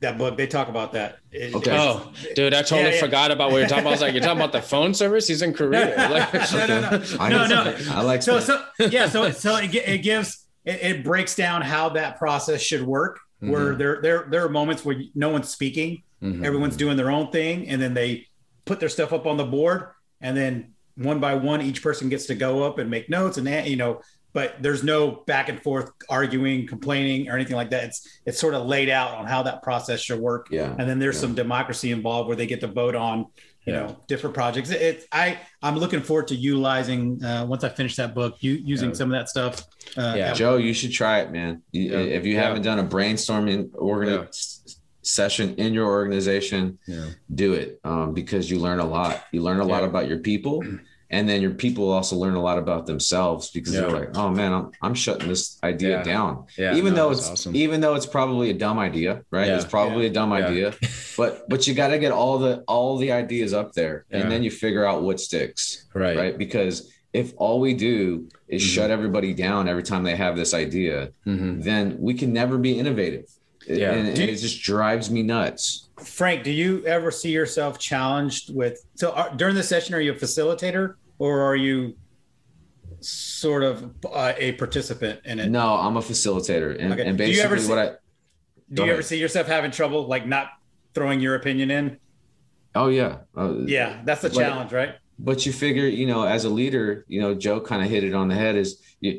[0.00, 1.18] That book they talk about that.
[1.30, 1.76] It- Okay.
[1.78, 3.00] Oh, dude, I totally Yeah, yeah.
[3.00, 3.90] forgot about what you're talking about.
[3.90, 5.28] I was like, you're talking about the phone service?
[5.28, 5.94] He's in Korea.
[6.10, 7.02] Like, no, no, no.
[7.20, 7.76] I No, no.
[7.90, 8.62] I like so Sprint.
[8.78, 12.82] so yeah so so it, it gives it, it breaks down how that process should
[12.82, 16.44] work where there there there are moments where no one's speaking Mhm.
[16.44, 18.26] everyone's doing their own thing and then they
[18.66, 19.88] put their stuff up on the board
[20.20, 23.46] and then one by one each person gets to go up and make notes and
[23.46, 24.00] that you know
[24.32, 28.54] but there's no back and forth arguing complaining or anything like that it's it's sort
[28.54, 30.74] of laid out on how that process should work Yeah.
[30.78, 31.22] and then there's Yeah.
[31.22, 33.18] some democracy involved where they get to vote on
[33.66, 33.80] you Yeah.
[33.80, 37.96] know different projects it, it i i'm looking forward to utilizing uh, once i finish
[37.96, 38.94] that book you using Yeah.
[38.94, 39.66] some of that stuff
[39.96, 40.32] uh, Yeah.
[40.34, 41.62] Joe, you should try it, man.
[41.72, 41.96] You-.
[41.98, 43.70] If you haven't done a brainstorming
[44.28, 46.78] s- session in your organization,
[47.34, 49.24] do it um, because you learn a lot.
[49.32, 50.62] You learn a lot about your people,
[51.10, 53.80] and then your people also learn a lot about themselves because Yeah.
[53.82, 56.02] they're like, "Oh man, I'm I'm shutting this idea Yeah.
[56.02, 57.56] down." Yeah, even no, though it's awesome.
[57.56, 59.48] even though it's probably a dumb idea, right?
[59.48, 59.56] Yeah.
[59.56, 60.46] It's probably a dumb Yeah.
[60.46, 60.74] idea,
[61.16, 64.18] but but you got to get all the all the ideas up there, Yeah.
[64.18, 66.16] and then you figure out what sticks Right.
[66.16, 66.38] right?
[66.38, 68.66] Because if all we do is Mhm.
[68.74, 71.64] shut everybody down every time they have this idea, Mhm.
[71.64, 73.24] then we can never be innovative.
[73.68, 73.92] Yeah.
[73.92, 75.86] And, and you- it just drives me nuts.
[76.02, 80.12] frank do you ever see yourself challenged with so are, during the session are you
[80.12, 81.94] a facilitator or are you
[83.00, 86.76] sort of uh, a participant in it No, I'm a facilitator.
[86.78, 87.06] And, Okay.
[87.06, 87.92] and Do you ever basically see- what I,
[88.72, 90.48] do you ever see yourself having trouble like not
[90.94, 91.98] throwing your opinion in
[92.74, 93.18] oh yeah.
[93.36, 97.04] Uh, yeah that's the But- challenge right But you figure, you know, as a leader,
[97.06, 99.12] you know, Joe kind of hit it on the head is you,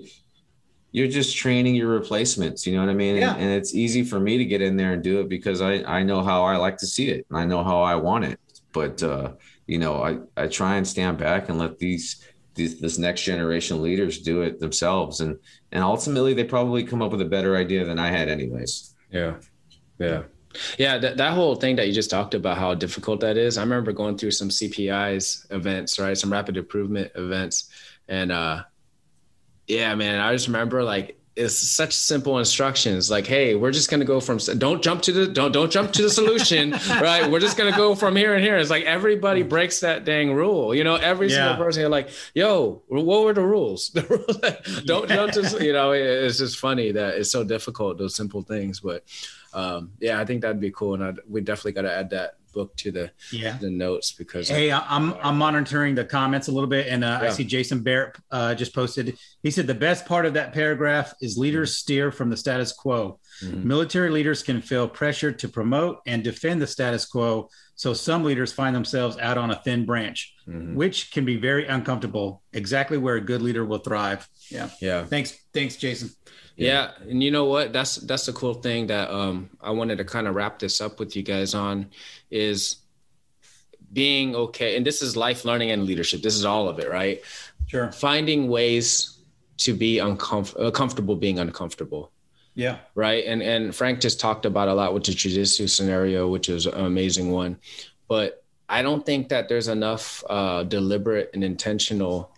[0.92, 2.66] you're just training your replacements.
[2.66, 3.16] You know what I mean?
[3.18, 3.34] Yeah.
[3.36, 5.74] And, and it's easy for me to get in there and do it because I,
[6.00, 8.40] I know how I like to see it and I know how I want it.
[8.74, 9.34] But, uh,
[9.68, 13.82] you know, I, I try and stand back and let these, these, this next generation
[13.82, 15.22] leaders do it themselves.
[15.22, 15.38] And,
[15.72, 18.96] and ultimately they probably come up with a better idea than I had anyways.
[19.12, 19.36] Yeah.
[20.00, 20.24] Yeah.
[20.78, 20.98] Yeah.
[20.98, 23.58] That, that whole thing that you just talked about, how difficult that is.
[23.58, 26.18] I remember going through some CPIs events, right?
[26.18, 27.70] Some rapid improvement events.
[28.08, 28.64] And, uh,
[29.68, 33.10] yeah, man, I just remember like, it's such simple instructions.
[33.10, 35.92] Like hey we're just going to go from don't jump to the don't don't jump
[35.94, 36.72] to the solution
[37.02, 37.30] right?
[37.32, 38.58] We're just going to go from here and here.
[38.58, 40.76] It's like everybody breaks that dang rule.
[40.76, 41.48] You know every Yeah.
[41.48, 43.90] single person you're like yo what were the rules?
[44.86, 48.42] Don't jump to you know it- it's just funny that it's so difficult those simple
[48.42, 48.80] things.
[48.82, 49.04] But
[49.54, 52.36] um yeah i think that'd be cool and I'd, we definitely got to add that
[52.52, 56.52] book to the yeah the notes because Hey, I- I'm I'm monitoring the comments a
[56.52, 59.18] little bit, and uh, I see Jason Barrett uh, just posted.
[59.44, 63.20] He said the best part of that paragraph is leaders steer from the status quo.
[63.44, 63.64] Mhm.
[63.64, 68.52] Military leaders can feel pressured to promote and defend the status quo, so some leaders
[68.54, 70.76] find themselves out on a thin branch, Mhm.
[70.76, 72.44] which can be very uncomfortable.
[72.54, 74.28] Exactly where a good leader will thrive.
[74.50, 74.70] Yeah.
[74.82, 76.12] yeah Thanks, thanks, Jason.
[76.58, 76.92] Yeah.
[77.10, 77.74] and you know what?
[77.74, 81.00] That's that's the cool thing that um I wanted to kind of wrap this up
[81.00, 81.88] with you guys on
[82.32, 82.78] is
[83.94, 84.78] being okay.
[84.78, 86.22] And this is life learning and leadership.
[86.22, 87.22] This is all of it, right?
[87.68, 87.92] Sure.
[87.92, 89.18] Finding ways
[89.58, 92.12] to be uncomfortable, comfortable being uncomfortable,
[92.56, 92.78] Yeah.
[92.96, 93.24] right?
[93.26, 96.86] And and Frank just talked about a lot with the jujitsu scenario, which is an
[96.86, 97.58] amazing one.
[98.08, 102.34] But I don't think that there's enough uh, deliberate and intentional,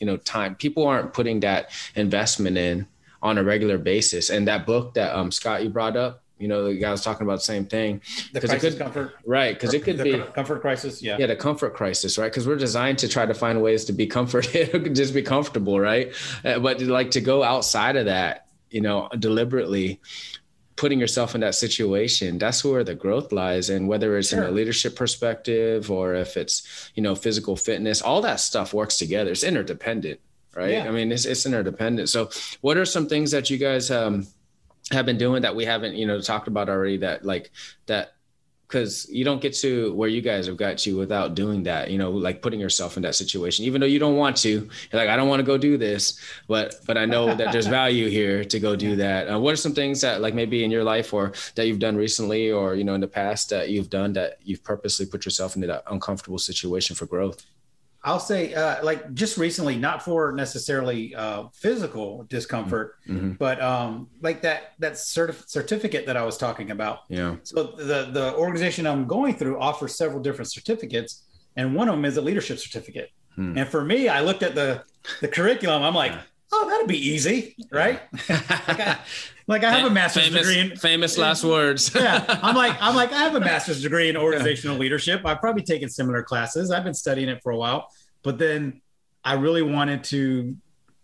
[0.00, 0.56] you know, time.
[0.56, 2.86] People aren't putting that investment in
[3.22, 4.30] on a regular basis.
[4.30, 7.26] And that book that um, Scott you brought up, you know, the guy was talking
[7.26, 8.00] about the same thing,
[8.32, 9.14] The 'Cause it crisis could- comfort.
[9.26, 9.54] right?
[9.54, 10.18] Because it could be.
[10.34, 11.02] comfort crisis.
[11.02, 11.16] Yeah.
[11.18, 12.30] Yeah, the comfort crisis, right?
[12.30, 16.12] Because we're designed to try to find ways to be comforted, just be comfortable, right?
[16.44, 20.00] Uh, but like to go outside of that, you know, deliberately
[20.76, 23.68] putting yourself in that situation, that's where the growth lies.
[23.68, 28.20] And whether it's in a leadership perspective or if it's, you know, physical fitness, all
[28.22, 29.32] that stuff works together.
[29.32, 30.20] It's interdependent,
[30.54, 30.70] right?
[30.74, 30.86] Yeah.
[30.86, 32.10] I mean, it's, it's interdependent.
[32.10, 34.28] So, what are some things that you guys um,
[34.90, 37.50] have been doing that we haven't, you know, talked about already that like
[37.86, 38.14] that
[38.68, 41.96] because you don't get to where you guys have got to without doing that you
[41.96, 43.64] know like putting yourself in that situation.
[43.64, 46.20] Even though you don't want to you're like i don't want to go do this
[46.46, 49.32] but but i know that there's value here to go do that.
[49.32, 51.96] Uh, what are some things that like maybe in your life or that you've done
[51.96, 55.56] recently or you know in the past that you've done that you've purposely put yourself
[55.56, 57.46] into that uncomfortable situation for growth
[58.08, 63.36] I'll say, uh, like just recently, not for necessarily uh, physical discomfort, Mhm.
[63.38, 66.96] but um, like that that certif- certificate that I was talking about.
[67.10, 67.56] yeah So
[67.90, 71.10] the the organization I'm going through offers several different certificates,
[71.58, 73.10] and one of them is a leadership certificate.
[73.36, 73.58] Hmm.
[73.58, 74.68] And for me, I looked at the
[75.20, 75.82] the curriculum.
[75.88, 76.14] I'm like,
[76.52, 77.38] oh, that'd be easy,
[77.82, 78.00] right?
[78.68, 78.98] Like I
[79.48, 83.22] have a master's famous, degree in famous last words yeah, I'm like, I'm like, I
[83.22, 85.22] have a master's degree in organizational leadership.
[85.24, 86.70] I've probably taken similar classes.
[86.70, 87.88] I've been studying it for a while,
[88.22, 88.80] but then
[89.24, 90.56] I really wanted to.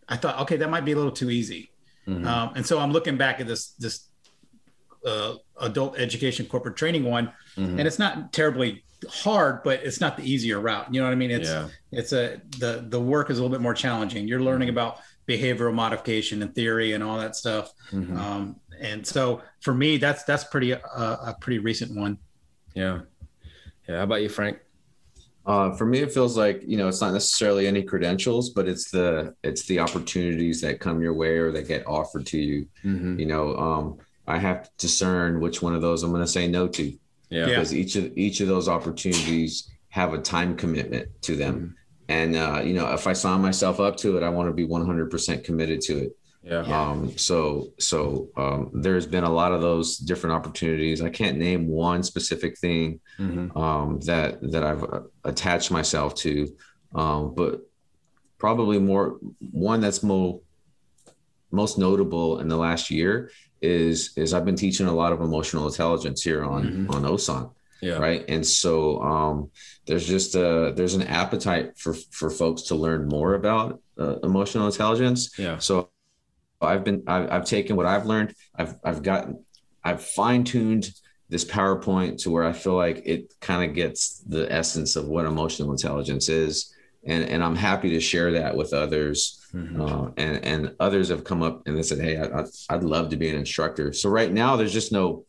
[0.08, 1.70] I thought, okay, that might be a little too easy,
[2.06, 2.26] Mhm.
[2.26, 4.08] um, and so I'm looking back at this this
[5.06, 7.78] uh, adult education corporate training one, Mhm.
[7.78, 10.92] and it's not terribly hard, but it's not the easier route.
[10.92, 11.30] You know what I mean?
[11.30, 11.68] It's yeah.
[11.92, 14.26] it's a the the work is a little bit more challenging.
[14.28, 14.98] You're learning about
[15.28, 17.72] behavioral modification and theory and all that stuff.
[17.90, 18.16] Mhm.
[18.16, 22.18] Um, and so for me, that's that's pretty uh, a pretty recent one.
[22.74, 23.00] Yeah.
[23.88, 23.98] Yeah.
[23.98, 24.58] How about you, Frank?
[25.46, 28.90] Uh, for me, it feels like you know it's not necessarily any credentials, but it's
[28.90, 32.66] the it's the opportunities that come your way or that get offered to you.
[32.84, 33.18] Mhm.
[33.18, 36.48] You know, um, I have to discern which one of those I'm going to say
[36.48, 36.96] no to Yeah.
[37.30, 37.46] Yeah.
[37.46, 41.76] because each of each of those opportunities have a time commitment to them.
[42.08, 44.66] And uh, you know, if I sign myself up to it, I want to be
[44.66, 46.16] 100% committed to it.
[46.42, 46.58] Yeah.
[46.60, 51.00] Um, so so um, there's been a lot of those different opportunities.
[51.00, 53.56] I can't name one specific thing Mhm.
[53.56, 56.54] um, that that I've uh, attached myself to,
[56.94, 57.60] um, but
[58.36, 59.16] probably more
[59.52, 60.40] one that's more
[61.50, 63.30] most notable in the last year
[63.62, 66.94] is is I've been teaching a lot of emotional intelligence here on Mhm.
[66.94, 67.50] on OSAN,
[67.80, 67.98] Yeah.
[67.98, 68.24] right?
[68.28, 69.50] And so um,
[69.86, 74.66] there's just a there's an appetite for for folks to learn more about uh, emotional
[74.66, 75.38] intelligence.
[75.38, 75.58] Yeah.
[75.58, 75.90] So
[76.60, 78.34] I've been I've, I've taken what I've learned.
[78.56, 79.44] I've I've gotten
[79.82, 80.90] I've fine tuned
[81.28, 85.26] this PowerPoint to where I feel like it kind of gets the essence of what
[85.26, 86.72] emotional intelligence is,
[87.06, 89.40] and and I'm happy to share that with others.
[89.52, 89.78] Mhm.
[89.80, 93.10] Uh, and and others have come up and they said, "Hey, I, I'd, I'd love
[93.10, 95.24] to be an instructor." So right now, there's just no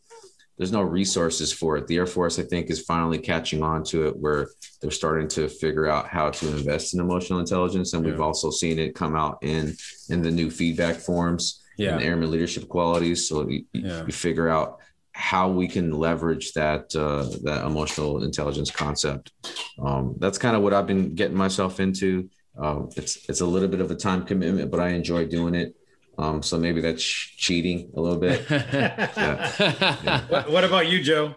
[0.56, 1.86] there's no resources for it.
[1.86, 4.48] The Air Force, I think, is finally catching on to it, where
[4.80, 8.78] they're starting to figure out how to invest in emotional intelligence, and we've also seen
[8.78, 9.74] it come out in
[10.08, 11.94] in the new feedback forms Yeah.
[11.96, 13.28] and airman leadership qualities.
[13.28, 14.06] So you, you- Yeah.
[14.06, 14.78] you figure out
[15.12, 19.32] how we can leverage that uh, that emotional intelligence concept.
[19.78, 22.28] Um, that's kind of what I've been getting myself into.
[22.58, 25.74] Um, it's it's a little bit of a time commitment, but I enjoy doing it.
[26.18, 28.46] Um, so maybe that's cheating a little bit.
[30.30, 31.34] What, what about you, Joe?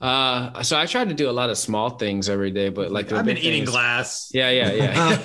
[0.00, 3.12] Uh, so I try to do a lot of small things every day, but like
[3.12, 4.30] I've been big eating things- glass.
[4.32, 5.16] Yeah, yeah, yeah.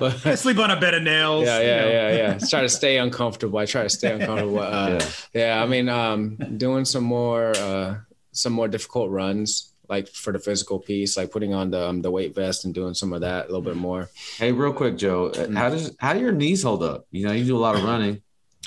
[0.00, 1.44] But- I sleep on a bed of nails.
[1.46, 1.88] yeah, you yeah, know.
[1.88, 2.38] yeah, yeah.
[2.38, 3.58] Try to stay uncomfortable.
[3.58, 4.60] I try to stay uncomfortable.
[4.60, 5.00] Uh, Yeah.
[5.34, 5.62] yeah.
[5.62, 7.96] I mean, um, doing some more, uh,
[8.32, 12.10] some more difficult runs, like for the physical piece, like putting on the um, the
[12.10, 14.08] weight vest and doing some of that a little bit more.
[14.36, 17.06] Hey, real quick, Joe, uh, how does how do your knees hold up?
[17.10, 18.22] You know, you do a lot of running.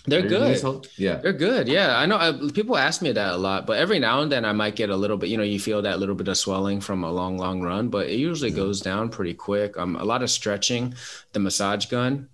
[0.08, 0.88] They're Do your knees good.
[0.98, 1.18] Yeah.
[1.18, 1.68] They're good.
[1.68, 2.18] Yeah, I know.
[2.18, 4.90] I, people ask me that a lot, but every now and then I might get
[4.90, 5.30] a little bit.
[5.30, 8.08] You know, you feel that little bit of swelling from a long, long run, but
[8.08, 8.56] it usually Yeah.
[8.56, 9.78] goes down pretty quick.
[9.78, 10.96] Um, a lot of stretching,
[11.34, 12.30] the massage gun,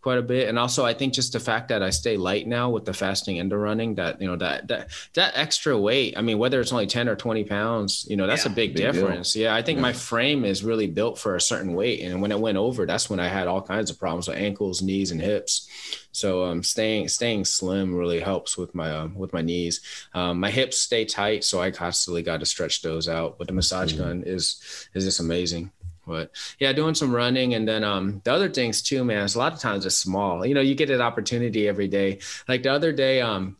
[0.00, 2.70] quite a bit, and also I think just the fact that I stay light now
[2.70, 6.14] with the fasting and the running, that you know that that that extra weight.
[6.16, 8.76] I mean, whether it's only ten or twenty pounds, you know, that's a big, big
[8.76, 8.92] deal.
[8.92, 9.34] difference.
[9.34, 9.82] Yeah, I think Yeah.
[9.82, 13.10] my frame is really built for a certain weight, and when it went over, that's
[13.10, 15.68] when I had all kinds of problems with ankles, knees, and hips.
[16.12, 19.80] So um, staying staying slim really helps with my um, with my knees.
[20.14, 23.36] Um, my hips stay tight, so I constantly got to stretch those out.
[23.38, 23.98] But the massage Mhm.
[23.98, 24.56] gun is
[24.94, 25.70] is just amazing.
[26.08, 29.24] But yeah, doing some running and then um, the other things too, man.
[29.24, 30.44] Is a lot of times it's small.
[30.44, 32.18] You know, you get an opportunity every day.
[32.48, 33.56] Like the other day, um,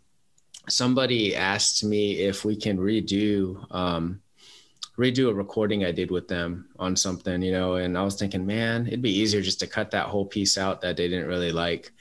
[0.68, 4.20] somebody asked me if we can redo um,
[4.98, 8.44] redo a recording I did with them on something, you know, and I was thinking,
[8.44, 11.52] man, it'd be easier just to cut that whole piece out that they didn't really
[11.52, 11.92] like.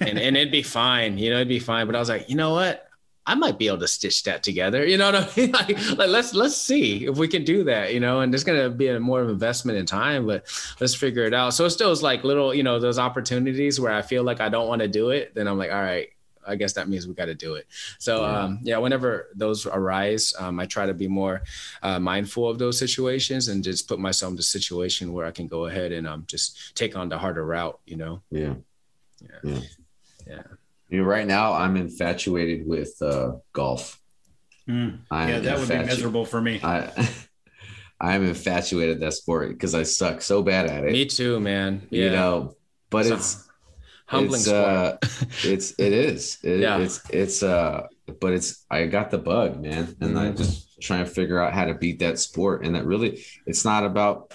[0.00, 1.86] And and it'd be fine, you know, it'd be fine.
[1.86, 2.88] But I was like, you know what?
[3.26, 4.86] I might be able to stitch that together.
[4.86, 5.52] You know what I mean?
[5.52, 8.68] Like, like let's let's see if we can do that, you know, and there's gonna
[8.68, 10.44] be a more of investment in time, but
[10.80, 11.54] let's figure it out.
[11.54, 14.48] So it still is like little, you know, those opportunities where I feel like I
[14.48, 16.08] don't want to do it, then I'm like, all right,
[16.46, 17.66] I guess that means we got to do it.
[17.98, 18.40] So Yeah.
[18.42, 21.42] um, yeah, whenever those arise, um, I try to be more
[21.82, 25.46] uh, mindful of those situations and just put myself in the situation where I can
[25.46, 27.78] go ahead and um, just take on the harder route.
[27.86, 28.22] You know?
[28.30, 28.54] Yeah.
[29.22, 29.40] Yeah.
[29.42, 29.60] Yeah.
[30.26, 30.42] Yeah.
[30.94, 34.00] You know, right now I'm infatuated with uh, golf.
[34.68, 35.00] Mm.
[35.10, 36.60] I'm Yeah, that would be miserable for me.
[36.62, 37.08] I
[38.00, 40.92] I'm infatuated with that sport because I suck so bad at it.
[40.92, 41.86] Me too, man.
[41.90, 42.04] Yeah.
[42.04, 42.56] You know,
[42.90, 43.48] but So- it's
[44.06, 44.64] humbling it's, sport.
[44.64, 44.96] uh,
[45.42, 46.78] it's it is it, Yeah.
[46.78, 47.86] it's it's uh
[48.20, 50.36] but it's i got the bug man and i Mhm.
[50.36, 53.82] just trying to figure out how to beat that sport and that really it's not
[53.82, 54.34] about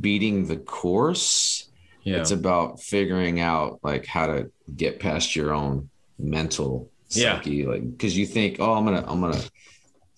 [0.00, 1.68] beating the course
[2.02, 2.18] yeah.
[2.18, 5.88] it's about figuring out like how to get past your own
[6.18, 7.34] mental Yeah.
[7.36, 9.40] like because you think oh i'm gonna i'm gonna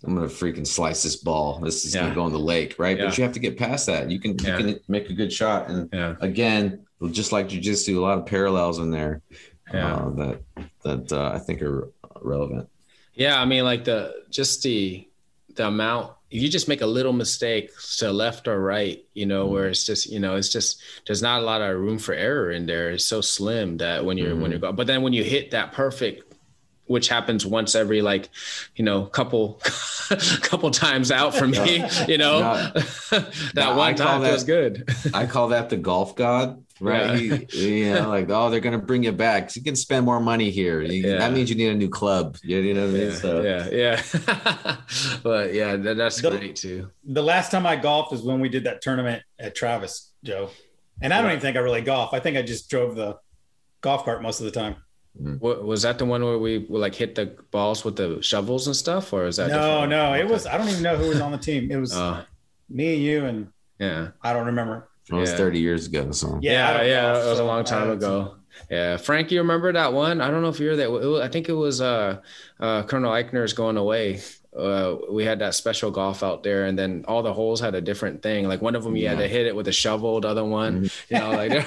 [0.05, 2.03] i'm gonna freaking slice this ball this is Yeah.
[2.03, 3.07] gonna go in the lake right Yeah.
[3.07, 5.69] but you have to get past that you can you can make a good shot
[5.71, 6.15] and yeah.
[6.21, 6.81] again,
[7.11, 9.21] just like jujitsu, a lot of parallels in there
[9.73, 10.41] uh, that
[10.85, 11.91] that uh, I think are
[12.23, 12.69] relevant.
[13.15, 15.07] Yeah, I mean, like the just the
[15.55, 19.47] the amount if you just make a little mistake to left or right, you know,
[19.47, 22.51] where it's just, you know, it's just there's not a lot of room for error
[22.51, 22.91] in there.
[22.91, 24.63] It's so slim that when you're when you're mm-hmm.
[24.63, 26.35] going, but then when you hit that perfect
[26.87, 28.29] which happens once every like
[28.77, 29.55] you know couple
[30.43, 31.77] couple times out for me
[32.09, 32.73] you know No.
[33.55, 37.21] that one time that- feels good I call that the golf god, right?
[37.21, 37.39] Yeah.
[37.51, 39.55] He, you know, like oh, they're gonna bring you back.
[39.57, 40.81] You can spend more money here.
[40.83, 41.19] You- Yeah.
[41.19, 42.37] That means you need a new club.
[42.43, 43.11] You, you know what I mean?
[43.11, 44.77] yeah, So yeah yeah
[45.23, 48.49] but yeah that, that's The- great too The last time I golfed is when we
[48.49, 50.51] did that tournament at Travis, Joe.
[51.03, 52.15] And I don't even think I really golf.
[52.15, 53.17] I think I just drove the
[53.81, 54.77] golf cart most of the time.
[55.39, 58.75] What, was that the one where we like hit the balls with the shovels and
[58.75, 59.55] stuff or is that No,
[59.87, 59.91] different?
[59.91, 60.47] no, it was.
[60.47, 61.71] I don't even know who was on the team.
[61.71, 62.25] It was uh,
[62.69, 63.49] me and you, and
[63.79, 64.89] yeah I don't remember.
[65.11, 65.37] It was Yeah.
[65.37, 66.11] 30 years ago.
[66.13, 68.37] So Yeah, yeah, yeah, it was a long time ago.
[68.71, 70.21] Yeah, Frank, you remember that one?
[70.21, 70.85] I don't know if you were that.
[70.85, 72.21] It was, I think it was uh,
[72.61, 74.21] uh, Colonel Eichner's going away.
[74.57, 77.81] Uh, we had that special golf out there, and then all the holes had a
[77.81, 78.47] different thing.
[78.47, 80.21] Like one of them, you had to hit it with a shovel.
[80.21, 81.51] The other one, you know, like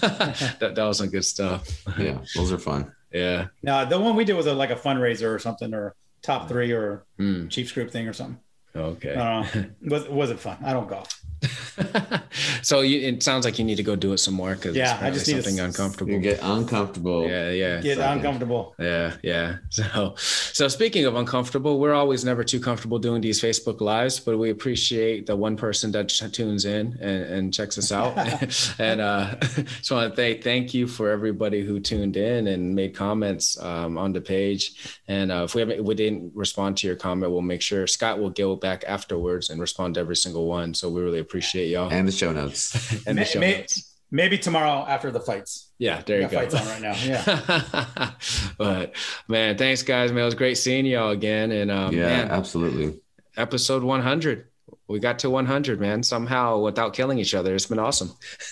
[0.00, 1.68] that, that was some good stuff.
[1.98, 2.92] yeah, those are fun.
[3.12, 3.46] Yeah.
[3.62, 6.72] No, the one we did was a, like a fundraiser or something, or top three,
[6.72, 7.46] or Hmm.
[7.48, 8.38] Chiefs group thing or something.
[8.74, 9.14] Okay.
[9.14, 9.96] I don't know.
[9.98, 10.58] It was, it fun.
[10.64, 11.19] I don't golf.
[12.62, 14.98] so you, it sounds like you need to go do it some more because Yeah,
[15.00, 16.12] I just need to something s- uncomfortable.
[16.12, 17.28] You get uncomfortable.
[17.28, 17.80] yeah, yeah.
[17.80, 18.18] Get Second.
[18.18, 18.74] uncomfortable.
[18.78, 19.56] Yeah, yeah.
[19.70, 24.36] So, so speaking of uncomfortable, we're always never too comfortable doing these Facebook lives, but
[24.38, 28.16] we appreciate the one person that tunes in and, and checks us out.
[28.78, 32.94] and uh, just want to say thank you for everybody who tuned in and made
[32.94, 34.98] comments um, on the page.
[35.08, 38.18] And uh, if we haven't, we didn't respond to your comment, we'll make sure Scott
[38.18, 40.74] will go back afterwards and respond to every single one.
[40.74, 42.74] So we really appreciate y'all And the show notes.
[43.06, 43.86] and the show may- notes.
[44.12, 45.70] Maybe tomorrow after the fights.
[45.78, 46.36] Yeah, there you go.
[46.38, 46.94] fights on right now.
[47.04, 48.10] Yeah.
[48.58, 48.96] but
[49.28, 50.22] man, thanks guys, man.
[50.22, 51.52] It was great seeing y'all again.
[51.52, 52.98] And um, yeah, man, absolutely.
[53.36, 54.48] episode 100.
[54.90, 56.02] We got to 100, man.
[56.02, 57.54] Somehow without killing each other.
[57.54, 58.10] It's been awesome.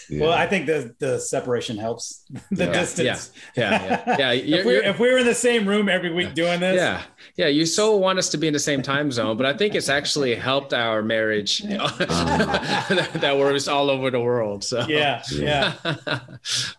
[0.09, 0.21] Yeah.
[0.23, 2.25] Well, I think the the separation helps.
[2.51, 3.33] The Yeah, distance.
[3.57, 4.33] Yeah, yeah, yeah.
[4.51, 6.77] You're- if, we, you're- if we were in the same room every week doing this,
[6.77, 7.03] yeah,
[7.37, 7.49] yeah.
[7.49, 9.89] You so want us to be in the same time zone, but I think it's
[9.89, 14.63] actually helped our marriage that we're just all over the world.
[14.65, 15.75] So yeah, yeah.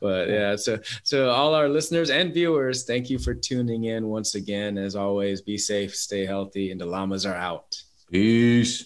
[0.01, 4.35] but yeah, so so all our listeners and viewers, thank you for tuning in once
[4.35, 4.77] again.
[4.77, 7.75] As always, be safe, stay healthy, and the llamas are out.
[8.11, 8.85] Peace.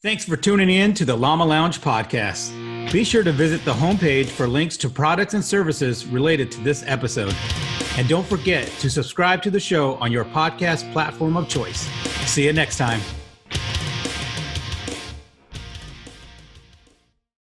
[0.00, 2.52] Thanks for tuning in to the Llama Lounge podcast.
[2.92, 6.84] Be sure to visit the homepage for links to products and services related to this
[6.86, 7.34] episode.
[7.96, 11.80] And don't forget to subscribe to the show on your podcast platform of choice.
[12.30, 13.00] See you next time.